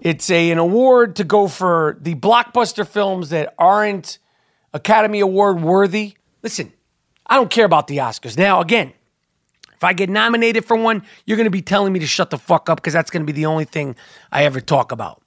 It's 0.00 0.30
a, 0.30 0.50
an 0.50 0.58
award 0.58 1.16
to 1.16 1.24
go 1.24 1.48
for 1.48 1.96
the 2.00 2.14
blockbuster 2.14 2.86
films 2.86 3.30
that 3.30 3.54
aren't 3.58 4.18
Academy 4.74 5.20
Award 5.20 5.62
worthy. 5.62 6.14
Listen, 6.42 6.72
I 7.26 7.36
don't 7.36 7.50
care 7.50 7.64
about 7.64 7.86
the 7.86 7.98
Oscars. 7.98 8.36
Now, 8.36 8.60
again, 8.60 8.92
if 9.74 9.84
I 9.84 9.92
get 9.92 10.08
nominated 10.08 10.64
for 10.64 10.76
one, 10.76 11.02
you're 11.24 11.36
going 11.36 11.44
to 11.44 11.50
be 11.50 11.62
telling 11.62 11.92
me 11.92 12.00
to 12.00 12.06
shut 12.06 12.30
the 12.30 12.38
fuck 12.38 12.68
up 12.70 12.78
because 12.78 12.92
that's 12.92 13.10
going 13.10 13.22
to 13.22 13.26
be 13.26 13.32
the 13.32 13.46
only 13.46 13.64
thing 13.64 13.96
I 14.30 14.44
ever 14.44 14.60
talk 14.60 14.92
about. 14.92 15.22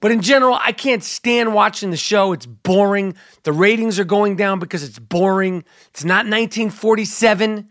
But 0.00 0.10
in 0.10 0.20
general, 0.20 0.58
I 0.60 0.72
can't 0.72 1.02
stand 1.02 1.54
watching 1.54 1.90
the 1.90 1.96
show. 1.96 2.32
It's 2.32 2.46
boring. 2.46 3.14
The 3.44 3.52
ratings 3.52 3.98
are 3.98 4.04
going 4.04 4.36
down 4.36 4.58
because 4.58 4.82
it's 4.82 4.98
boring. 4.98 5.64
It's 5.90 6.04
not 6.04 6.26
1947. 6.26 7.68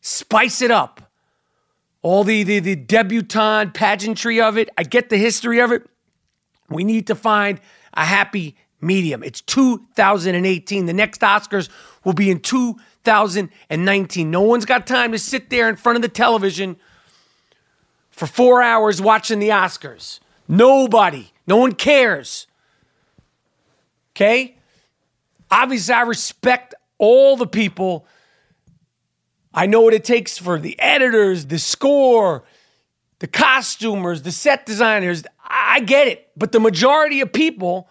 Spice 0.00 0.62
it 0.62 0.70
up. 0.70 1.07
All 2.08 2.24
the, 2.24 2.42
the, 2.42 2.58
the 2.58 2.74
debutante 2.74 3.74
pageantry 3.74 4.40
of 4.40 4.56
it. 4.56 4.70
I 4.78 4.82
get 4.82 5.10
the 5.10 5.18
history 5.18 5.60
of 5.60 5.72
it. 5.72 5.82
We 6.70 6.82
need 6.82 7.08
to 7.08 7.14
find 7.14 7.60
a 7.92 8.02
happy 8.02 8.56
medium. 8.80 9.22
It's 9.22 9.42
2018. 9.42 10.86
The 10.86 10.94
next 10.94 11.20
Oscars 11.20 11.68
will 12.04 12.14
be 12.14 12.30
in 12.30 12.40
2019. 12.40 14.30
No 14.30 14.40
one's 14.40 14.64
got 14.64 14.86
time 14.86 15.12
to 15.12 15.18
sit 15.18 15.50
there 15.50 15.68
in 15.68 15.76
front 15.76 15.96
of 15.96 16.02
the 16.02 16.08
television 16.08 16.78
for 18.08 18.26
four 18.26 18.62
hours 18.62 19.02
watching 19.02 19.38
the 19.38 19.50
Oscars. 19.50 20.20
Nobody. 20.48 21.30
No 21.46 21.58
one 21.58 21.72
cares. 21.72 22.46
Okay? 24.16 24.56
Obviously, 25.50 25.92
I 25.92 26.00
respect 26.04 26.74
all 26.96 27.36
the 27.36 27.46
people. 27.46 28.06
I 29.52 29.66
know 29.66 29.80
what 29.80 29.94
it 29.94 30.04
takes 30.04 30.38
for 30.38 30.58
the 30.58 30.78
editors, 30.78 31.46
the 31.46 31.58
score, 31.58 32.44
the 33.18 33.26
costumers, 33.26 34.22
the 34.22 34.32
set 34.32 34.66
designers. 34.66 35.24
I 35.42 35.80
get 35.80 36.08
it. 36.08 36.28
But 36.36 36.52
the 36.52 36.60
majority 36.60 37.20
of 37.20 37.32
people, 37.32 37.88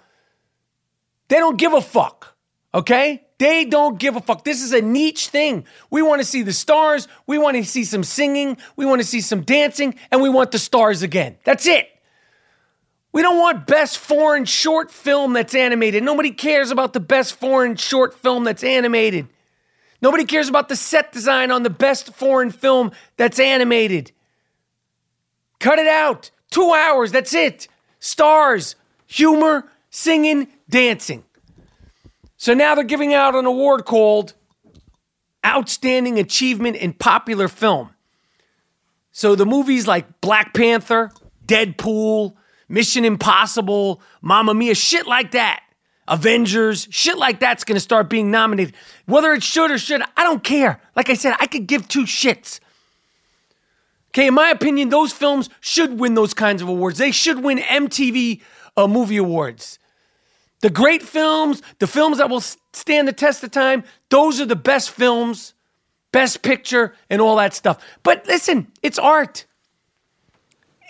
they 1.28 1.38
don't 1.38 1.58
give 1.58 1.74
a 1.74 1.82
fuck. 1.82 2.36
Okay? 2.74 3.24
They 3.40 3.66
don't 3.66 4.00
give 4.00 4.16
a 4.16 4.22
fuck. 4.22 4.44
This 4.44 4.62
is 4.62 4.74
a 4.74 4.82
niche 4.82 5.28
thing. 5.28 5.66
We 5.90 6.02
want 6.02 6.22
to 6.22 6.26
see 6.26 6.42
the 6.42 6.54
stars. 6.54 7.08
We 7.28 7.38
want 7.38 7.58
to 7.58 7.66
see 7.66 7.84
some 7.84 8.04
singing. 8.04 8.58
We 8.76 8.86
want 8.86 9.02
to 9.02 9.08
see 9.08 9.22
some 9.22 9.42
dancing. 9.42 9.96
And 10.12 10.22
we 10.22 10.30
want 10.30 10.52
the 10.52 10.60
stars 10.60 11.02
again. 11.02 11.38
That's 11.44 11.68
it. 11.68 11.90
We 13.12 13.22
don't 13.22 13.40
want 13.40 13.66
best 13.66 13.98
foreign 13.98 14.46
short 14.46 14.92
film 14.92 15.34
that's 15.34 15.56
animated. 15.56 16.04
Nobody 16.04 16.32
cares 16.32 16.72
about 16.72 16.94
the 16.94 17.00
best 17.00 17.36
foreign 17.36 17.76
short 17.76 18.14
film 18.14 18.44
that's 18.44 18.64
animated. 18.64 19.28
Nobody 20.02 20.26
cares 20.26 20.48
about 20.48 20.70
the 20.70 20.76
set 20.76 21.12
design 21.12 21.52
on 21.52 21.64
the 21.64 21.70
best 21.70 22.14
foreign 22.14 22.52
film 22.52 22.92
that's 23.18 23.40
animated. 23.40 24.12
Cut 25.60 25.80
it 25.80 25.88
out. 25.88 26.30
Two 26.52 26.72
hours, 26.74 27.12
that's 27.12 27.34
it. 27.34 27.68
Stars, 28.00 28.76
humor, 29.08 29.70
singing, 29.90 30.48
dancing. 30.70 31.24
So 32.38 32.54
now 32.54 32.76
they're 32.76 32.84
giving 32.84 33.14
out 33.14 33.34
an 33.34 33.46
award 33.46 33.86
called 33.86 34.34
Outstanding 35.46 36.20
Achievement 36.20 36.76
in 36.76 36.94
Popular 36.94 37.48
Film. 37.48 37.90
So 39.12 39.34
the 39.36 39.48
movies 39.48 39.88
like 39.88 40.22
Black 40.22 40.54
Panther, 40.54 41.12
Deadpool, 41.46 42.36
Mission 42.70 43.04
Impossible, 43.04 44.02
Mamma 44.22 44.54
Mia, 44.54 44.76
shit 44.76 45.08
like 45.08 45.32
that. 45.32 45.64
Avengers, 46.08 46.88
shit 46.90 47.18
like 47.18 47.40
that's 47.40 47.64
gonna 47.64 47.80
start 47.80 48.10
being 48.10 48.32
nominated. 48.32 48.76
Whether 49.06 49.34
it 49.34 49.44
should 49.44 49.72
or 49.72 49.78
should, 49.78 50.02
I 50.16 50.24
don't 50.24 50.44
care. 50.44 50.80
Like 50.96 51.10
I 51.10 51.16
said, 51.16 51.36
I 51.40 51.48
could 51.48 51.68
give 51.68 51.88
two 51.88 52.04
shits. 52.04 52.60
Okay, 54.12 54.28
in 54.28 54.34
my 54.34 54.50
opinion, 54.50 54.90
those 54.90 55.12
films 55.12 55.50
should 55.60 56.00
win 56.00 56.14
those 56.16 56.34
kinds 56.34 56.62
of 56.62 56.68
awards. 56.68 56.98
They 56.98 57.12
should 57.12 57.44
win 57.44 57.60
MTV 57.60 58.42
uh, 58.76 58.88
Movie 58.88 59.18
Awards. 59.18 59.80
The 60.62 60.70
great 60.70 61.04
films, 61.04 61.62
the 61.80 61.88
films 61.88 62.18
that 62.18 62.30
will 62.30 62.42
stand 62.42 63.08
the 63.08 63.14
test 63.14 63.44
of 63.44 63.52
time, 63.52 63.84
those 64.10 64.42
are 64.42 64.46
the 64.46 64.56
best 64.56 64.90
films, 64.90 65.54
best 66.12 66.42
picture, 66.42 66.96
and 67.10 67.22
all 67.22 67.36
that 67.36 67.54
stuff. 67.54 67.84
But 68.02 68.26
listen, 68.26 68.72
it's 68.82 68.98
art. 68.98 69.46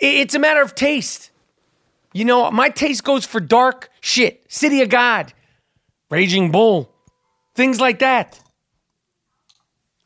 It's 0.00 0.34
a 0.34 0.38
matter 0.38 0.62
of 0.62 0.74
taste. 0.74 1.30
You 2.12 2.24
know, 2.24 2.50
my 2.50 2.70
taste 2.70 3.04
goes 3.04 3.24
for 3.24 3.40
dark 3.40 3.90
shit, 4.00 4.44
City 4.48 4.80
of 4.82 4.88
God, 4.88 5.32
Raging 6.10 6.50
Bull, 6.50 6.92
things 7.54 7.80
like 7.80 7.98
that. 7.98 8.40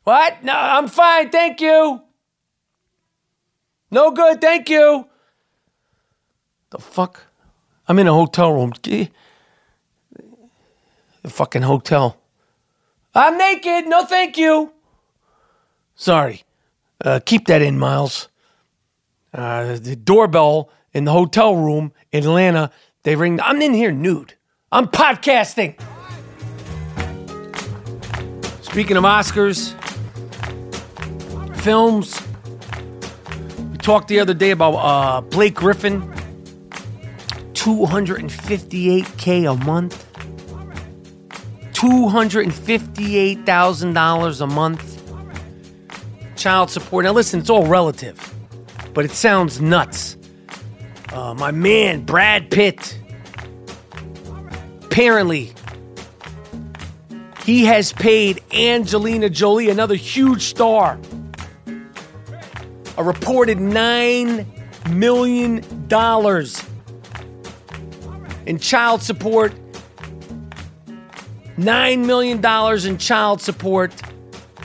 What? 0.03 0.43
No, 0.43 0.53
I'm 0.53 0.87
fine, 0.87 1.29
thank 1.29 1.61
you. 1.61 2.01
No 3.89 4.11
good, 4.11 4.41
thank 4.41 4.69
you. 4.69 5.07
The 6.71 6.79
fuck? 6.79 7.27
I'm 7.87 7.99
in 7.99 8.07
a 8.07 8.13
hotel 8.13 8.51
room. 8.51 8.73
The 8.81 9.09
fucking 11.27 11.61
hotel. 11.61 12.17
I'm 13.15 13.37
naked, 13.37 13.87
no 13.87 14.05
thank 14.05 14.37
you. 14.37 14.73
Sorry. 15.95 16.43
Uh, 17.03 17.19
keep 17.25 17.47
that 17.47 17.61
in, 17.61 17.77
Miles. 17.77 18.27
Uh, 19.33 19.77
the 19.77 19.95
doorbell 19.95 20.69
in 20.93 21.05
the 21.05 21.11
hotel 21.11 21.55
room 21.55 21.93
in 22.11 22.23
Atlanta, 22.23 22.71
they 23.03 23.15
ring. 23.15 23.39
I'm 23.41 23.61
in 23.61 23.73
here 23.73 23.91
nude. 23.91 24.33
I'm 24.71 24.87
podcasting. 24.87 25.79
Speaking 28.61 28.97
of 28.97 29.03
Oscars, 29.03 29.73
films, 31.57 32.19
we 33.71 33.77
talked 33.77 34.07
the 34.07 34.19
other 34.19 34.33
day 34.33 34.49
about 34.51 34.75
uh, 34.75 35.21
Blake 35.21 35.53
Griffin, 35.53 36.01
258K 37.53 39.51
a 39.51 39.55
month. 39.63 40.09
$258,000 41.73 44.41
a 44.41 44.47
month. 44.47 45.01
Child 46.37 46.69
support. 46.69 47.03
Now, 47.03 47.11
listen, 47.11 47.41
it's 47.41 47.49
all 47.49 47.67
relative, 47.67 48.33
but 48.93 49.03
it 49.03 49.11
sounds 49.11 49.59
nuts. 49.59 50.15
Uh, 51.13 51.35
my 51.35 51.51
man, 51.51 52.01
Brad 52.01 52.49
Pitt. 52.49 52.99
Apparently, 54.85 55.53
he 57.45 57.65
has 57.65 57.93
paid 57.93 58.41
Angelina 58.51 59.29
Jolie, 59.29 59.69
another 59.69 59.93
huge 59.93 60.41
star, 60.41 60.99
a 62.97 63.03
reported 63.03 63.59
$9 63.59 64.89
million 64.89 65.63
in 68.47 68.57
child 68.57 69.03
support. 69.03 69.53
$9 71.57 72.05
million 72.07 72.87
in 72.87 72.97
child 72.97 73.39
support 73.39 73.93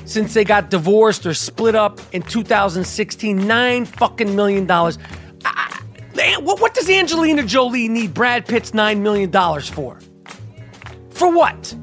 since 0.06 0.32
they 0.32 0.44
got 0.44 0.70
divorced 0.70 1.26
or 1.26 1.34
split 1.34 1.74
up 1.74 2.00
in 2.14 2.22
2016. 2.22 3.46
Nine 3.46 3.84
fucking 3.84 4.34
million 4.34 4.64
dollars. 4.64 4.98
What, 6.18 6.60
what 6.60 6.74
does 6.74 6.88
Angelina 6.88 7.42
Jolie 7.42 7.88
need 7.88 8.14
Brad 8.14 8.46
Pitt's 8.46 8.72
$9 8.72 9.00
million 9.00 9.30
for? 9.62 9.98
For 11.10 11.30
what? 11.30 11.74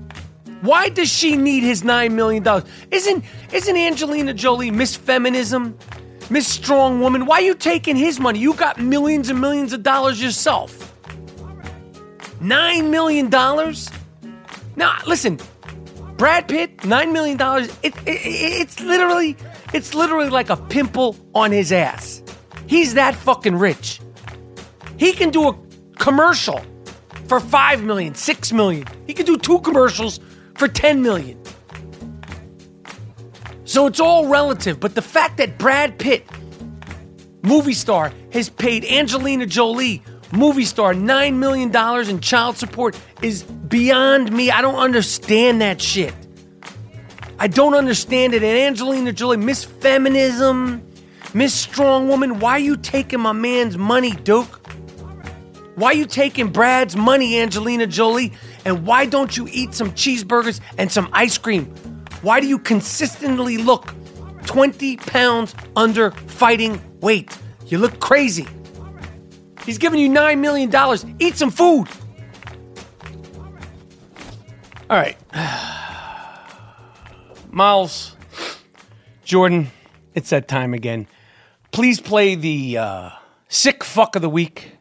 Why 0.61 0.89
does 0.89 1.09
she 1.09 1.35
need 1.35 1.63
his 1.63 1.83
$9 1.83 2.11
million? 2.13 2.43
Isn't, 2.91 3.23
isn't 3.53 3.77
Angelina 3.77 4.33
Jolie 4.33 4.71
Miss 4.71 4.95
Feminism? 4.95 5.77
Miss 6.29 6.47
Strong 6.47 7.01
Woman? 7.01 7.25
Why 7.25 7.37
are 7.37 7.41
you 7.41 7.53
taking 7.53 7.95
his 7.95 8.19
money? 8.19 8.39
You 8.39 8.53
got 8.53 8.79
millions 8.79 9.29
and 9.29 9.39
millions 9.39 9.73
of 9.73 9.83
dollars 9.83 10.21
yourself. 10.21 10.93
$9 12.41 12.89
million? 12.89 13.29
Now, 14.75 14.97
listen, 15.05 15.39
Brad 16.17 16.47
Pitt, 16.47 16.77
$9 16.77 17.11
million, 17.11 17.39
it, 17.83 17.95
it, 18.07 18.07
it's 18.07 18.79
literally, 18.79 19.37
it's 19.73 19.93
literally 19.93 20.29
like 20.29 20.49
a 20.49 20.57
pimple 20.57 21.15
on 21.35 21.51
his 21.51 21.71
ass. 21.71 22.23
He's 22.67 22.95
that 22.95 23.13
fucking 23.15 23.55
rich. 23.55 23.99
He 24.97 25.13
can 25.13 25.29
do 25.29 25.49
a 25.49 25.57
commercial 25.97 26.61
for 27.27 27.39
5 27.39 27.83
million, 27.83 28.15
6 28.15 28.53
million. 28.53 28.87
He 29.07 29.13
can 29.13 29.25
do 29.25 29.37
two 29.37 29.59
commercials 29.59 30.19
for 30.55 30.67
10 30.67 31.01
million. 31.01 31.41
So 33.65 33.87
it's 33.87 33.99
all 33.99 34.27
relative, 34.27 34.79
but 34.79 34.95
the 34.95 35.01
fact 35.01 35.37
that 35.37 35.57
Brad 35.57 35.97
Pitt, 35.97 36.25
movie 37.41 37.73
star, 37.73 38.13
has 38.31 38.47
paid 38.49 38.85
Angelina 38.85 39.47
Jolie, 39.47 40.03
movie 40.31 40.65
star, 40.65 40.93
$9 40.93 41.35
million 41.35 42.09
in 42.09 42.19
child 42.19 42.57
support 42.57 42.99
is 43.21 43.43
beyond 43.43 44.31
me. 44.31 44.51
I 44.51 44.61
don't 44.61 44.75
understand 44.75 45.61
that 45.61 45.81
shit. 45.81 46.13
I 47.39 47.47
don't 47.47 47.73
understand 47.73 48.33
it. 48.33 48.43
And 48.43 48.57
Angelina 48.57 49.11
Jolie, 49.11 49.37
Miss 49.37 49.63
Feminism, 49.63 50.85
Miss 51.33 51.53
Strong 51.53 52.07
Woman, 52.07 52.39
why 52.39 52.51
are 52.51 52.59
you 52.59 52.77
taking 52.77 53.19
my 53.19 53.33
man's 53.33 53.77
money, 53.77 54.11
Duke? 54.11 54.64
Why 55.75 55.91
you 55.91 56.05
taking 56.05 56.51
Brad's 56.51 56.95
money, 56.95 57.41
Angelina 57.41 57.85
Jolie? 57.85 58.31
And 58.63 58.85
why 58.85 59.05
don't 59.05 59.35
you 59.35 59.47
eat 59.51 59.73
some 59.73 59.91
cheeseburgers 59.91 60.61
and 60.77 60.89
some 60.89 61.09
ice 61.11 61.37
cream? 61.37 61.65
Why 62.21 62.39
do 62.39 62.47
you 62.47 62.59
consistently 62.59 63.57
look 63.57 63.93
20 64.45 64.95
pounds 64.97 65.53
under 65.75 66.11
fighting 66.11 66.81
weight? 67.01 67.37
You 67.67 67.79
look 67.79 67.99
crazy. 67.99 68.47
He's 69.65 69.77
giving 69.77 69.99
you 69.99 70.09
$9 70.09 70.39
million. 70.39 71.15
Eat 71.19 71.35
some 71.35 71.51
food. 71.51 71.89
All 74.89 74.97
right. 74.97 75.17
Miles, 77.51 78.15
Jordan, 79.25 79.71
it's 80.13 80.29
that 80.29 80.47
time 80.47 80.73
again. 80.73 81.07
Please 81.71 81.99
play 81.99 82.35
the 82.35 82.77
uh, 82.77 83.09
sick 83.49 83.83
fuck 83.83 84.15
of 84.15 84.21
the 84.21 84.29
week 84.29 84.74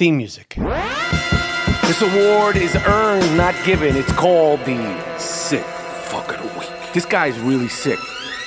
theme 0.00 0.16
music. 0.16 0.54
This 0.54 2.00
award 2.00 2.56
is 2.56 2.74
earned, 2.86 3.36
not 3.36 3.54
given. 3.66 3.94
It's 3.96 4.10
called 4.12 4.60
the 4.60 5.18
sick 5.18 5.62
fuck 6.10 6.32
of 6.32 6.38
the 6.42 6.58
week. 6.58 6.72
This 6.94 7.04
guy's 7.04 7.38
really 7.40 7.68
sick. 7.68 7.98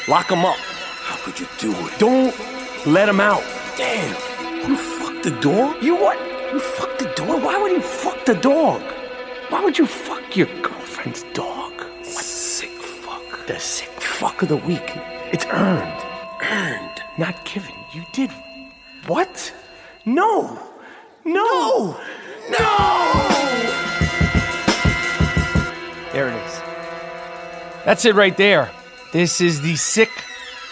Lock 0.08 0.32
him 0.32 0.46
up. 0.46 0.58
How 0.58 1.16
could 1.24 1.40
you 1.40 1.48
do 1.60 1.72
it? 1.72 2.00
Don't 2.00 2.34
let 2.88 3.08
him 3.08 3.20
out. 3.20 3.44
Damn. 3.78 4.16
You 4.68 4.76
fucked 4.76 5.22
the 5.22 5.40
dog? 5.42 5.84
You 5.84 5.96
what? 5.96 6.18
You 6.52 6.60
fucked 6.60 6.98
the 6.98 7.14
dog? 7.16 7.44
Why 7.44 7.62
would 7.62 7.72
you 7.72 7.82
fuck 7.82 8.26
the 8.26 8.34
dog? 8.34 8.82
Why 9.50 9.64
would 9.64 9.78
you 9.78 9.86
fuck 9.86 10.36
your 10.36 10.48
girlfriend's 10.64 11.22
dog? 11.34 11.74
What? 11.78 12.06
Sick 12.06 12.72
fuck. 12.82 13.46
The 13.46 13.60
sick 13.60 13.92
fuck 14.02 14.42
of 14.42 14.50
the 14.50 14.58
week. 14.58 14.90
It's 15.32 15.46
earned. 15.46 16.02
Earned. 16.42 17.04
Not 17.20 17.46
given. 17.46 17.76
You 17.94 18.04
did. 18.12 18.32
What? 19.06 19.54
No. 20.04 20.73
No. 21.26 22.00
No. 22.50 23.30
There 26.12 26.28
it 26.28 26.46
is. 26.46 26.62
That's 27.86 28.06
it 28.06 28.16
right 28.16 28.36
there. 28.38 28.72
This 29.14 29.42
is 29.42 29.62
the 29.62 29.76
sick 29.76 30.10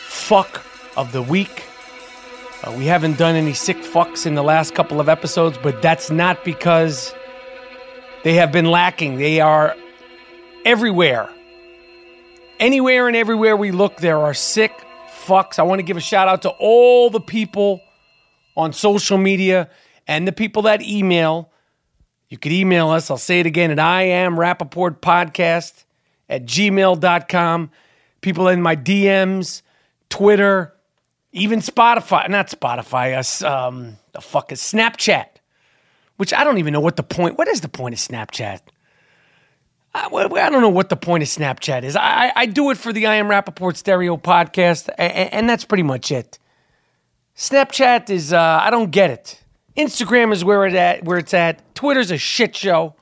fuck 0.07 0.63
of 0.97 1.11
the 1.11 1.21
week. 1.21 1.63
Uh, 2.63 2.73
we 2.77 2.85
haven't 2.85 3.17
done 3.17 3.35
any 3.35 3.53
sick 3.53 3.77
fucks 3.77 4.25
in 4.25 4.35
the 4.35 4.43
last 4.43 4.75
couple 4.75 4.99
of 4.99 5.09
episodes, 5.09 5.57
but 5.61 5.81
that's 5.81 6.11
not 6.11 6.43
because 6.43 7.13
they 8.23 8.33
have 8.33 8.51
been 8.51 8.65
lacking. 8.65 9.17
They 9.17 9.39
are 9.39 9.75
everywhere. 10.65 11.29
Anywhere 12.59 13.07
and 13.07 13.15
everywhere 13.15 13.57
we 13.57 13.71
look, 13.71 13.97
there 13.97 14.19
are 14.19 14.33
sick 14.33 14.71
fucks. 15.25 15.57
I 15.57 15.63
want 15.63 15.79
to 15.79 15.83
give 15.83 15.97
a 15.97 16.01
shout 16.01 16.27
out 16.27 16.43
to 16.43 16.49
all 16.49 17.09
the 17.09 17.19
people 17.21 17.81
on 18.55 18.73
social 18.73 19.17
media 19.17 19.69
and 20.11 20.27
the 20.27 20.33
people 20.33 20.63
that 20.63 20.81
email. 20.81 21.49
You 22.27 22.37
could 22.37 22.51
email 22.51 22.89
us. 22.89 23.09
I'll 23.09 23.17
say 23.17 23.39
it 23.39 23.45
again 23.45 23.71
at 23.71 23.79
I 23.79 24.03
am 24.03 24.35
Rapaport 24.35 24.99
Podcast 24.99 25.85
at 26.27 26.45
gmail.com. 26.45 27.71
People 28.19 28.49
in 28.49 28.61
my 28.61 28.75
DMs, 28.75 29.61
Twitter, 30.09 30.73
even 31.31 31.59
Spotify, 31.59 32.29
not 32.29 32.49
Spotify, 32.49 33.17
us, 33.17 33.41
um, 33.41 33.97
the 34.11 34.19
fuck 34.19 34.51
is 34.51 34.59
Snapchat, 34.59 35.27
which 36.17 36.33
I 36.33 36.43
don't 36.43 36.57
even 36.57 36.73
know 36.73 36.81
what 36.81 36.97
the 36.97 37.03
point, 37.03 37.37
what 37.37 37.47
is 37.47 37.61
the 37.61 37.69
point 37.69 37.93
of 37.93 37.99
Snapchat? 37.99 38.59
I, 39.93 40.07
I 40.11 40.49
don't 40.49 40.61
know 40.61 40.69
what 40.69 40.89
the 40.89 40.97
point 40.97 41.23
of 41.23 41.29
Snapchat 41.29 41.83
is. 41.83 41.95
I, 41.95 42.33
I 42.35 42.45
do 42.47 42.69
it 42.71 42.77
for 42.77 42.91
the 42.91 43.07
I 43.07 43.15
Am 43.15 43.27
Rapaport 43.27 43.77
Stereo 43.77 44.17
podcast, 44.17 44.89
and, 44.97 45.33
and 45.33 45.49
that's 45.49 45.63
pretty 45.63 45.83
much 45.83 46.11
it. 46.11 46.37
Snapchat 47.35 48.09
is, 48.09 48.33
uh, 48.33 48.59
I 48.61 48.69
don't 48.69 48.91
get 48.91 49.09
it. 49.09 49.40
Instagram 49.77 50.33
is 50.33 50.43
where, 50.43 50.65
it 50.65 50.73
at, 50.73 51.03
where 51.03 51.17
it's 51.17 51.33
at. 51.33 51.75
Twitter's 51.75 52.11
a 52.11 52.17
shit 52.17 52.55
show. 52.55 52.95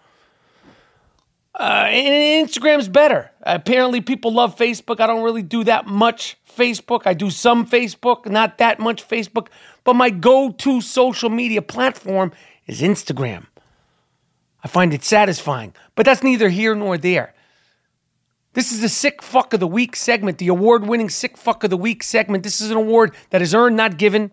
Uh, 1.60 1.88
and 1.89 2.47
Instagram's 2.47 2.88
better. 2.88 3.32
Apparently, 3.41 4.01
people 4.01 4.34
love 4.34 4.55
Facebook. 4.55 4.99
I 4.99 5.08
don't 5.08 5.23
really 5.23 5.43
do 5.43 5.63
that 5.65 5.88
much 5.88 6.38
Facebook. 6.58 7.01
I 7.05 7.13
do 7.13 7.29
some 7.29 7.65
Facebook, 7.65 8.27
not 8.27 8.60
that 8.60 8.79
much 8.79 9.05
Facebook. 9.08 9.47
But 9.84 9.95
my 9.95 10.10
go 10.10 10.51
to 10.51 10.82
social 10.82 11.29
media 11.29 11.62
platform 11.62 12.32
is 12.65 12.82
Instagram. 12.82 13.47
I 14.63 14.67
find 14.67 14.93
it 14.93 15.03
satisfying. 15.03 15.73
But 15.95 16.05
that's 16.05 16.23
neither 16.23 16.49
here 16.49 16.75
nor 16.75 16.97
there. 16.97 17.34
This 18.53 18.71
is 18.71 18.82
the 18.82 18.89
Sick 18.89 19.21
Fuck 19.21 19.53
of 19.53 19.60
the 19.60 19.67
Week 19.67 19.95
segment, 19.95 20.38
the 20.38 20.47
award 20.47 20.86
winning 20.86 21.10
Sick 21.10 21.38
Fuck 21.38 21.63
of 21.63 21.69
the 21.69 21.77
Week 21.77 22.03
segment. 22.03 22.43
This 22.43 22.62
is 22.62 22.71
an 22.71 22.77
award 22.77 23.15
that 23.29 23.41
is 23.41 23.53
earned, 23.53 23.77
not 23.77 23.97
given, 23.97 24.32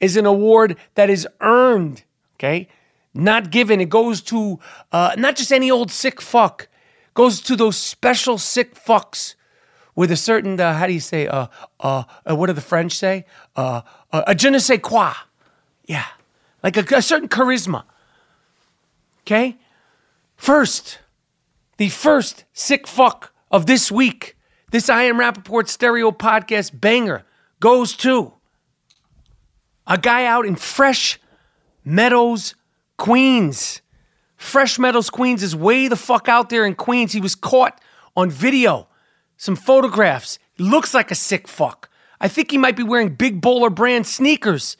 is 0.00 0.16
an 0.16 0.26
award 0.26 0.76
that 0.94 1.10
is 1.10 1.26
earned, 1.40 2.02
okay? 2.36 2.68
Not 3.14 3.50
given. 3.50 3.80
It 3.80 3.88
goes 3.88 4.20
to 4.22 4.58
uh, 4.92 5.14
not 5.16 5.36
just 5.36 5.52
any 5.52 5.70
old 5.70 5.90
sick 5.90 6.20
fuck, 6.20 6.68
goes 7.14 7.40
to 7.42 7.56
those 7.56 7.76
special 7.76 8.38
sick 8.38 8.74
fucks 8.74 9.34
with 9.94 10.10
a 10.10 10.16
certain, 10.16 10.60
uh, 10.60 10.74
how 10.74 10.86
do 10.86 10.92
you 10.92 11.00
say, 11.00 11.26
uh, 11.26 11.46
uh, 11.80 12.04
uh, 12.28 12.34
what 12.34 12.48
do 12.48 12.52
the 12.52 12.60
French 12.60 12.92
say? 12.92 13.24
Uh, 13.54 13.82
uh, 14.12 14.22
a 14.26 14.34
je 14.34 14.50
ne 14.50 14.58
sais 14.58 14.78
quoi. 14.78 15.12
Yeah, 15.86 16.06
like 16.62 16.76
a, 16.76 16.96
a 16.96 17.02
certain 17.02 17.28
charisma. 17.28 17.84
Okay? 19.22 19.56
First, 20.36 20.98
the 21.76 21.88
first 21.88 22.44
sick 22.52 22.86
fuck 22.86 23.32
of 23.50 23.66
this 23.66 23.90
week, 23.90 24.36
this 24.70 24.88
I 24.88 25.04
Am 25.04 25.16
Rapaport 25.16 25.68
stereo 25.68 26.10
podcast 26.10 26.80
banger 26.80 27.24
goes 27.60 27.96
to 27.98 28.34
a 29.86 29.98
guy 29.98 30.24
out 30.24 30.46
in 30.46 30.56
Fresh 30.56 31.20
Meadows, 31.84 32.54
Queens. 32.96 33.82
Fresh 34.36 34.78
Meadows, 34.78 35.10
Queens 35.10 35.42
is 35.42 35.54
way 35.54 35.88
the 35.88 35.96
fuck 35.96 36.28
out 36.28 36.50
there 36.50 36.66
in 36.66 36.74
Queens. 36.74 37.12
He 37.12 37.20
was 37.20 37.34
caught 37.34 37.80
on 38.16 38.30
video, 38.30 38.88
some 39.36 39.56
photographs. 39.56 40.38
Looks 40.58 40.94
like 40.94 41.10
a 41.10 41.14
sick 41.14 41.48
fuck. 41.48 41.90
I 42.20 42.28
think 42.28 42.50
he 42.50 42.58
might 42.58 42.76
be 42.76 42.82
wearing 42.82 43.14
Big 43.14 43.40
Baller 43.40 43.74
brand 43.74 44.06
sneakers. 44.06 44.76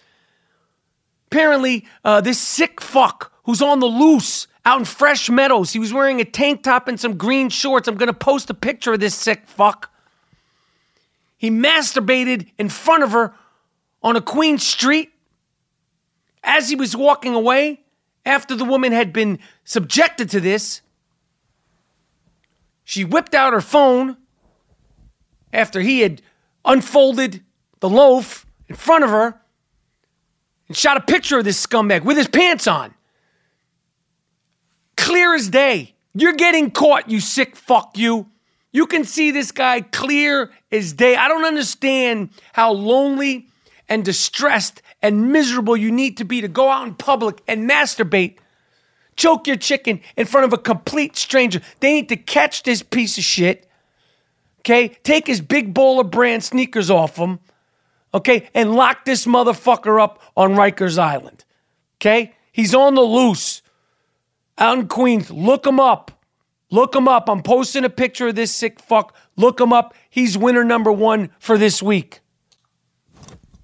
Apparently, 1.26 1.86
uh, 2.04 2.20
this 2.20 2.38
sick 2.38 2.80
fuck 2.80 3.32
who's 3.44 3.60
on 3.60 3.80
the 3.80 3.86
loose 3.86 4.46
out 4.64 4.78
in 4.78 4.84
Fresh 4.84 5.28
Meadows, 5.28 5.72
he 5.72 5.78
was 5.78 5.92
wearing 5.92 6.20
a 6.20 6.24
tank 6.24 6.62
top 6.62 6.88
and 6.88 6.98
some 6.98 7.18
green 7.18 7.50
shorts. 7.50 7.86
I'm 7.86 7.96
going 7.96 8.06
to 8.06 8.14
post 8.14 8.48
a 8.48 8.54
picture 8.54 8.94
of 8.94 9.00
this 9.00 9.14
sick 9.14 9.46
fuck. 9.46 9.90
He 11.36 11.50
masturbated 11.50 12.50
in 12.58 12.70
front 12.70 13.02
of 13.02 13.12
her 13.12 13.34
on 14.04 14.16
a 14.16 14.20
Queen 14.20 14.58
Street 14.58 15.10
as 16.42 16.68
he 16.68 16.76
was 16.76 16.94
walking 16.94 17.34
away 17.34 17.80
after 18.26 18.54
the 18.54 18.64
woman 18.64 18.92
had 18.92 19.12
been 19.12 19.38
subjected 19.64 20.28
to 20.30 20.40
this. 20.40 20.82
She 22.84 23.02
whipped 23.02 23.34
out 23.34 23.54
her 23.54 23.62
phone 23.62 24.18
after 25.54 25.80
he 25.80 26.00
had 26.00 26.20
unfolded 26.66 27.42
the 27.80 27.88
loaf 27.88 28.46
in 28.68 28.76
front 28.76 29.04
of 29.04 29.10
her 29.10 29.40
and 30.68 30.76
shot 30.76 30.98
a 30.98 31.00
picture 31.00 31.38
of 31.38 31.44
this 31.44 31.66
scumbag 31.66 32.04
with 32.04 32.18
his 32.18 32.28
pants 32.28 32.66
on. 32.66 32.92
Clear 34.98 35.34
as 35.34 35.48
day. 35.48 35.94
You're 36.14 36.34
getting 36.34 36.70
caught, 36.70 37.10
you 37.10 37.20
sick 37.20 37.56
fuck 37.56 37.96
you. 37.96 38.30
You 38.70 38.86
can 38.86 39.04
see 39.04 39.30
this 39.30 39.50
guy 39.50 39.80
clear 39.80 40.52
as 40.70 40.92
day. 40.92 41.16
I 41.16 41.28
don't 41.28 41.44
understand 41.44 42.30
how 42.52 42.72
lonely 42.72 43.48
and 43.88 44.04
distressed 44.04 44.82
and 45.02 45.32
miserable 45.32 45.76
you 45.76 45.90
need 45.90 46.16
to 46.16 46.24
be 46.24 46.40
to 46.40 46.48
go 46.48 46.70
out 46.70 46.86
in 46.86 46.94
public 46.94 47.42
and 47.46 47.68
masturbate, 47.68 48.38
choke 49.16 49.46
your 49.46 49.56
chicken 49.56 50.00
in 50.16 50.26
front 50.26 50.44
of 50.46 50.52
a 50.52 50.58
complete 50.58 51.16
stranger. 51.16 51.60
They 51.80 51.92
need 51.92 52.08
to 52.08 52.16
catch 52.16 52.62
this 52.62 52.82
piece 52.82 53.18
of 53.18 53.24
shit, 53.24 53.68
okay? 54.60 54.88
Take 55.02 55.26
his 55.26 55.40
Big 55.40 55.74
Baller 55.74 56.08
brand 56.10 56.42
sneakers 56.42 56.90
off 56.90 57.16
him, 57.16 57.40
okay? 58.12 58.48
And 58.54 58.74
lock 58.74 59.04
this 59.04 59.26
motherfucker 59.26 60.02
up 60.02 60.20
on 60.36 60.54
Rikers 60.54 60.98
Island, 60.98 61.44
okay? 61.98 62.34
He's 62.52 62.74
on 62.74 62.94
the 62.94 63.02
loose 63.02 63.62
out 64.58 64.78
in 64.78 64.88
Queens. 64.88 65.30
Look 65.30 65.66
him 65.66 65.80
up. 65.80 66.10
Look 66.70 66.94
him 66.94 67.08
up. 67.08 67.28
I'm 67.28 67.42
posting 67.42 67.84
a 67.84 67.90
picture 67.90 68.28
of 68.28 68.34
this 68.34 68.52
sick 68.52 68.80
fuck. 68.80 69.14
Look 69.36 69.60
him 69.60 69.72
up. 69.72 69.94
He's 70.08 70.38
winner 70.38 70.64
number 70.64 70.90
one 70.92 71.30
for 71.38 71.58
this 71.58 71.82
week. 71.82 72.20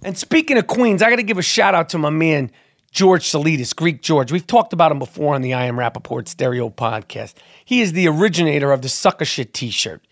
And 0.03 0.17
speaking 0.17 0.57
of 0.57 0.67
Queens, 0.67 1.03
I 1.03 1.11
got 1.11 1.17
to 1.17 1.23
give 1.23 1.39
a 1.39 1.43
shout 1.43 1.75
out 1.75 1.91
to 1.91 1.99
my 1.99 2.11
man, 2.11 2.51
George 2.91 3.25
Salidas, 3.31 3.75
Greek 3.75 4.03
George. 4.03 4.33
We've 4.33 4.47
talked 4.47 4.73
about 4.73 4.91
him 4.91 4.99
before 4.99 5.35
on 5.35 5.43
the 5.43 5.55
I 5.55 5.67
Am 5.67 5.77
Rapaport 5.77 6.27
Stereo 6.27 6.71
podcast. 6.71 7.35
He 7.65 7.83
is 7.83 7.93
the 7.93 8.09
originator 8.09 8.73
of 8.73 8.83
the 8.83 8.89
sucker 8.89 9.25
shit 9.25 9.53
t 9.53 9.71
shirt. 9.71 10.03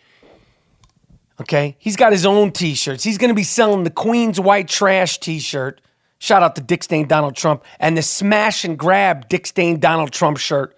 Okay? 1.41 1.77
He's 1.79 1.97
got 1.97 2.13
his 2.13 2.27
own 2.27 2.53
t 2.53 2.75
shirts. 2.75 3.03
He's 3.03 3.19
going 3.19 3.31
to 3.31 3.35
be 3.35 3.45
selling 3.45 3.85
the 3.85 3.91
Queens 3.91 4.39
White 4.39 4.69
Trash 4.69 5.19
t 5.19 5.39
shirt. 5.39 5.81
Shout 6.19 6.43
out 6.43 6.57
to 6.57 6.61
Dick 6.61 6.83
Stain 6.83 7.07
Donald 7.07 7.37
Trump 7.37 7.65
and 7.79 7.97
the 7.97 8.03
Smash 8.03 8.65
and 8.65 8.77
Grab 8.79 9.29
Dick 9.29 9.47
Stain 9.47 9.79
Donald 9.79 10.13
Trump 10.13 10.37
shirt 10.37 10.77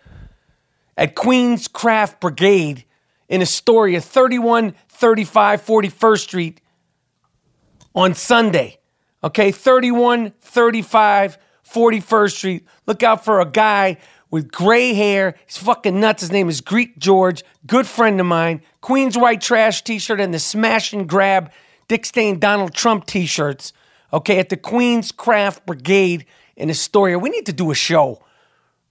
at 0.97 1.15
Queens 1.15 1.67
Craft 1.67 2.21
Brigade 2.21 2.85
in 3.29 3.41
Astoria, 3.41 4.01
3135 4.03 5.65
41st 5.65 6.19
Street 6.19 6.61
on 7.95 8.15
Sunday. 8.15 8.80
Okay, 9.23 9.53
3135 9.53 11.39
41st 11.71 12.33
Street. 12.33 12.67
Look 12.87 13.03
out 13.03 13.25
for 13.25 13.41
a 13.41 13.45
guy 13.45 13.99
with 14.31 14.51
gray 14.51 14.95
hair. 14.95 15.37
He's 15.47 15.59
fucking 15.59 16.01
nuts. 16.01 16.23
His 16.23 16.33
name 16.33 16.49
is 16.49 16.61
Greek 16.61 16.99
George, 16.99 17.45
good 17.67 17.87
friend 17.87 18.19
of 18.21 18.27
mine. 18.27 18.63
Queens 18.81 19.17
White 19.17 19.41
Trash 19.41 19.83
t 19.83 19.99
shirt 19.99 20.21
and 20.21 20.33
the 20.33 20.39
Smash 20.39 20.93
and 20.93 21.09
Grab 21.09 21.51
Dick 21.89 22.07
Stain 22.07 22.39
Donald 22.39 22.75
Trump 22.75 23.07
t 23.07 23.27
shirts. 23.27 23.73
Okay, 24.13 24.39
at 24.39 24.49
the 24.49 24.57
Queens 24.57 25.13
Craft 25.13 25.67
Brigade 25.67 26.27
in 26.57 26.71
Astoria. 26.71 27.19
We 27.19 27.31
need 27.31 27.47
to 27.47 27.53
do 27.53 27.71
a 27.71 27.75
show 27.75 28.25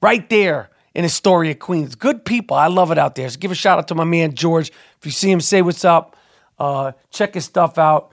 right 0.02 0.30
there 0.30 0.70
in 0.94 1.06
Astoria, 1.06 1.56
Queens. 1.56 1.96
Good 1.96 2.24
people. 2.24 2.56
I 2.56 2.68
love 2.68 2.92
it 2.92 2.98
out 2.98 3.16
there. 3.16 3.30
So 3.30 3.38
give 3.38 3.52
a 3.52 3.56
shout 3.56 3.80
out 3.80 3.88
to 3.90 3.96
my 3.96 4.06
man 4.06 4.34
George. 4.34 4.70
If 5.00 5.06
you 5.06 5.12
see 5.12 5.32
him, 5.32 5.42
say 5.42 5.62
what's 5.62 5.84
up. 5.84 6.16
Uh, 6.58 6.94
check 7.10 7.34
his 7.34 7.46
stuff 7.46 7.78
out. 7.78 8.12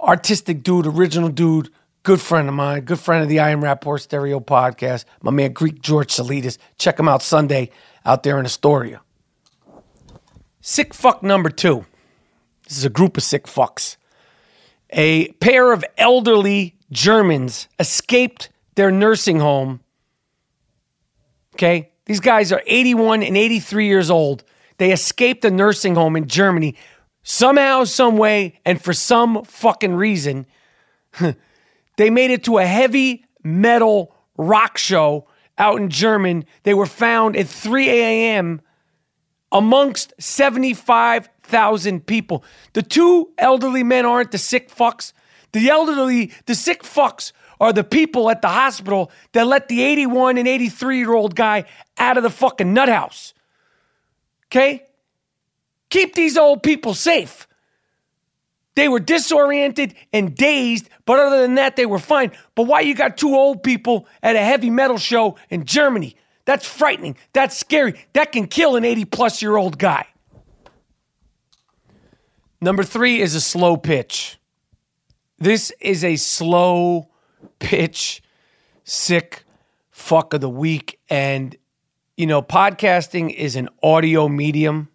Artistic 0.00 0.62
dude, 0.62 0.86
original 0.86 1.28
dude, 1.28 1.70
good 2.02 2.20
friend 2.20 2.48
of 2.48 2.54
mine, 2.54 2.82
good 2.82 2.98
friend 2.98 3.22
of 3.22 3.28
the 3.28 3.40
I 3.40 3.50
Am 3.50 3.60
Rapaport 3.60 4.00
Stereo 4.00 4.40
podcast. 4.40 5.04
My 5.22 5.30
man 5.30 5.52
Greek 5.52 5.82
George 5.82 6.08
Salidas. 6.08 6.56
Check 6.78 6.98
him 6.98 7.08
out 7.08 7.22
Sunday 7.22 7.70
out 8.04 8.22
there 8.22 8.38
in 8.38 8.46
Astoria. 8.46 9.02
Sick 10.62 10.94
fuck 10.94 11.22
number 11.22 11.50
two. 11.50 11.84
This 12.66 12.78
is 12.78 12.84
a 12.84 12.90
group 12.90 13.16
of 13.16 13.22
sick 13.22 13.44
fucks. 13.44 13.96
A 14.90 15.28
pair 15.32 15.72
of 15.72 15.84
elderly 15.98 16.76
Germans 16.90 17.68
escaped 17.78 18.48
their 18.76 18.90
nursing 18.90 19.40
home. 19.40 19.80
Okay, 21.54 21.92
these 22.06 22.20
guys 22.20 22.52
are 22.52 22.62
81 22.66 23.22
and 23.22 23.36
83 23.36 23.86
years 23.86 24.10
old. 24.10 24.44
They 24.78 24.92
escaped 24.92 25.44
a 25.44 25.50
nursing 25.50 25.94
home 25.94 26.16
in 26.16 26.26
Germany 26.26 26.76
somehow, 27.30 27.84
some 27.84 28.16
way, 28.16 28.58
and 28.64 28.82
for 28.82 28.92
some 28.92 29.44
fucking 29.44 29.94
reason. 29.94 30.46
they 31.96 32.10
made 32.10 32.32
it 32.32 32.44
to 32.44 32.58
a 32.58 32.66
heavy 32.66 33.24
metal 33.44 34.12
rock 34.36 34.76
show 34.76 35.28
out 35.56 35.80
in 35.80 35.90
German. 35.90 36.44
They 36.64 36.74
were 36.74 36.86
found 36.86 37.36
at 37.36 37.46
3 37.46 37.88
a.m. 37.88 38.60
amongst 39.52 40.12
75,000 40.18 42.04
people. 42.04 42.42
The 42.72 42.82
two 42.82 43.30
elderly 43.38 43.84
men 43.84 44.06
aren't 44.06 44.32
the 44.32 44.38
sick 44.38 44.68
fucks. 44.68 45.12
The 45.52 45.68
elderly, 45.68 46.32
the 46.46 46.56
sick 46.56 46.82
fucks 46.82 47.30
are 47.60 47.72
the 47.72 47.84
people 47.84 48.28
at 48.30 48.42
the 48.42 48.48
hospital 48.48 49.12
that 49.32 49.46
let 49.46 49.68
the 49.68 49.82
81 49.82 50.36
and 50.36 50.48
83 50.48 50.98
year 50.98 51.14
old 51.14 51.36
guy 51.36 51.64
out 51.96 52.16
of 52.16 52.24
the 52.24 52.30
fucking 52.30 52.74
nut 52.74 52.88
house. 52.88 53.34
Okay? 54.48 54.84
Keep 55.90 56.14
these 56.14 56.36
old 56.36 56.62
people 56.62 56.94
safe. 56.94 57.46
They 58.76 58.88
were 58.88 59.00
disoriented 59.00 59.94
and 60.12 60.34
dazed, 60.34 60.88
but 61.04 61.18
other 61.18 61.42
than 61.42 61.56
that, 61.56 61.76
they 61.76 61.86
were 61.86 61.98
fine. 61.98 62.32
But 62.54 62.64
why 62.64 62.80
you 62.80 62.94
got 62.94 63.18
two 63.18 63.34
old 63.34 63.62
people 63.62 64.06
at 64.22 64.36
a 64.36 64.40
heavy 64.40 64.70
metal 64.70 64.96
show 64.96 65.36
in 65.50 65.64
Germany? 65.64 66.16
That's 66.44 66.66
frightening. 66.66 67.16
That's 67.32 67.56
scary. 67.56 67.94
That 68.12 68.32
can 68.32 68.46
kill 68.46 68.76
an 68.76 68.84
80 68.84 69.04
plus 69.06 69.42
year 69.42 69.56
old 69.56 69.78
guy. 69.78 70.06
Number 72.60 72.84
three 72.84 73.20
is 73.20 73.34
a 73.34 73.40
slow 73.40 73.76
pitch. 73.76 74.38
This 75.38 75.72
is 75.80 76.04
a 76.04 76.16
slow 76.16 77.08
pitch, 77.58 78.22
sick 78.84 79.44
fuck 79.90 80.34
of 80.34 80.42
the 80.42 80.50
week. 80.50 81.00
And, 81.08 81.56
you 82.16 82.26
know, 82.26 82.42
podcasting 82.42 83.34
is 83.34 83.56
an 83.56 83.70
audio 83.82 84.28
medium. 84.28 84.89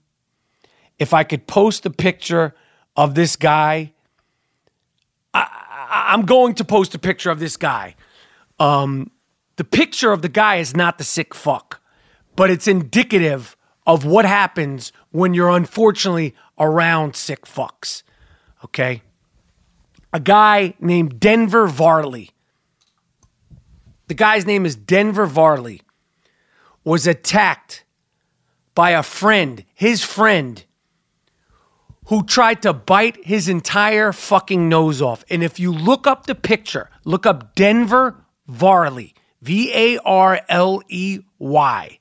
If 0.98 1.14
I 1.14 1.24
could 1.24 1.48
post 1.48 1.86
a 1.86 1.90
picture 1.90 2.56
of 2.96 3.16
this 3.16 3.36
guy, 3.36 3.94
I, 5.34 6.06
I'm 6.10 6.26
going 6.26 6.56
to 6.56 6.64
post 6.64 6.96
a 6.96 7.00
picture 7.00 7.30
of 7.30 7.40
this 7.40 7.58
guy. 7.58 7.96
Um, 8.60 9.12
the 9.58 9.64
picture 9.64 10.12
of 10.12 10.22
the 10.22 10.30
guy 10.30 10.58
is 10.58 10.76
not 10.76 10.98
the 10.98 11.04
sick 11.04 11.34
fuck, 11.34 11.82
but 12.36 12.50
it's 12.50 12.68
indicative 12.68 13.56
of 13.86 14.06
what 14.06 14.26
happens 14.26 14.92
when 15.12 15.34
you're 15.34 15.50
unfortunately 15.50 16.34
around 16.58 17.16
sick 17.16 17.46
fucks. 17.46 18.04
Okay? 18.64 19.02
A 20.12 20.20
guy 20.20 20.74
named 20.80 21.20
Denver 21.20 21.68
Varley. 21.68 22.32
The 24.08 24.14
guy's 24.14 24.46
name 24.46 24.66
is 24.66 24.76
Denver 24.76 25.26
Varley. 25.26 25.82
Was 26.84 27.08
attacked 27.08 27.84
by 28.76 28.92
a 28.92 29.02
friend, 29.02 29.66
his 29.74 30.04
friend, 30.04 30.64
who 32.08 32.24
tried 32.24 32.62
to 32.62 32.74
bite 32.74 33.26
his 33.26 33.50
entire 33.50 34.12
fucking 34.12 34.70
nose 34.70 35.02
off. 35.02 35.24
And 35.30 35.44
if 35.44 35.60
you 35.60 35.72
look 35.72 36.06
up 36.06 36.28
the 36.28 36.36
picture, 36.36 36.90
look 37.04 37.26
up 37.26 37.56
Denver 37.56 38.24
Varley, 38.48 39.16
V 39.42 39.72
A 39.74 39.98
R 40.00 40.40
L 40.50 40.82
E 40.88 41.20
Y. 41.40 42.00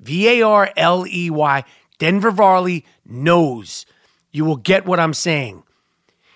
V 0.00 0.28
A 0.28 0.42
R 0.42 0.70
L 0.76 1.06
E 1.06 1.30
Y. 1.30 1.64
Denver 1.98 2.30
Varley 2.30 2.84
knows. 3.06 3.86
You 4.32 4.44
will 4.44 4.56
get 4.56 4.86
what 4.86 4.98
I'm 4.98 5.14
saying. 5.14 5.62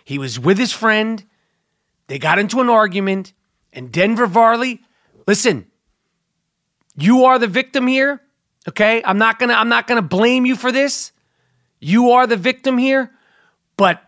He 0.04 0.18
was 0.18 0.38
with 0.38 0.58
his 0.58 0.72
friend. 0.72 1.24
They 2.06 2.18
got 2.18 2.38
into 2.38 2.60
an 2.60 2.68
argument. 2.68 3.32
And 3.72 3.90
Denver 3.90 4.26
Varley, 4.26 4.80
listen, 5.26 5.66
you 6.96 7.24
are 7.24 7.38
the 7.38 7.48
victim 7.48 7.86
here. 7.86 8.22
Okay? 8.68 9.02
I'm 9.04 9.18
not 9.18 9.38
to 9.40 9.46
I'm 9.46 9.68
not 9.68 9.88
to 9.88 10.02
blame 10.02 10.46
you 10.46 10.54
for 10.54 10.70
this. 10.70 11.12
You 11.86 12.10
are 12.10 12.26
the 12.26 12.36
victim 12.36 12.78
here, 12.78 13.12
but 13.76 14.02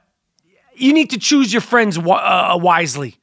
you 0.74 0.93
need 0.93 1.11
to 1.11 1.18
choose 1.18 1.53
your 1.53 1.62
friends 1.62 1.97
uh, 1.97 2.59
wisely. 2.61 3.14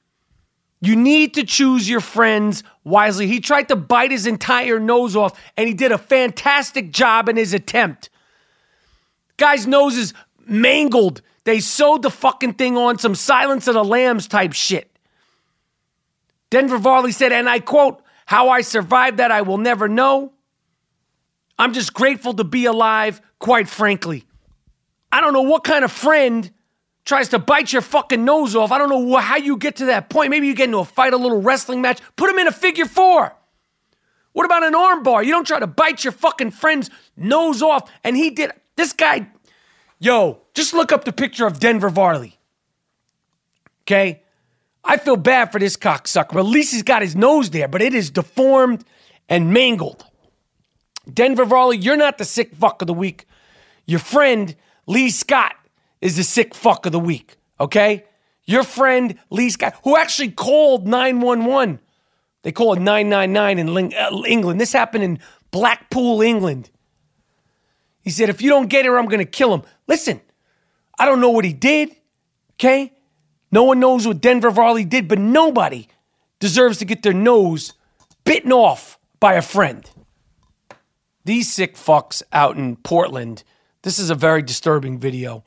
You 0.80 0.95
need 0.95 1.34
to 1.34 1.43
choose 1.43 1.89
your 1.89 1.99
friends 1.99 2.64
wisely. 2.86 3.28
He 3.28 3.41
tried 3.41 3.68
to 3.68 3.76
bite 3.76 4.12
his 4.12 4.26
entire 4.26 4.80
nose 4.80 5.14
off, 5.14 5.38
and 5.58 5.68
he 5.68 5.74
did 5.74 5.91
a 5.91 5.97
fantastic 5.97 6.91
job 6.91 7.28
in 7.28 7.36
his 7.36 7.53
attempt. 7.53 8.10
Guy's 9.36 9.68
nose 9.68 9.97
is 9.97 10.14
mangled. 10.45 11.22
They 11.43 11.60
sewed 11.60 12.01
the 12.01 12.10
fucking 12.10 12.53
thing 12.53 12.78
on 12.78 12.97
some 12.97 13.14
Silence 13.14 13.68
of 13.68 13.74
the 13.74 13.84
Lambs 13.84 14.26
type 14.26 14.53
shit. 14.53 14.89
Denver 16.49 16.78
Varley 16.78 17.12
said, 17.12 17.34
and 17.34 17.49
I 17.49 17.60
quote, 17.60 18.01
How 18.26 18.47
I 18.47 18.62
survived 18.62 19.18
that 19.18 19.32
I 19.32 19.41
will 19.41 19.58
never 19.58 19.89
know. 19.89 20.32
I'm 21.60 21.74
just 21.74 21.93
grateful 21.93 22.36
to 22.36 22.45
be 22.45 22.64
alive, 22.68 23.20
quite 23.39 23.68
frankly. 23.68 24.25
I 25.16 25.22
don't 25.22 25.32
know 25.32 25.43
what 25.43 25.63
kind 25.63 25.86
of 25.86 25.93
friend 25.93 26.51
tries 27.05 27.30
to 27.30 27.39
bite 27.39 27.72
your 27.72 27.82
fucking 27.82 28.26
nose 28.26 28.53
off. 28.53 28.74
I 28.74 28.78
don't 28.78 28.89
know 28.89 29.16
how 29.16 29.38
you 29.38 29.55
get 29.55 29.78
to 29.78 29.86
that 29.86 30.09
point. 30.09 30.30
Maybe 30.30 30.45
you 30.45 30.53
get 30.53 30.66
into 30.66 30.80
a 30.80 30.84
fight, 30.84 31.13
a 31.13 31.18
little 31.18 31.41
wrestling 31.41 31.82
match. 31.82 32.01
Put 32.18 32.30
him 32.30 32.38
in 32.38 32.47
a 32.47 32.51
figure 32.51 32.84
four. 32.84 33.34
What 34.34 34.45
about 34.45 34.63
an 34.63 34.74
armbar? 34.74 35.24
You 35.24 35.32
don't 35.32 35.47
try 35.47 35.61
to 35.61 35.68
bite 35.68 36.03
your 36.03 36.11
fucking 36.11 36.51
friend's 36.51 36.89
nose 37.16 37.61
off. 37.61 37.89
And 38.03 38.18
he 38.18 38.30
did. 38.32 38.51
This 38.76 38.91
guy, 38.91 39.30
yo, 39.99 40.41
just 40.53 40.74
look 40.74 40.91
up 40.91 41.05
the 41.05 41.13
picture 41.13 41.47
of 41.47 41.61
Denver 41.61 41.89
Varley. 41.89 42.38
Okay? 43.84 44.22
I 44.84 44.97
feel 44.97 45.16
bad 45.16 45.53
for 45.53 45.59
this 45.59 45.78
cocksucker. 45.78 46.38
At 46.38 46.45
least 46.45 46.74
he's 46.74 46.84
got 46.84 47.01
his 47.01 47.16
nose 47.16 47.51
there, 47.51 47.70
but 47.70 47.82
it 47.82 47.95
is 47.95 48.11
deformed 48.11 48.84
and 49.30 49.53
mangled. 49.53 50.03
Denver 51.11 51.45
Varley, 51.45 51.78
you're 51.78 51.95
not 51.95 52.18
the 52.18 52.26
sick 52.26 52.53
fuck 52.53 52.82
of 52.82 52.88
the 52.88 52.93
week. 52.93 53.26
Your 53.86 53.99
friend, 53.99 54.53
Lee 54.88 55.10
Scott, 55.10 55.56
is 56.02 56.18
the 56.18 56.24
sick 56.24 56.54
fuck 56.54 56.86
of 56.86 56.92
the 56.92 57.00
week, 57.00 57.38
okay? 57.60 58.04
Your 58.46 58.64
friend, 58.64 59.18
Lee 59.30 59.50
Scott, 59.50 59.76
who 59.84 59.98
actually 59.98 60.32
called 60.32 60.88
911. 60.88 61.80
They 62.44 62.52
call 62.52 62.74
it 62.74 62.80
999 62.80 63.58
in 63.60 63.74
Ling- 63.74 63.96
uh, 63.96 64.22
England. 64.28 64.62
This 64.62 64.72
happened 64.72 65.04
in 65.04 65.20
Blackpool, 65.50 66.22
England. 66.22 66.70
He 68.02 68.12
said, 68.12 68.30
if 68.30 68.42
you 68.42 68.50
don't 68.50 68.68
get 68.68 68.86
her, 68.86 69.00
I'm 69.00 69.08
going 69.08 69.18
to 69.18 69.26
kill 69.26 69.52
him. 69.52 69.64
Listen, 69.88 70.22
I 71.00 71.06
don't 71.06 71.22
know 71.22 71.32
what 71.32 71.44
he 71.44 71.54
did, 71.54 71.96
okay? 72.54 72.94
No 73.52 73.64
one 73.64 73.80
knows 73.80 74.06
what 74.06 74.22
Denver 74.22 74.52
Varley 74.52 74.86
did, 74.86 75.08
but 75.08 75.18
nobody 75.18 75.88
deserves 76.40 76.78
to 76.80 76.86
get 76.86 77.02
their 77.02 77.14
nose 77.14 77.74
bitten 78.26 78.52
off 78.52 79.00
by 79.20 79.34
a 79.34 79.42
friend. 79.42 79.90
These 81.24 81.52
sick 81.52 81.76
fucks 81.76 82.22
out 82.32 82.58
in 82.58 82.76
Portland, 82.76 83.44
this 83.86 84.00
is 84.00 84.10
a 84.10 84.16
very 84.16 84.42
disturbing 84.42 84.98
video. 84.98 85.44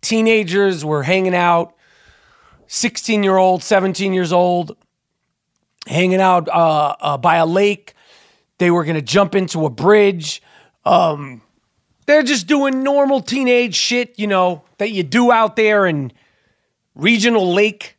Teenagers 0.00 0.82
were 0.82 1.02
hanging 1.02 1.34
out, 1.34 1.76
16 2.68 3.22
year 3.22 3.36
old, 3.36 3.62
17 3.62 4.14
years 4.14 4.32
old, 4.32 4.78
hanging 5.86 6.22
out 6.22 6.48
uh, 6.48 6.96
uh, 6.98 7.18
by 7.18 7.36
a 7.36 7.44
lake. 7.44 7.92
They 8.56 8.70
were 8.70 8.82
going 8.82 8.96
to 8.96 9.02
jump 9.02 9.34
into 9.34 9.66
a 9.66 9.70
bridge. 9.70 10.42
Um, 10.86 11.42
they're 12.06 12.22
just 12.22 12.46
doing 12.46 12.82
normal 12.82 13.20
teenage 13.20 13.74
shit, 13.74 14.18
you 14.18 14.26
know, 14.26 14.64
that 14.78 14.92
you 14.92 15.02
do 15.02 15.30
out 15.30 15.54
there 15.54 15.84
in 15.84 16.12
Regional 16.94 17.52
Lake. 17.52 17.98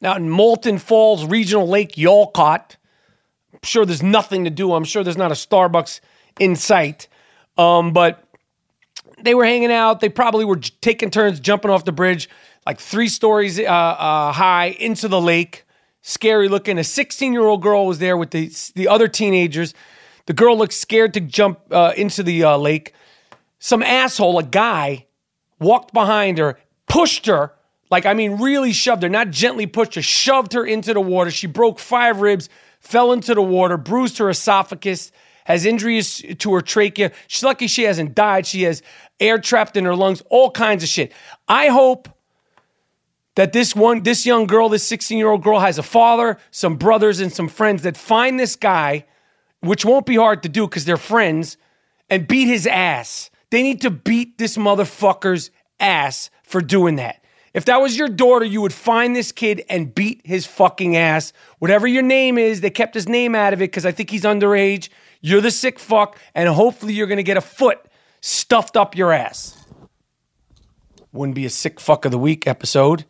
Now 0.00 0.16
in 0.16 0.30
Moulton 0.30 0.78
Falls, 0.78 1.26
Regional 1.26 1.68
Lake, 1.68 1.92
Yacolt. 1.92 2.76
I'm 3.52 3.60
sure 3.64 3.84
there's 3.84 4.02
nothing 4.02 4.44
to 4.44 4.50
do. 4.50 4.72
I'm 4.72 4.84
sure 4.84 5.04
there's 5.04 5.18
not 5.18 5.30
a 5.30 5.34
Starbucks 5.34 6.00
in 6.40 6.56
sight. 6.56 7.06
Um, 7.58 7.92
but 7.92 8.24
they 9.22 9.34
were 9.34 9.44
hanging 9.44 9.72
out. 9.72 10.00
They 10.00 10.08
probably 10.08 10.44
were 10.44 10.56
taking 10.56 11.10
turns 11.10 11.40
jumping 11.40 11.70
off 11.70 11.84
the 11.84 11.92
bridge, 11.92 12.30
like 12.64 12.80
three 12.80 13.08
stories 13.08 13.58
uh, 13.58 13.64
uh, 13.64 14.32
high 14.32 14.76
into 14.78 15.08
the 15.08 15.20
lake. 15.20 15.64
Scary 16.00 16.48
looking. 16.48 16.78
A 16.78 16.84
16 16.84 17.32
year 17.32 17.42
old 17.42 17.60
girl 17.60 17.86
was 17.86 17.98
there 17.98 18.16
with 18.16 18.30
the, 18.30 18.50
the 18.74 18.88
other 18.88 19.08
teenagers. 19.08 19.74
The 20.26 20.32
girl 20.32 20.56
looked 20.56 20.72
scared 20.72 21.14
to 21.14 21.20
jump 21.20 21.60
uh, 21.70 21.92
into 21.96 22.22
the 22.22 22.44
uh, 22.44 22.56
lake. 22.56 22.94
Some 23.58 23.82
asshole, 23.82 24.38
a 24.38 24.44
guy, 24.44 25.06
walked 25.58 25.92
behind 25.92 26.38
her, 26.38 26.58
pushed 26.86 27.26
her, 27.26 27.52
like, 27.90 28.06
I 28.06 28.14
mean, 28.14 28.40
really 28.40 28.72
shoved 28.72 29.02
her, 29.02 29.08
not 29.08 29.30
gently 29.30 29.66
pushed 29.66 29.94
her, 29.94 30.02
shoved 30.02 30.52
her 30.52 30.64
into 30.64 30.92
the 30.92 31.00
water. 31.00 31.30
She 31.30 31.46
broke 31.46 31.78
five 31.78 32.20
ribs, 32.20 32.48
fell 32.80 33.12
into 33.12 33.34
the 33.34 33.42
water, 33.42 33.76
bruised 33.76 34.18
her 34.18 34.28
esophagus, 34.28 35.10
has 35.48 35.64
injuries 35.64 36.22
to 36.38 36.52
her 36.52 36.60
trachea. 36.60 37.10
She's 37.26 37.42
lucky 37.42 37.66
she 37.68 37.84
hasn't 37.84 38.14
died. 38.14 38.46
She 38.46 38.64
has 38.64 38.82
air 39.18 39.38
trapped 39.38 39.78
in 39.78 39.86
her 39.86 39.94
lungs, 39.94 40.22
all 40.28 40.50
kinds 40.50 40.82
of 40.82 40.90
shit. 40.90 41.10
I 41.48 41.68
hope 41.68 42.06
that 43.34 43.54
this 43.54 43.74
one, 43.74 44.02
this 44.02 44.26
young 44.26 44.46
girl, 44.46 44.68
this 44.68 44.86
16 44.86 45.16
year 45.16 45.30
old 45.30 45.42
girl 45.42 45.58
has 45.58 45.78
a 45.78 45.82
father, 45.82 46.36
some 46.50 46.76
brothers, 46.76 47.20
and 47.20 47.32
some 47.32 47.48
friends 47.48 47.82
that 47.84 47.96
find 47.96 48.38
this 48.38 48.56
guy, 48.56 49.06
which 49.60 49.86
won't 49.86 50.04
be 50.04 50.16
hard 50.16 50.42
to 50.42 50.50
do 50.50 50.68
because 50.68 50.84
they're 50.84 50.98
friends, 50.98 51.56
and 52.10 52.28
beat 52.28 52.46
his 52.46 52.66
ass. 52.66 53.30
They 53.48 53.62
need 53.62 53.80
to 53.80 53.90
beat 53.90 54.36
this 54.36 54.58
motherfucker's 54.58 55.50
ass 55.80 56.28
for 56.42 56.60
doing 56.60 56.96
that. 56.96 57.24
If 57.54 57.64
that 57.64 57.80
was 57.80 57.96
your 57.96 58.08
daughter, 58.08 58.44
you 58.44 58.60
would 58.60 58.74
find 58.74 59.16
this 59.16 59.32
kid 59.32 59.64
and 59.70 59.94
beat 59.94 60.20
his 60.24 60.46
fucking 60.46 60.94
ass. 60.96 61.32
Whatever 61.58 61.86
your 61.86 62.02
name 62.02 62.36
is, 62.36 62.60
they 62.60 62.68
kept 62.68 62.94
his 62.94 63.08
name 63.08 63.34
out 63.34 63.54
of 63.54 63.62
it 63.62 63.70
because 63.70 63.86
I 63.86 63.92
think 63.92 64.10
he's 64.10 64.24
underage. 64.24 64.90
You're 65.20 65.40
the 65.40 65.50
sick 65.50 65.78
fuck, 65.78 66.18
and 66.34 66.48
hopefully 66.48 66.94
you're 66.94 67.06
gonna 67.06 67.22
get 67.22 67.36
a 67.36 67.42
foot 67.42 67.78
stuffed 68.20 68.76
up 68.76 68.96
your 68.96 69.12
ass. 69.12 69.56
Wouldn't 71.12 71.34
be 71.34 71.46
a 71.46 71.50
sick 71.50 71.80
fuck 71.80 72.04
of 72.04 72.10
the 72.10 72.18
week 72.18 72.46
episode 72.46 73.04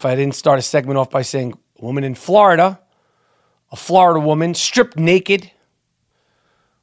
if 0.00 0.06
I 0.06 0.16
didn't 0.16 0.34
start 0.34 0.58
a 0.58 0.62
segment 0.62 0.96
off 0.96 1.10
by 1.10 1.20
saying, 1.20 1.52
a 1.78 1.84
woman 1.84 2.04
in 2.04 2.14
Florida, 2.14 2.80
a 3.70 3.76
Florida 3.76 4.18
woman 4.18 4.54
stripped 4.54 4.98
naked, 4.98 5.50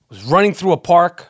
was 0.08 0.24
running 0.24 0.53
through 0.53 0.74
a 0.74 0.78
park, 0.78 1.30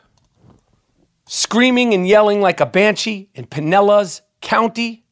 screaming 1.27 1.93
and 1.93 2.05
yelling 2.05 2.41
like 2.41 2.59
a 2.59 2.65
banshee 2.65 3.29
in 3.33 3.45
Pinellas 3.45 4.19
County. 4.41 5.05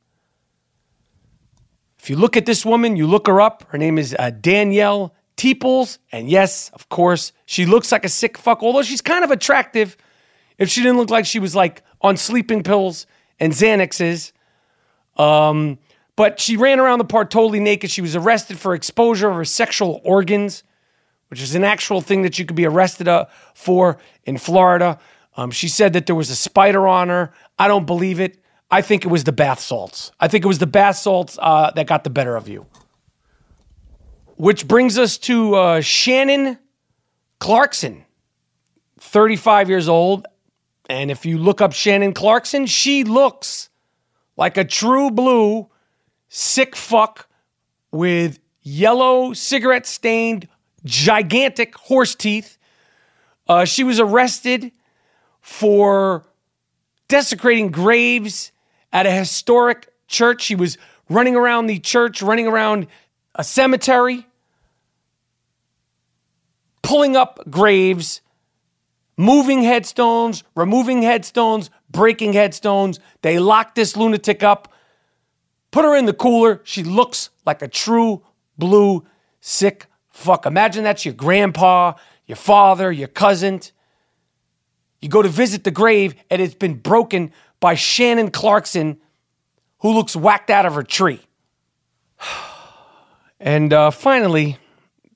If 1.98 2.10
you 2.10 2.18
look 2.18 2.36
at 2.36 2.46
this 2.46 2.66
woman, 2.66 2.98
you 2.98 3.08
look 3.08 3.28
her 3.28 3.40
up. 3.40 3.64
Her 3.70 3.78
name 3.78 3.98
is 3.98 4.14
uh, 4.20 4.32
Danielle 4.32 5.16
Teeples. 5.38 5.98
And 6.12 6.30
yes, 6.30 6.70
of 6.74 6.90
course, 6.90 7.32
she 7.46 7.66
looks 7.66 7.92
like 7.92 8.06
a 8.06 8.10
sick 8.10 8.38
fuck, 8.38 8.64
although 8.64 8.84
she's 8.84 9.02
kind 9.02 9.24
of 9.24 9.32
attractive 9.32 9.98
if 10.58 10.70
she 10.70 10.82
didn't 10.82 10.98
look 10.98 11.10
like 11.10 11.26
she 11.26 11.40
was 11.40 11.56
like 11.56 11.84
on 12.02 12.18
sleeping 12.18 12.64
pills 12.64 13.08
and 13.40 13.54
Xanaxes. 13.54 14.32
Um, 15.18 15.78
but 16.16 16.40
she 16.40 16.56
ran 16.56 16.80
around 16.80 17.00
the 17.00 17.06
park 17.06 17.30
totally 17.30 17.60
naked. 17.60 17.92
She 17.92 18.02
was 18.02 18.16
arrested 18.16 18.58
for 18.58 18.74
exposure 18.74 19.30
of 19.30 19.36
her 19.36 19.46
sexual 19.46 20.02
organs, 20.06 20.64
which 21.30 21.42
is 21.42 21.56
an 21.56 21.64
actual 21.64 22.02
thing 22.02 22.22
that 22.22 22.40
you 22.40 22.46
could 22.46 22.56
be 22.56 22.66
arrested 22.66 23.08
uh, 23.08 23.26
for 23.54 23.98
in 24.24 24.38
Florida. 24.38 25.00
Um, 25.36 25.52
she 25.52 25.68
said 25.68 25.94
that 25.94 26.06
there 26.06 26.16
was 26.16 26.30
a 26.30 26.36
spider 26.36 26.88
on 26.88 27.10
her. 27.10 27.34
I 27.60 27.68
don't 27.68 27.86
believe 27.86 28.20
it. 28.20 28.40
I 28.72 28.82
think 28.82 29.06
it 29.06 29.10
was 29.10 29.26
the 29.26 29.32
bath 29.32 29.60
salts. 29.60 30.12
I 30.20 30.28
think 30.28 30.46
it 30.46 30.48
was 30.48 30.60
the 30.60 30.68
bath 30.68 30.96
salts 30.98 31.38
uh, 31.42 31.72
that 31.76 31.88
got 31.88 32.04
the 32.04 32.10
better 32.10 32.36
of 32.36 32.48
you. 32.48 32.66
Which 34.38 34.68
brings 34.68 34.98
us 34.98 35.18
to 35.20 35.56
uh, 35.56 35.82
Shannon 35.82 36.60
Clarkson, 37.40 38.04
35 39.00 39.70
years 39.70 39.88
old. 39.88 40.28
And 40.90 41.10
if 41.10 41.26
you 41.26 41.38
look 41.38 41.62
up 41.62 41.74
Shannon 41.74 42.14
Clarkson, 42.14 42.66
she 42.66 43.04
looks 43.04 43.70
like 44.36 44.58
a 44.58 44.66
true 44.66 45.10
blue 45.10 45.70
sick 46.28 46.76
fuck 46.76 47.30
with 47.92 48.40
yellow 48.62 49.32
cigarette 49.34 49.86
stained 49.86 50.48
gigantic 50.84 51.76
horse 51.76 52.14
teeth. 52.14 52.58
Uh, 53.48 53.64
she 53.64 53.84
was 53.84 54.00
arrested 54.00 54.72
for 55.40 56.26
desecrating 57.08 57.72
graves 57.72 58.52
at 58.92 59.06
a 59.06 59.12
historic 59.12 59.88
church. 60.08 60.42
She 60.42 60.56
was 60.56 60.78
running 61.10 61.36
around 61.36 61.68
the 61.68 61.80
church, 61.80 62.22
running 62.22 62.48
around 62.48 62.88
a 63.36 63.44
cemetery, 63.44 64.26
pulling 66.82 67.16
up 67.16 67.40
graves, 67.50 68.22
moving 69.18 69.62
headstones, 69.62 70.44
removing 70.56 71.02
headstones, 71.02 71.70
breaking 71.90 72.34
headstones. 72.34 73.00
They 73.22 73.38
locked 73.40 73.76
this 73.76 73.98
lunatic 73.98 74.42
up, 74.42 74.74
put 75.72 75.84
her 75.84 75.96
in 75.96 76.06
the 76.06 76.14
cooler. 76.14 76.62
She 76.64 76.84
looks 76.84 77.30
like 77.46 77.62
a 77.62 77.68
true 77.68 78.24
blue 78.58 79.06
sick 79.42 79.88
fuck. 80.10 80.46
Imagine 80.46 80.86
that's 80.86 81.06
your 81.06 81.14
grandpa, 81.14 81.94
your 82.26 82.38
father, 82.38 82.92
your 82.92 83.10
cousin. 83.10 83.60
You 85.02 85.10
go 85.10 85.22
to 85.22 85.30
visit 85.30 85.66
the 85.66 85.72
grave 85.72 86.16
and 86.30 86.42
it's 86.42 86.56
been 86.56 86.76
broken 86.76 87.32
by 87.60 87.76
Shannon 87.76 88.32
Clarkson, 88.32 88.98
who 89.80 89.94
looks 89.94 90.16
whacked 90.16 90.50
out 90.50 90.66
of 90.66 90.74
her 90.74 90.84
tree. 90.84 91.20
And 93.40 93.74
uh, 93.74 93.92
finally, 93.92 94.58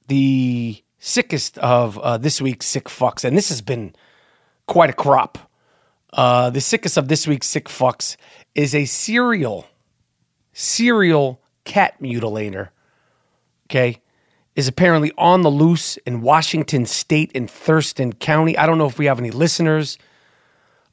the 0.07 0.84
sickest 0.99 1.57
of 1.59 1.97
uh, 1.99 2.17
this 2.17 2.41
week's 2.41 2.65
sick 2.65 2.86
fucks, 2.86 3.24
and 3.24 3.38
this 3.38 3.49
has 3.49 3.61
been 3.61 3.95
quite 4.67 4.89
a 4.89 4.93
crop. 4.93 5.38
Uh, 6.11 6.49
the 6.49 6.61
sickest 6.61 6.97
of 6.97 7.07
this 7.07 7.28
week's 7.28 7.47
sick 7.47 7.65
fucks 7.65 8.17
is 8.55 8.76
a 8.76 8.86
serial, 8.86 9.67
serial 10.53 11.41
cat 11.63 11.95
mutilator. 12.01 12.70
Okay, 13.67 14.01
is 14.55 14.67
apparently 14.67 15.11
on 15.17 15.41
the 15.41 15.51
loose 15.51 15.97
in 15.97 16.22
Washington 16.22 16.86
State 16.86 17.32
in 17.34 17.47
Thurston 17.47 18.11
County. 18.13 18.57
I 18.57 18.65
don't 18.65 18.78
know 18.78 18.88
if 18.88 18.97
we 18.97 19.05
have 19.05 19.20
any 19.20 19.32
listeners 19.32 19.97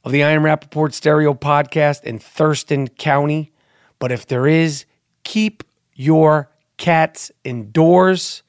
of 0.03 0.11
the 0.13 0.23
Iron 0.23 0.43
Rapaport 0.43 0.93
Stereo 0.93 1.33
podcast 1.33 2.03
in 2.03 2.19
Thurston 2.19 2.87
County, 2.87 3.51
but 3.99 4.11
if 4.11 4.27
there 4.27 4.47
is, 4.47 4.85
keep 5.23 5.63
your 5.93 6.49
cats 6.77 7.31
indoors. 7.43 8.43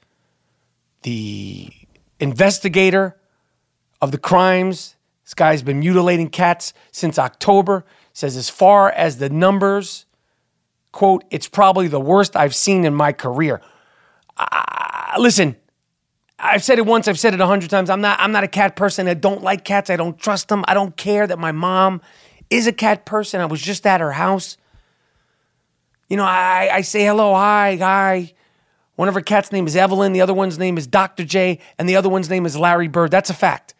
The 1.02 1.70
investigator 2.20 3.16
of 4.00 4.12
the 4.12 4.18
crimes, 4.18 4.96
this 5.24 5.34
guy's 5.34 5.62
been 5.62 5.80
mutilating 5.80 6.28
cats 6.28 6.72
since 6.92 7.18
October, 7.18 7.84
says 8.12 8.36
as 8.36 8.48
far 8.48 8.90
as 8.90 9.18
the 9.18 9.30
numbers, 9.30 10.06
quote, 10.92 11.24
it's 11.30 11.48
probably 11.48 11.88
the 11.88 12.00
worst 12.00 12.36
I've 12.36 12.54
seen 12.54 12.84
in 12.84 12.94
my 12.94 13.12
career. 13.12 13.60
Uh, 14.36 15.14
listen, 15.18 15.56
I've 16.38 16.62
said 16.62 16.78
it 16.78 16.86
once, 16.86 17.08
I've 17.08 17.18
said 17.18 17.34
it 17.34 17.40
a 17.40 17.46
hundred 17.46 17.70
times. 17.70 17.90
I'm 17.90 18.00
not 18.00 18.20
I'm 18.20 18.32
not 18.32 18.44
a 18.44 18.48
cat 18.48 18.76
person. 18.76 19.08
I 19.08 19.14
don't 19.14 19.42
like 19.42 19.64
cats. 19.64 19.90
I 19.90 19.96
don't 19.96 20.18
trust 20.18 20.48
them. 20.48 20.64
I 20.68 20.74
don't 20.74 20.96
care 20.96 21.26
that 21.26 21.38
my 21.38 21.52
mom 21.52 22.00
is 22.48 22.66
a 22.66 22.72
cat 22.72 23.04
person. 23.04 23.40
I 23.40 23.46
was 23.46 23.60
just 23.60 23.86
at 23.86 24.00
her 24.00 24.12
house. 24.12 24.56
You 26.08 26.16
know, 26.16 26.24
I, 26.24 26.70
I 26.72 26.80
say 26.80 27.04
hello, 27.04 27.34
hi, 27.34 27.76
hi. 27.76 28.32
One 28.96 29.08
of 29.08 29.14
her 29.14 29.20
cat's 29.20 29.52
name 29.52 29.66
is 29.66 29.76
Evelyn, 29.76 30.12
the 30.12 30.22
other 30.22 30.34
one's 30.34 30.58
name 30.58 30.78
is 30.78 30.86
Dr. 30.86 31.24
J, 31.24 31.60
and 31.78 31.88
the 31.88 31.96
other 31.96 32.08
one's 32.08 32.30
name 32.30 32.46
is 32.46 32.56
Larry 32.56 32.88
Bird. 32.88 33.10
That's 33.10 33.30
a 33.30 33.34
fact. 33.34 33.74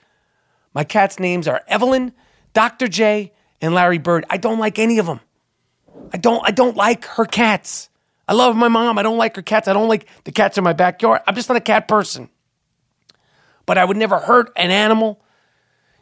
My 0.75 0.85
cat's 0.85 1.19
names 1.19 1.49
are 1.49 1.63
Evelyn, 1.67 2.13
Dr. 2.53 2.87
J, 2.87 3.33
and 3.61 3.75
Larry 3.75 3.99
Bird. 3.99 4.25
I 4.31 4.37
don't 4.37 4.59
like 4.59 4.79
any 4.79 4.99
of 4.99 5.07
them. 5.07 5.21
I 6.13 6.19
don't 6.19 6.43
I 6.47 6.51
don't 6.51 6.77
like 6.77 7.05
her 7.05 7.25
cats. 7.25 7.89
I 8.29 8.35
love 8.35 8.55
my 8.55 8.69
mom. 8.69 8.99
I 8.99 9.03
don't 9.03 9.17
like 9.17 9.37
her 9.37 9.43
cats. 9.43 9.69
I 9.69 9.73
don't 9.73 9.89
like 9.89 10.07
the 10.25 10.33
cats 10.33 10.59
in 10.59 10.65
my 10.65 10.75
backyard. 10.75 11.23
I'm 11.27 11.35
just 11.35 11.49
not 11.49 11.57
a 11.57 11.63
cat 11.63 11.89
person. 11.89 12.29
But 13.67 13.79
I 13.79 13.85
would 13.85 13.97
never 13.97 14.19
hurt 14.19 14.53
an 14.55 14.71
animal. 14.71 15.21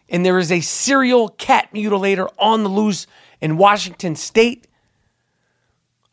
And 0.09 0.27
there 0.27 0.39
is 0.39 0.53
a 0.53 0.61
serial 0.61 1.29
cat 1.29 1.69
mutilator 1.73 2.29
on 2.39 2.63
the 2.63 2.69
loose 2.69 3.07
in 3.41 3.57
Washington 3.57 4.17
state. 4.17 4.67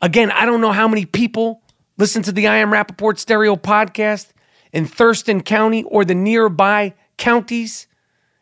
Again, 0.04 0.30
I 0.30 0.44
don't 0.44 0.60
know 0.60 0.70
how 0.70 0.86
many 0.86 1.06
people 1.06 1.62
listen 1.96 2.22
to 2.24 2.32
the 2.32 2.46
I 2.46 2.56
Am 2.56 2.70
Rapaport 2.70 3.18
stereo 3.18 3.56
podcast 3.56 4.34
in 4.70 4.84
Thurston 4.84 5.40
County 5.40 5.82
or 5.84 6.04
the 6.04 6.14
nearby 6.14 6.92
counties 7.16 7.86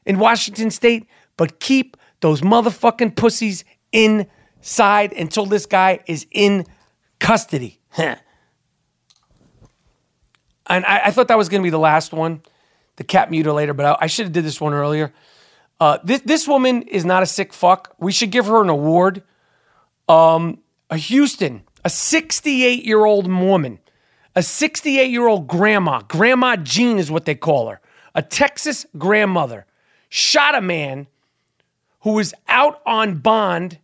in 0.05 0.19
Washington 0.19 0.73
state, 0.73 1.07
but 1.37 1.61
keep 1.61 1.97
those 2.19 2.41
motherfucking 2.41 3.15
pussies 3.15 3.65
inside 3.93 5.13
until 5.13 5.47
this 5.47 5.65
guy 5.65 6.01
is 6.09 6.27
in 6.33 6.67
custody. 7.21 7.79
and 7.97 8.19
I, 10.67 11.03
I, 11.05 11.11
thought 11.13 11.29
that 11.29 11.39
was 11.39 11.49
going 11.49 11.61
to 11.61 11.65
be 11.65 11.71
the 11.71 11.79
last 11.79 12.13
one, 12.13 12.43
the 12.97 13.05
cat 13.05 13.31
mutilator, 13.31 13.77
but 13.77 13.87
I, 13.87 13.97
I 14.01 14.07
should 14.09 14.27
have 14.27 14.33
did 14.33 14.45
this 14.45 14.61
one 14.61 14.75
earlier. 14.75 15.15
Uh, 15.79 15.99
this, 16.03 16.23
this 16.23 16.49
woman 16.49 16.83
is 16.83 17.05
not 17.05 17.23
a 17.23 17.27
sick 17.27 17.53
fuck. 17.53 17.95
We 18.01 18.11
should 18.11 18.33
give 18.33 18.47
her 18.47 18.61
an 18.63 18.69
award. 18.69 19.23
Um, 20.09 20.59
a 20.93 20.97
Houston, 20.99 21.63
a 21.87 21.89
68 21.89 22.85
year 22.85 23.07
old 23.07 23.27
woman, 23.27 23.79
a 24.37 24.43
68 24.43 25.11
year 25.11 25.27
old 25.27 25.49
grandma, 25.49 26.03
Grandma 26.03 26.55
Jean 26.57 26.99
is 26.99 27.11
what 27.11 27.25
they 27.25 27.35
call 27.35 27.71
her, 27.71 27.81
a 28.15 28.21
Texas 28.21 28.85
grandmother, 28.99 29.65
shot 30.11 30.55
a 30.55 30.61
man 30.61 31.07
who 32.01 32.13
was 32.13 32.35
out 32.47 32.83
on 32.85 33.17
bond 33.21 33.79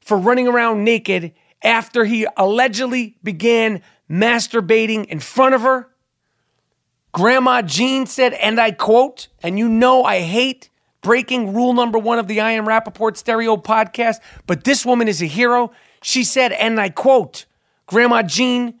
for 0.00 0.16
running 0.16 0.48
around 0.48 0.84
naked 0.84 1.34
after 1.62 2.06
he 2.06 2.26
allegedly 2.38 3.18
began 3.22 3.82
masturbating 4.10 5.04
in 5.04 5.20
front 5.20 5.54
of 5.54 5.60
her. 5.60 5.90
Grandma 7.12 7.60
Jean 7.60 8.06
said, 8.06 8.32
and 8.32 8.58
I 8.58 8.70
quote, 8.70 9.28
and 9.42 9.58
you 9.58 9.68
know 9.68 10.02
I 10.02 10.20
hate 10.20 10.70
breaking 11.02 11.52
rule 11.52 11.74
number 11.74 11.98
one 11.98 12.18
of 12.18 12.26
the 12.26 12.40
I 12.40 12.52
Am 12.52 12.64
Rapaport 12.66 13.18
stereo 13.18 13.58
podcast, 13.58 14.16
but 14.46 14.64
this 14.64 14.86
woman 14.86 15.08
is 15.08 15.20
a 15.20 15.26
hero. 15.26 15.70
She 16.06 16.22
said, 16.22 16.52
and 16.52 16.78
I 16.78 16.90
quote, 16.90 17.46
Grandma 17.86 18.20
Jean 18.20 18.74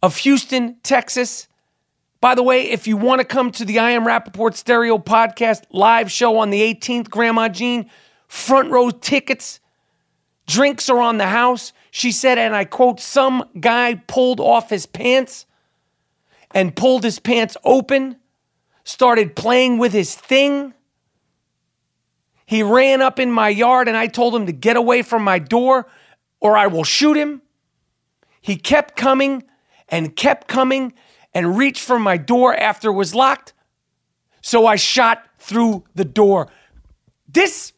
of 0.00 0.18
Houston, 0.18 0.76
Texas. 0.84 1.48
By 2.20 2.36
the 2.36 2.44
way, 2.44 2.70
if 2.70 2.86
you 2.86 2.96
want 2.96 3.20
to 3.20 3.24
come 3.24 3.50
to 3.50 3.64
the 3.64 3.80
I 3.80 3.90
Am 3.90 4.04
Rapaport 4.04 4.54
Stereo 4.54 4.98
podcast 4.98 5.64
live 5.72 6.12
show 6.12 6.38
on 6.38 6.50
the 6.50 6.60
18th, 6.60 7.10
Grandma 7.10 7.48
Jean, 7.48 7.90
front 8.28 8.70
row 8.70 8.90
tickets, 8.90 9.58
drinks 10.46 10.88
are 10.88 11.00
on 11.00 11.18
the 11.18 11.26
house. 11.26 11.72
She 11.90 12.12
said, 12.12 12.38
and 12.38 12.54
I 12.54 12.64
quote, 12.64 13.00
some 13.00 13.44
guy 13.58 13.96
pulled 14.06 14.38
off 14.38 14.70
his 14.70 14.86
pants 14.86 15.44
and 16.52 16.76
pulled 16.76 17.02
his 17.02 17.18
pants 17.18 17.56
open, 17.64 18.14
started 18.84 19.34
playing 19.34 19.78
with 19.78 19.92
his 19.92 20.14
thing. 20.14 20.72
He 22.46 22.62
ran 22.62 23.02
up 23.02 23.18
in 23.18 23.32
my 23.32 23.48
yard 23.48 23.88
and 23.88 23.96
I 23.96 24.06
told 24.06 24.36
him 24.36 24.46
to 24.46 24.52
get 24.52 24.76
away 24.76 25.02
from 25.02 25.24
my 25.24 25.40
door 25.40 25.88
or 26.40 26.56
I 26.56 26.66
will 26.66 26.84
shoot 26.84 27.16
him. 27.16 27.42
He 28.40 28.56
kept 28.56 28.96
coming 28.96 29.44
and 29.88 30.14
kept 30.14 30.48
coming 30.48 30.92
and 31.34 31.56
reached 31.56 31.82
for 31.82 31.98
my 31.98 32.16
door 32.16 32.56
after 32.56 32.88
it 32.90 32.94
was 32.94 33.14
locked. 33.14 33.52
So 34.40 34.66
I 34.66 34.76
shot 34.76 35.24
through 35.38 35.84
the 35.94 36.04
door. 36.04 36.48
This, 37.28 37.72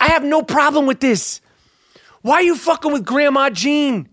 I 0.00 0.08
have 0.08 0.24
no 0.24 0.42
problem 0.42 0.86
with 0.86 1.00
this. 1.00 1.40
Why 2.22 2.36
are 2.36 2.42
you 2.42 2.56
fucking 2.56 2.92
with 2.92 3.04
Grandma 3.04 3.50
Jean? 3.50 4.08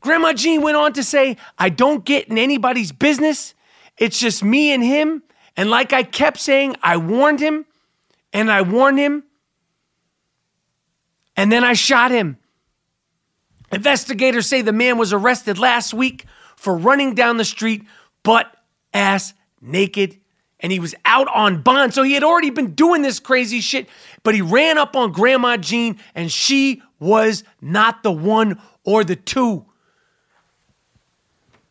Grandma 0.00 0.32
Jean 0.32 0.62
went 0.62 0.76
on 0.76 0.92
to 0.94 1.02
say, 1.02 1.36
I 1.58 1.68
don't 1.68 2.04
get 2.04 2.28
in 2.28 2.38
anybody's 2.38 2.92
business. 2.92 3.54
It's 3.96 4.18
just 4.18 4.42
me 4.42 4.72
and 4.72 4.82
him. 4.82 5.22
And 5.56 5.70
like 5.70 5.92
I 5.92 6.02
kept 6.02 6.38
saying, 6.38 6.76
I 6.82 6.96
warned 6.96 7.40
him 7.40 7.64
and 8.32 8.50
I 8.50 8.62
warned 8.62 8.98
him 8.98 9.24
and 11.36 11.50
then 11.50 11.64
I 11.64 11.72
shot 11.72 12.10
him. 12.10 12.38
Investigators 13.72 14.46
say 14.46 14.62
the 14.62 14.72
man 14.72 14.98
was 14.98 15.12
arrested 15.12 15.58
last 15.58 15.92
week 15.92 16.26
for 16.56 16.76
running 16.76 17.14
down 17.14 17.36
the 17.36 17.44
street 17.44 17.84
butt 18.22 18.54
ass 18.92 19.34
naked 19.60 20.18
and 20.60 20.72
he 20.72 20.78
was 20.78 20.94
out 21.04 21.28
on 21.34 21.62
bond. 21.62 21.92
So 21.92 22.02
he 22.02 22.14
had 22.14 22.22
already 22.22 22.50
been 22.50 22.74
doing 22.74 23.02
this 23.02 23.20
crazy 23.20 23.60
shit, 23.60 23.88
but 24.22 24.34
he 24.34 24.40
ran 24.40 24.78
up 24.78 24.96
on 24.96 25.12
Grandma 25.12 25.56
Jean 25.56 25.98
and 26.14 26.30
she 26.30 26.82
was 26.98 27.44
not 27.60 28.02
the 28.02 28.12
one 28.12 28.60
or 28.84 29.04
the 29.04 29.16
two. 29.16 29.66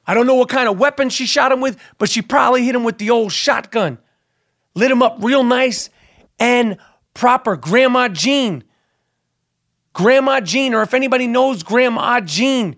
I 0.06 0.14
don't 0.14 0.28
know 0.28 0.36
what 0.36 0.50
kind 0.50 0.68
of 0.68 0.78
weapon 0.78 1.10
she 1.10 1.26
shot 1.26 1.52
him 1.52 1.62
with, 1.62 1.80
but 1.98 2.10
she 2.10 2.22
probably 2.22 2.66
hit 2.66 2.76
him 2.76 2.84
with 2.84 2.98
the 2.98 3.10
old 3.10 3.32
shotgun. 3.32 3.98
Lit 4.76 4.92
him 4.92 5.02
up 5.02 5.18
real 5.22 5.44
nice 5.44 5.90
and 6.40 6.78
proper. 7.14 7.56
Grandma 7.56 8.10
Jean 8.10 8.64
Grandma 9.94 10.42
Jean, 10.42 10.74
or 10.74 10.82
if 10.82 10.94
anybody 10.94 11.28
knows 11.28 11.64
Grandma 11.64 12.20
Jean, 12.20 12.76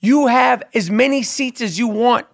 you 0.00 0.26
have 0.26 0.62
as 0.74 0.90
many 0.90 1.22
seats 1.22 1.60
as 1.60 1.78
you 1.78 1.88
want. 1.88 2.26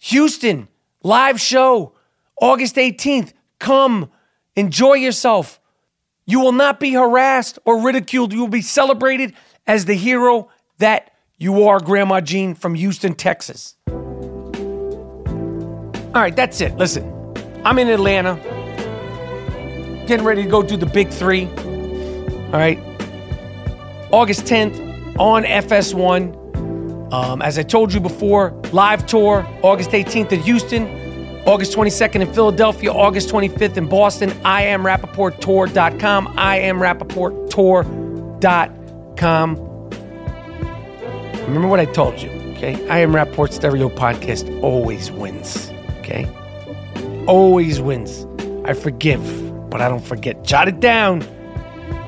Houston, 0.00 0.68
live 1.02 1.40
show, 1.40 1.92
August 2.40 2.76
18th. 2.76 3.32
Come, 3.58 4.10
enjoy 4.56 4.94
yourself. 4.94 5.60
You 6.26 6.40
will 6.40 6.52
not 6.52 6.80
be 6.80 6.92
harassed 6.92 7.58
or 7.64 7.80
ridiculed. 7.82 8.32
You 8.32 8.40
will 8.40 8.48
be 8.48 8.62
celebrated 8.62 9.34
as 9.66 9.84
the 9.84 9.94
hero 9.94 10.50
that 10.78 11.12
you 11.38 11.68
are 11.68 11.80
Grandma 11.80 12.20
Jean 12.20 12.54
from 12.54 12.74
Houston, 12.74 13.14
Texas. 13.14 13.76
All 16.14 16.20
right, 16.20 16.34
that's 16.34 16.60
it. 16.60 16.76
Listen, 16.76 17.04
I'm 17.64 17.78
in 17.78 17.88
Atlanta, 17.88 18.36
getting 20.06 20.24
ready 20.24 20.42
to 20.44 20.48
go 20.48 20.62
do 20.62 20.76
the 20.76 20.86
big 20.86 21.10
three. 21.10 21.46
All 21.46 22.60
right, 22.60 22.78
August 24.14 24.42
10th 24.42 24.78
on 25.18 25.42
FS1. 25.42 27.12
Um, 27.12 27.42
as 27.42 27.58
I 27.58 27.64
told 27.64 27.92
you 27.92 27.98
before, 27.98 28.52
live 28.70 29.04
tour 29.06 29.44
August 29.60 29.90
18th 29.90 30.30
in 30.30 30.40
Houston, 30.42 31.42
August 31.48 31.76
22nd 31.76 32.20
in 32.20 32.32
Philadelphia, 32.32 32.92
August 32.92 33.30
25th 33.30 33.76
in 33.76 33.88
Boston. 33.88 34.32
I 34.44 34.62
am 34.62 34.84
RapaportTour.com. 34.84 36.32
I 36.36 36.58
am 36.58 36.78
RapaportTour.com. 36.78 39.56
Remember 41.48 41.66
what 41.66 41.80
I 41.80 41.86
told 41.86 42.22
you, 42.22 42.30
okay? 42.52 42.88
I 42.88 43.00
am 43.00 43.10
Rapaport 43.10 43.52
Stereo 43.52 43.88
Podcast 43.88 44.62
always 44.62 45.10
wins, 45.10 45.72
okay? 45.98 46.28
Always 47.26 47.80
wins. 47.80 48.28
I 48.64 48.74
forgive, 48.74 49.24
but 49.70 49.80
I 49.80 49.88
don't 49.88 50.06
forget. 50.06 50.44
Jot 50.44 50.68
it 50.68 50.78
down. 50.78 51.26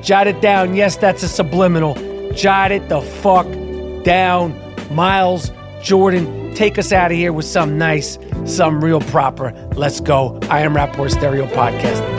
Jot 0.01 0.27
it 0.27 0.41
down. 0.41 0.75
Yes, 0.75 0.95
that's 0.95 1.23
a 1.23 1.27
subliminal. 1.27 1.95
Jot 2.33 2.71
it 2.71 2.87
the 2.89 3.01
fuck 3.01 3.47
down. 4.03 4.55
Miles, 4.93 5.51
Jordan, 5.81 6.53
take 6.55 6.77
us 6.77 6.91
out 6.91 7.11
of 7.11 7.17
here 7.17 7.33
with 7.33 7.45
some 7.45 7.77
nice, 7.77 8.17
some 8.45 8.83
real 8.83 9.01
proper. 9.01 9.51
Let's 9.75 9.99
go. 9.99 10.39
I 10.49 10.61
am 10.61 10.73
Rapaport 10.73 11.11
Stereo 11.11 11.47
Podcast. 11.47 12.16